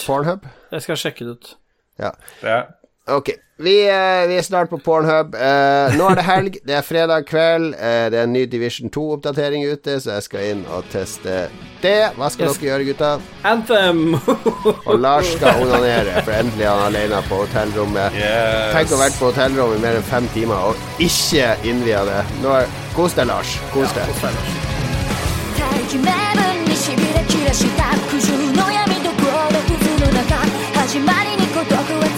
[0.72, 1.56] Jeg skal sjekke det ut.
[2.00, 2.12] Ja.
[2.44, 2.60] Ja.
[3.09, 3.28] Ok,
[3.61, 5.35] vi, eh, vi er snart på Pornhub.
[5.36, 7.74] Eh, nå er det helg, det er fredag kveld.
[7.77, 11.51] eh, det er en ny Division 2-oppdatering ute, så jeg skal inn og teste
[11.82, 12.12] det.
[12.16, 12.57] Hva skal Yes.
[12.57, 13.11] dere gjøre, gutta?
[13.45, 14.15] Anthem!
[14.89, 18.16] Og Lars skal onanere, for endelig er han alene på hotellrommet.
[18.16, 18.73] Yes.
[18.73, 22.23] Tenk å ha vært på hotellrommet i mer enn fem timer og ikke innvia det.
[22.41, 22.66] Nå er,
[22.97, 23.59] Kos deg, Lars.
[23.74, 24.09] Kos deg.
[25.59, 30.35] 大気名分にしびれ切らした苦渋の闇と孤独の中
[30.81, 32.18] 始まりに孤独は